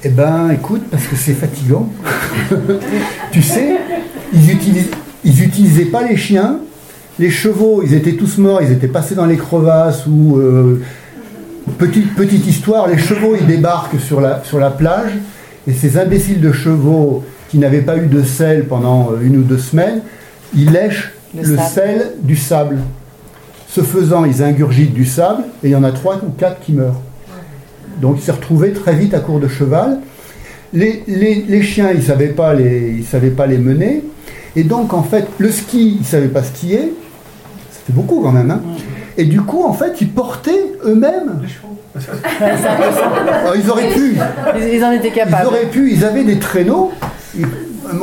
Eh 0.05 0.09
ben, 0.09 0.50
écoute, 0.50 0.82
parce 0.90 1.07
que 1.07 1.16
c'est 1.16 1.34
fatigant. 1.34 1.88
tu 3.32 3.42
sais, 3.42 3.78
ils 4.32 4.50
utilisent, 4.50 4.90
ils 5.24 5.42
utilisaient 5.44 5.86
pas 5.86 6.03
les 6.03 6.16
chiens 6.16 6.59
Les 7.18 7.30
chevaux, 7.30 7.82
ils 7.84 7.94
étaient 7.94 8.14
tous 8.14 8.38
morts, 8.38 8.61
ils 8.62 8.72
étaient 8.72 8.88
passés 8.88 9.14
dans 9.14 9.26
les 9.26 9.36
crevasses 9.36 10.07
ou 10.07 10.38
euh, 10.38 10.82
petite 11.78 12.14
petite 12.14 12.46
histoire, 12.46 12.88
les 12.88 12.98
chevaux 12.98 13.36
ils 13.38 13.46
débarquent 13.46 14.00
sur 14.00 14.20
la 14.20 14.42
sur 14.44 14.59
la 14.59 14.70
plage 14.70 15.12
et 15.66 15.72
ces 15.72 15.98
imbéciles 15.98 16.40
de 16.40 16.53
chevaux 16.53 17.24
qui 17.48 17.59
n'avaient 17.59 17.82
pas 17.82 17.96
eu 17.96 18.07
de 18.07 18.22
sel 18.22 18.64
pendant 18.64 19.12
euh, 19.12 19.20
une 19.22 19.36
ou 19.36 19.42
deux 19.42 19.59
semaines, 19.59 20.00
ils 20.55 20.70
lèchent 20.70 21.12
Le 21.34 21.57
sel 21.57 22.12
du 22.22 22.36
sable. 22.36 22.78
Ce 23.74 23.80
faisant, 23.80 24.24
ils 24.26 24.42
ingurgitent 24.42 24.92
du 24.92 25.06
sable 25.06 25.44
et 25.64 25.68
il 25.68 25.70
y 25.70 25.76
en 25.76 25.84
a 25.84 25.92
trois 25.92 26.16
ou 26.16 26.30
quatre 26.36 26.60
qui 26.60 26.72
meurent. 26.72 27.00
Donc 28.02 28.16
il 28.18 28.22
s'est 28.22 28.32
retrouvé 28.32 28.72
très 28.72 28.94
vite 28.94 29.14
à 29.14 29.20
court 29.20 29.40
de 29.40 29.48
cheval. 29.48 29.98
Les, 30.74 31.02
les- 31.06 31.44
les 31.48 31.62
chiens, 31.62 31.90
ils 31.90 31.98
ne 32.00 32.02
savaient, 32.04 32.28
pas 32.28 32.52
les- 32.52 32.96
ils 32.98 33.04
savaient 33.04 33.30
pas 33.30 33.46
les 33.46 33.56
mener. 33.58 34.02
Et 34.56 34.64
donc, 34.64 34.92
en 34.92 35.02
fait, 35.02 35.26
le 35.38 35.50
ski, 35.50 35.94
ils 35.96 36.00
ne 36.00 36.04
savaient 36.04 36.28
pas 36.28 36.42
skier. 36.42 36.92
Ça 37.70 37.80
fait 37.86 37.92
beaucoup 37.94 38.20
quand 38.20 38.32
même. 38.32 38.50
hein. 38.50 38.60
Et 39.16 39.24
du 39.24 39.40
coup, 39.40 39.64
en 39.64 39.72
fait, 39.72 40.00
ils 40.02 40.10
portaient 40.10 40.72
eux-mêmes. 40.84 41.40
Alors, 42.40 43.56
ils 43.56 43.70
auraient 43.70 43.88
pu. 43.94 44.16
Ils, 44.58 44.74
ils 44.74 44.84
en 44.84 44.92
étaient 44.92 45.08
Ils 45.08 45.12
capables. 45.14 45.46
auraient 45.46 45.66
pu. 45.70 45.90
Ils 45.92 46.04
avaient 46.04 46.24
des 46.24 46.38
traîneaux. 46.38 46.92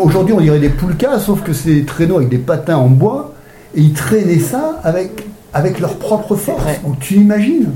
Aujourd'hui, 0.02 0.34
on 0.36 0.42
dirait 0.42 0.60
des 0.60 0.70
poulkas, 0.70 1.20
sauf 1.20 1.42
que 1.44 1.54
c'est 1.54 1.74
des 1.74 1.86
traîneaux 1.86 2.18
avec 2.18 2.30
des 2.30 2.38
patins 2.40 2.78
en 2.78 2.88
bois. 2.88 3.34
Et 3.76 3.82
ils 3.82 3.94
traînaient 3.94 4.40
ça 4.40 4.80
avec, 4.84 5.28
avec 5.54 5.80
leur 5.80 5.96
propre 5.96 6.36
force. 6.36 6.64
Donc, 6.84 7.00
tu 7.00 7.16
imagines 7.16 7.70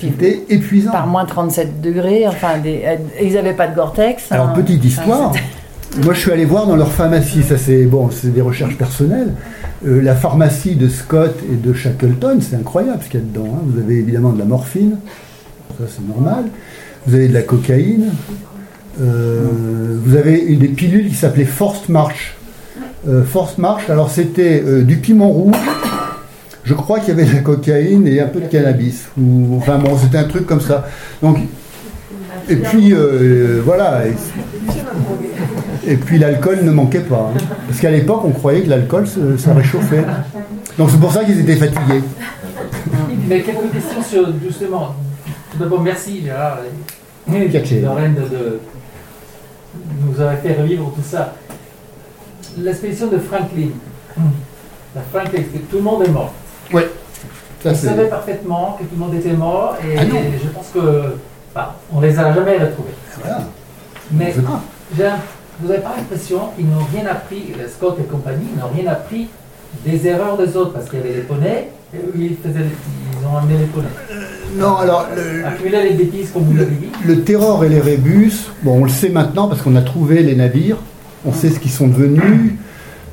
C'était 0.00 0.44
épuisant. 0.48 0.92
Par 0.92 1.06
moins 1.06 1.24
37 1.24 1.80
degrés, 1.80 2.26
enfin, 2.26 2.58
des, 2.62 2.82
euh, 2.84 2.96
ils 3.22 3.34
n'avaient 3.34 3.54
pas 3.54 3.66
de 3.68 3.74
Gore-Tex. 3.74 4.30
Alors, 4.32 4.48
hein. 4.48 4.52
petite 4.54 4.84
histoire. 4.84 5.32
Moi, 6.02 6.12
je 6.12 6.20
suis 6.20 6.32
allé 6.32 6.44
voir 6.44 6.66
dans 6.66 6.74
leur 6.76 6.90
pharmacie. 6.90 7.42
Ça, 7.44 7.56
c'est 7.56 7.84
bon, 7.84 8.10
c'est 8.10 8.32
des 8.34 8.40
recherches 8.40 8.76
personnelles. 8.76 9.32
Euh, 9.86 10.02
la 10.02 10.14
pharmacie 10.14 10.74
de 10.74 10.88
Scott 10.88 11.36
et 11.52 11.56
de 11.56 11.72
Shackleton, 11.72 12.38
c'est 12.40 12.56
incroyable 12.56 12.98
ce 13.04 13.08
qu'il 13.10 13.20
y 13.20 13.22
a 13.22 13.26
dedans. 13.26 13.48
hein. 13.54 13.62
Vous 13.66 13.78
avez 13.80 13.98
évidemment 13.98 14.32
de 14.32 14.38
la 14.38 14.44
morphine, 14.44 14.96
ça 15.78 15.84
c'est 15.88 16.06
normal. 16.06 16.44
Vous 17.06 17.14
avez 17.14 17.28
de 17.28 17.34
la 17.34 17.42
cocaïne. 17.42 18.06
Euh, 19.00 19.42
vous 20.02 20.16
avez 20.16 20.38
une 20.38 20.60
des 20.60 20.68
pilules 20.68 21.08
qui 21.08 21.14
s'appelait 21.14 21.44
Forced 21.44 21.88
March. 21.90 22.36
Euh, 23.06 23.22
Forced 23.24 23.58
March, 23.58 23.90
alors 23.90 24.10
c'était 24.10 24.62
du 24.82 24.96
piment 24.96 25.28
rouge. 25.28 25.54
Je 26.64 26.72
crois 26.74 26.98
qu'il 27.00 27.08
y 27.10 27.12
avait 27.12 27.24
de 27.30 27.34
la 27.34 27.40
cocaïne 27.40 28.06
et 28.06 28.20
un 28.20 28.26
peu 28.26 28.40
de 28.40 28.46
cannabis. 28.46 29.08
Ou, 29.18 29.56
enfin 29.58 29.78
bon, 29.78 29.96
c'était 29.98 30.18
un 30.18 30.24
truc 30.24 30.46
comme 30.46 30.60
ça. 30.62 30.86
Donc, 31.22 31.38
et 32.48 32.56
puis 32.56 32.92
euh, 32.92 33.60
voilà. 33.64 34.02
Et, 34.06 34.14
et 35.86 35.96
puis 35.96 36.18
l'alcool 36.18 36.60
ne 36.62 36.70
manquait 36.70 37.00
pas. 37.00 37.30
hein. 37.34 37.38
Parce 37.68 37.80
qu'à 37.80 37.90
l'époque, 37.90 38.22
on 38.24 38.30
croyait 38.30 38.62
que 38.62 38.70
l'alcool, 38.70 39.06
ça 39.38 39.52
réchauffait. 39.54 40.04
Donc 40.78 40.90
c'est 40.90 41.00
pour 41.00 41.12
ça 41.12 41.24
qu'ils 41.24 41.40
étaient 41.40 41.56
fatigués. 41.56 42.02
Mais 43.28 43.40
quelques 43.42 43.70
questions 43.72 44.02
sur 44.02 44.28
justement. 44.42 44.94
Tout 45.52 45.58
d'abord, 45.58 45.80
merci 45.82 46.22
Gérard 46.24 46.58
et. 46.64 46.70
Lorraine 47.82 48.14
de, 48.14 48.20
de 48.20 48.58
nous 50.06 50.20
avoir 50.20 50.36
fait 50.38 50.54
revivre 50.54 50.92
tout 50.94 51.02
ça. 51.08 51.34
L'expédition 52.58 53.06
de 53.08 53.18
Franklin. 53.18 53.68
La 54.94 55.02
Franklin, 55.12 55.42
que 55.42 55.58
tout 55.70 55.76
le 55.76 55.82
monde 55.82 56.02
est 56.04 56.10
mort. 56.10 56.32
Ça, 56.72 57.70
Ils 57.70 57.76
c'est- 57.76 57.86
savaient 57.86 58.08
parfaitement 58.08 58.76
que 58.78 58.84
tout 58.84 58.90
le 58.94 59.00
monde 59.00 59.14
était 59.14 59.32
mort 59.32 59.76
et 59.82 59.96
Ah 59.98 60.02
je 60.04 60.48
pense 60.50 60.68
que 60.74 61.14
bah, 61.54 61.76
on 61.92 62.00
les 62.00 62.18
a 62.18 62.34
jamais 62.34 62.58
retrouvés. 62.58 62.90
Voilà. 63.22 63.38
Mais 64.12 64.34
vous 64.36 65.68
n'avez 65.68 65.80
pas 65.80 65.94
l'impression 65.96 66.40
qu'ils 66.56 66.66
n'ont 66.68 66.84
rien 66.92 67.06
appris, 67.10 67.52
Scott 67.74 67.96
et 68.00 68.04
compagnie, 68.04 68.46
ils 68.54 68.60
n'ont 68.60 68.68
rien 68.82 68.92
appris 68.92 69.28
des 69.84 70.06
erreurs 70.06 70.36
des 70.36 70.54
autres 70.56 70.72
parce 70.74 70.90
qu'il 70.90 70.98
y 70.98 71.02
avait 71.02 71.14
les 71.14 71.20
poneys 71.22 71.70
et 71.94 71.96
eux 71.98 72.12
ils, 72.16 72.36
faisaient, 72.36 72.64
ils 72.66 73.26
ont 73.26 73.36
amené 73.38 73.56
les 73.58 73.64
poneys. 73.66 73.88
Non, 74.56 74.76
alors 74.76 75.06
le, 75.16 75.46
Accumuler 75.46 75.84
les 75.90 75.94
bêtises 75.94 76.30
comme 76.32 76.42
vous 76.44 76.56
l'avez 76.56 76.70
dit. 76.74 76.90
le 77.06 77.22
Terror 77.22 77.64
et 77.64 77.68
les 77.70 77.80
Rébus, 77.80 78.32
bon, 78.62 78.80
on 78.82 78.84
le 78.84 78.90
sait 78.90 79.08
maintenant 79.08 79.48
parce 79.48 79.62
qu'on 79.62 79.74
a 79.76 79.82
trouvé 79.82 80.22
les 80.22 80.36
navires, 80.36 80.76
on 81.24 81.32
sait 81.32 81.48
ce 81.50 81.58
qu'ils 81.58 81.72
sont 81.72 81.88
devenus, 81.88 82.52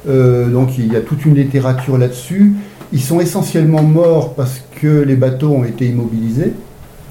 euh, 0.10 0.48
donc 0.50 0.78
il 0.78 0.92
y 0.92 0.96
a 0.98 1.02
toute 1.02 1.26
une 1.26 1.36
littérature 1.36 1.98
là-dessus. 1.98 2.54
Ils 2.94 3.02
sont 3.02 3.20
essentiellement 3.22 3.84
morts 3.84 4.34
parce 4.34 4.62
que 4.82 5.02
les 5.02 5.16
bateaux 5.16 5.52
ont 5.52 5.64
été 5.64 5.88
immobilisés, 5.88 6.54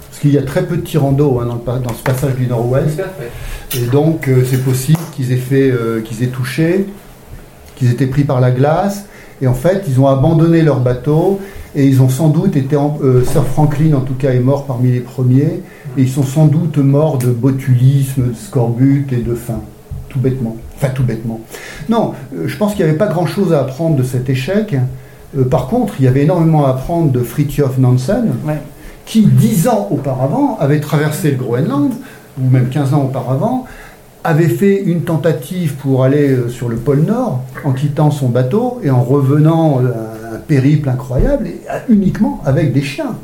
parce 0.09 0.20
qu'il 0.20 0.33
y 0.33 0.39
a 0.39 0.43
très 0.43 0.64
peu 0.66 0.76
de 0.76 0.83
tirants 0.83 1.12
d'eau 1.12 1.41
hein, 1.41 1.47
dans, 1.47 1.57
pa- 1.57 1.78
dans 1.78 1.95
ce 1.95 2.03
passage 2.03 2.35
du 2.35 2.47
nord-ouest. 2.47 3.01
Et 3.76 3.87
donc, 3.87 4.28
euh, 4.28 4.45
c'est 4.49 4.62
possible 4.62 4.99
qu'ils 5.14 5.33
aient 5.33 5.37
fait, 5.37 5.70
euh, 5.70 6.01
qu'ils 6.03 6.22
aient 6.22 6.28
touché, 6.28 6.87
qu'ils 7.76 7.91
étaient 7.91 8.07
pris 8.09 8.24
par 8.24 8.41
la 8.41 8.51
glace. 8.51 9.07
Et 9.41 9.47
en 9.47 9.55
fait, 9.55 9.85
ils 9.89 9.99
ont 9.99 10.07
abandonné 10.07 10.61
leur 10.61 10.81
bateau 10.81 11.41
et 11.74 11.87
ils 11.87 12.03
ont 12.03 12.11
sans 12.11 12.28
doute 12.28 12.57
été. 12.57 12.76
en- 12.76 12.99
euh, 13.03 13.24
Sir 13.24 13.45
Franklin, 13.47 13.95
en 13.95 14.01
tout 14.01 14.14
cas, 14.14 14.33
est 14.33 14.41
mort 14.41 14.66
parmi 14.66 14.91
les 14.91 15.01
premiers. 15.01 15.62
Et 15.97 16.03
ils 16.03 16.11
sont 16.11 16.24
sans 16.24 16.47
doute 16.47 16.76
morts 16.76 17.16
de 17.16 17.28
botulisme, 17.31 18.28
de 18.28 18.35
scorbut 18.35 19.07
et 19.12 19.16
de 19.22 19.35
faim. 19.35 19.61
Tout 20.11 20.18
bêtement. 20.18 20.57
Enfin, 20.76 20.89
tout 20.93 21.05
bêtement. 21.05 21.41
Non, 21.89 22.12
je 22.45 22.55
pense 22.57 22.74
qu'il 22.74 22.85
n'y 22.85 22.91
avait 22.91 22.99
pas 22.99 23.07
grand-chose 23.07 23.53
à 23.55 23.61
apprendre 23.61 23.97
de 23.97 24.03
cet 24.03 24.28
échec. 24.28 24.74
Euh, 25.39 25.45
par 25.45 25.68
contre, 25.68 25.95
il 25.99 26.05
y 26.05 26.09
avait 26.09 26.22
énormément 26.24 26.66
à 26.66 26.70
apprendre 26.70 27.11
de 27.12 27.20
Fridtjof 27.20 27.78
Nansen, 27.78 28.33
Ouais. 28.47 28.59
qui, 29.07 29.22
dix 29.26 29.68
ans 29.68 29.89
auparavant, 29.91 30.57
avait 30.61 30.81
traversé 30.81 31.31
le 31.33 31.37
Groenland, 31.37 31.93
ou 32.41 32.49
même 32.51 32.68
15 32.68 32.95
ans 32.95 33.03
auparavant, 33.05 33.66
avait 34.24 34.49
fait 34.49 34.83
une 34.83 35.03
tentative 35.03 35.74
pour 35.76 36.05
aller 36.05 36.28
euh, 36.31 36.49
sur 36.49 36.68
le 36.68 36.76
pôle 36.76 37.01
Nord 37.07 37.41
en 37.64 37.72
quittant 37.72 38.11
son 38.11 38.28
bateau 38.28 38.78
et 38.83 38.91
en 38.91 39.03
revenant 39.03 39.81
euh, 39.83 40.37
un 40.37 40.39
périple 40.39 40.89
incroyable, 40.89 41.47
et, 41.47 41.61
euh, 41.70 41.78
uniquement 41.89 42.41
avec 42.45 42.72
des 42.72 42.83
chiens. 42.83 43.14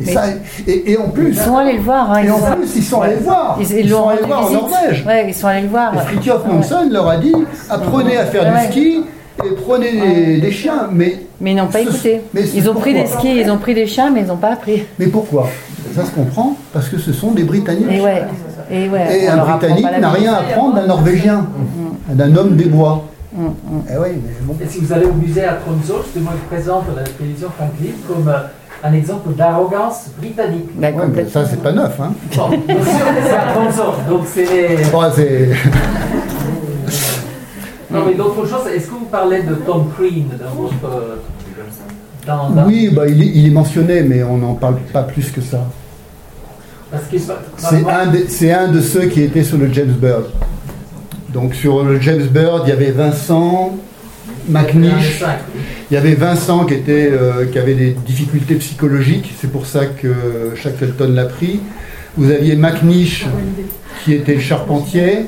Et, 0.00 0.12
ça, 0.12 0.24
et, 0.66 0.92
et 0.92 0.96
en 0.98 1.08
plus, 1.08 1.28
Ils 1.30 1.34
sont 1.38 1.56
allés 1.56 1.72
le 1.76 1.82
voir. 1.82 2.12
hein, 2.12 2.20
et 2.22 2.26
ils 2.26 2.30
en 2.30 2.38
sont- 2.38 2.52
plus, 2.54 2.76
ils 2.76 2.82
sont 2.84 3.00
allés 3.00 3.16
le 3.16 3.22
voir. 3.22 3.56
Ils, 3.60 3.66
Ils, 3.70 3.78
ils 3.78 3.90
l'ont 3.90 3.98
sont 4.04 4.08
allés 4.10 4.20
le 4.20 4.26
voir 4.26 4.46
en. 4.46 4.50
Norvège. 4.50 5.04
Ouais, 5.06 5.28
ils 5.28 5.34
sont 5.34 5.46
allés 5.48 5.62
le 5.62 5.68
voir. 5.68 5.92
Et 5.94 5.96
Ouais. 6.28 6.54
Nansen 6.54 6.92
leur 6.92 7.08
a 7.08 7.16
dit 7.16 7.34
apprenez 7.68 8.16
à 8.16 8.24
faire 8.26 8.44
Ouais. 8.44 8.66
du 8.66 8.72
ski 8.72 9.00
et 9.44 9.50
prenez 9.66 9.92
des, 9.92 10.40
des 10.40 10.50
chiens. 10.50 10.88
Mais, 10.92 11.20
Mais 11.40 11.52
ils 11.52 11.56
n'ont 11.56 11.66
pas 11.66 11.78
Ce- 11.78 11.88
écouté. 11.88 12.20
mais 12.34 12.42
Ils 12.54 12.68
ont 12.68 12.74
pris 12.74 12.94
des 12.94 13.06
skis, 13.06 13.40
ils 13.40 13.50
ont 13.50 13.58
pris 13.58 13.74
des 13.74 13.86
chiens, 13.86 14.10
mais 14.10 14.20
ils 14.22 14.26
n'ont 14.26 14.36
pas 14.36 14.52
appris. 14.52 14.84
mais 14.98 15.06
pourquoi? 15.06 15.48
Ça 15.94 16.04
se 16.04 16.10
comprend 16.10 16.56
parce 16.72 16.88
que 16.88 16.98
ce 16.98 17.12
sont 17.12 17.32
des 17.32 17.44
Britanniques. 17.44 17.86
Et 17.90 18.00
ouais. 18.00 18.22
Et 18.70 18.88
ouais. 18.88 19.22
Et 19.24 19.28
on 19.30 19.32
un 19.32 19.36
Britannique 19.56 19.86
n'a 20.00 20.10
rien 20.10 20.34
à 20.34 20.36
apprendre 20.38 20.74
d'un 20.74 20.86
Norvégien, 20.86 21.46
d'un 22.10 22.36
homme 22.36 22.56
des 22.56 22.66
bois. 22.66 23.04
Mm, 23.32 23.44
mm. 23.44 23.50
Eh 23.90 23.96
oui, 23.98 24.08
mais 24.24 24.32
bon. 24.42 24.56
Et 24.62 24.66
si 24.68 24.80
vous 24.80 24.92
allez 24.92 25.06
au 25.06 25.12
musée 25.12 25.44
à 25.44 25.54
Tromsø, 25.54 26.02
justement, 26.04 26.30
ils 26.34 26.46
présentent 26.56 26.84
la 26.96 27.02
télévision 27.04 27.48
Franklin 27.56 27.92
comme 28.06 28.28
euh, 28.28 28.38
un 28.82 28.92
exemple 28.92 29.30
d'arrogance 29.34 30.06
britannique. 30.18 30.68
Bah, 30.74 30.88
Ouais, 30.88 30.94
mais 30.96 31.02
complètement. 31.04 31.42
ça, 31.42 31.48
c'est 31.48 31.62
pas 31.62 31.72
neuf. 31.72 31.98
Hein. 32.00 32.12
Bon, 32.36 32.48
bien 32.48 32.74
sûr, 32.76 33.06
c'est 33.24 33.34
à 33.34 33.52
Tromsø, 33.52 33.82
donc 34.08 34.22
c'est. 34.26 34.90
Bon, 34.92 35.02
c'est- 35.14 35.48
Non, 37.90 38.04
mais 38.06 38.14
d'autres 38.14 38.46
choses, 38.46 38.66
est-ce 38.74 38.86
que 38.86 38.90
vous 38.92 39.06
parlez 39.10 39.42
de 39.42 39.54
Tom 39.54 39.90
Crean 39.96 40.24
dans 40.38 40.62
votre. 40.62 40.94
euh, 40.96 41.16
Dans, 42.26 42.50
dans- 42.50 42.66
Oui, 42.66 42.90
bah, 42.92 43.06
il, 43.08 43.22
est, 43.22 43.26
il 43.34 43.46
est 43.46 43.50
mentionné, 43.50 44.02
mais 44.02 44.22
on 44.22 44.36
n'en 44.36 44.54
parle 44.54 44.76
pas 44.92 45.02
plus 45.04 45.30
que 45.30 45.40
ça. 45.40 45.66
C'est 47.56 47.88
un, 47.88 48.06
des- 48.06 48.28
c'est 48.28 48.52
un 48.52 48.68
de 48.68 48.80
ceux 48.80 49.06
qui 49.06 49.22
était 49.22 49.42
sur 49.44 49.56
le 49.58 49.72
James 49.72 49.92
Bird. 49.98 50.24
Donc 51.32 51.54
sur 51.54 51.82
le 51.84 52.00
James 52.00 52.22
Bird, 52.30 52.62
il 52.66 52.70
y 52.70 52.72
avait 52.72 52.90
Vincent, 52.90 53.76
McNish, 54.48 55.22
il 55.90 55.94
y 55.94 55.96
avait 55.98 56.14
Vincent 56.14 56.64
qui, 56.64 56.74
était, 56.74 57.10
euh, 57.12 57.44
qui 57.46 57.58
avait 57.58 57.74
des 57.74 57.90
difficultés 57.90 58.54
psychologiques, 58.56 59.34
c'est 59.40 59.50
pour 59.52 59.66
ça 59.66 59.84
que 59.86 60.08
Shackleton 60.56 61.12
l'a 61.14 61.26
pris. 61.26 61.60
Vous 62.16 62.30
aviez 62.30 62.56
McNish 62.56 63.26
qui 64.04 64.14
était 64.14 64.34
le 64.34 64.40
charpentier, 64.40 65.26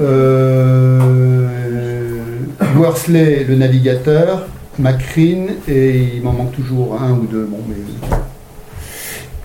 euh, 0.00 1.46
Worsley 2.76 3.44
le 3.48 3.54
navigateur, 3.56 4.46
Macrin 4.78 5.46
et 5.68 6.16
il 6.16 6.22
m'en 6.22 6.32
manque 6.32 6.52
toujours 6.52 7.00
un 7.00 7.12
ou 7.12 7.26
deux. 7.26 7.44
Bon, 7.44 7.58
mais... 7.68 7.76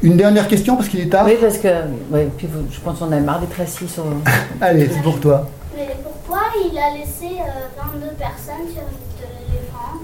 Une 0.04 0.18
dernière 0.18 0.48
question 0.48 0.76
parce 0.76 0.90
qu'il 0.90 1.00
est 1.02 1.10
tard. 1.10 1.26
Oui, 1.28 1.34
parce 1.40 1.58
que 1.60 1.68
ouais, 2.12 2.28
puis 2.38 2.48
vous- 2.52 2.66
je 2.72 2.80
pense 2.80 3.00
qu'on 3.00 3.12
a 3.12 3.20
marre 3.20 3.40
d'être 3.42 3.60
assis 3.62 3.88
sur. 3.88 4.04
Allez, 4.62 4.90
c'est 4.92 5.02
pour 5.04 5.20
toi. 5.20 5.48
Mais 5.76 5.90
pourquoi 6.04 6.40
il 6.56 6.76
a 6.78 6.98
laissé 6.98 7.36
euh, 7.40 7.92
22 7.94 8.08
personnes 8.18 8.68
sur 8.74 8.82
l'île 8.82 9.20
de 9.20 9.54
l'éléphant 9.54 10.00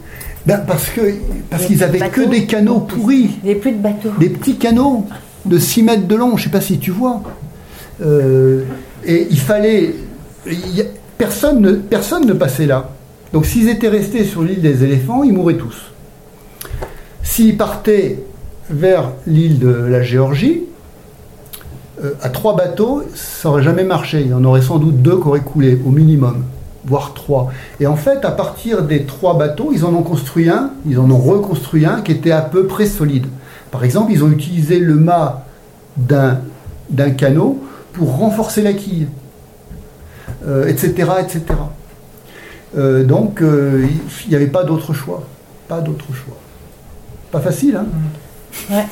Ben, 0.46 0.60
parce 0.68 0.86
que 0.90 1.02
parce 1.50 1.66
qu'ils 1.66 1.84
avaient 1.84 1.98
bateaux. 2.00 2.22
que 2.26 2.30
des 2.30 2.46
canaux 2.46 2.82
pourris, 2.82 3.40
Il 3.44 3.50
n'y 3.52 3.56
a 3.56 3.60
plus 3.60 3.72
de 3.72 3.78
bateaux. 3.82 4.12
des 4.20 4.30
petits 4.30 4.58
canaux 4.58 5.06
de 5.46 5.58
6 5.58 5.82
mètres 5.82 6.08
de 6.08 6.16
long, 6.16 6.38
je 6.38 6.44
sais 6.44 6.50
pas 6.52 6.62
si 6.62 6.78
tu 6.78 6.92
vois. 6.92 7.22
Euh, 8.02 8.66
et 9.04 9.28
il 9.32 9.40
fallait. 9.40 9.96
il 10.46 10.76
y 10.76 10.82
a- 10.82 10.86
personne, 11.18 11.60
ne, 11.60 11.72
personne 11.74 12.28
ne 12.28 12.34
passait 12.34 12.68
là. 12.68 12.92
Donc 13.34 13.46
s'ils 13.46 13.70
étaient 13.70 13.90
restés 13.90 14.24
sur 14.24 14.44
l'île 14.44 14.62
des 14.62 14.84
éléphants, 14.84 15.24
ils 15.24 15.34
mourraient 15.34 15.58
tous. 15.58 15.92
S'ils 17.24 17.58
partaient 17.58 18.24
vers 18.70 19.12
l'île 19.26 19.60
de 19.60 19.70
la 19.70 20.02
Géorgie, 20.02 20.64
euh, 22.04 22.14
à 22.22 22.30
trois 22.30 22.56
bateaux, 22.56 23.04
ça 23.16 23.50
aurait 23.50 23.64
jamais 23.64 23.84
marché. 23.84 24.22
Il 24.22 24.28
y 24.28 24.34
en 24.34 24.44
aurait 24.44 24.62
sans 24.62 24.78
doute 24.78 25.02
deux 25.02 25.20
qui 25.20 25.28
auraient 25.28 25.42
coulé, 25.42 25.80
au 25.86 25.90
minimum. 25.90 26.44
voire 26.86 27.14
trois. 27.14 27.52
Et 27.80 27.88
en 27.88 27.98
fait, 27.98 28.24
à 28.24 28.32
partir 28.32 28.84
des 28.84 29.04
trois 29.04 29.38
bateaux, 29.38 29.72
ils 29.74 29.84
en 29.84 29.94
ont 29.94 30.04
construit 30.04 30.48
un, 30.48 30.72
ils 30.86 31.00
en 31.00 31.10
ont 31.12 31.18
reconstruit 31.18 31.86
un 31.86 32.02
qui 32.02 32.14
était 32.14 32.32
à 32.32 32.42
peu 32.42 32.66
près 32.66 32.86
solide. 32.86 33.26
Par 33.72 33.84
exemple, 33.84 34.12
ils 34.14 34.24
ont 34.24 34.32
utilisé 34.32 34.80
le 34.80 34.96
mât 34.96 35.46
d'un 35.98 37.10
canot 37.18 37.62
pour 37.92 38.18
renforcer 38.18 38.62
la 38.62 38.74
quille, 38.74 39.08
euh, 40.46 40.68
etc., 40.68 41.10
etc. 41.20 41.42
Euh, 42.78 43.04
donc, 43.04 43.42
euh, 43.42 43.86
il 44.26 44.30
n'y 44.30 44.36
avait 44.36 44.48
pas 44.48 44.64
d'autre 44.64 44.94
choix. 44.94 45.24
Pas 45.68 45.80
d'autre 45.80 46.06
choix. 46.08 46.36
Pas 47.32 47.40
facile, 47.40 47.76
hein 47.78 47.86
Ouais. 48.70 48.86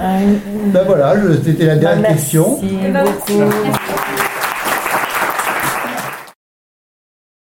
Euh, 0.00 0.34
Ben 0.72 0.82
voilà, 0.84 1.14
c'était 1.44 1.66
la 1.66 1.76
dernière 1.76 2.00
merci 2.10 2.32
question. 2.32 2.58
beaucoup. 2.60 3.42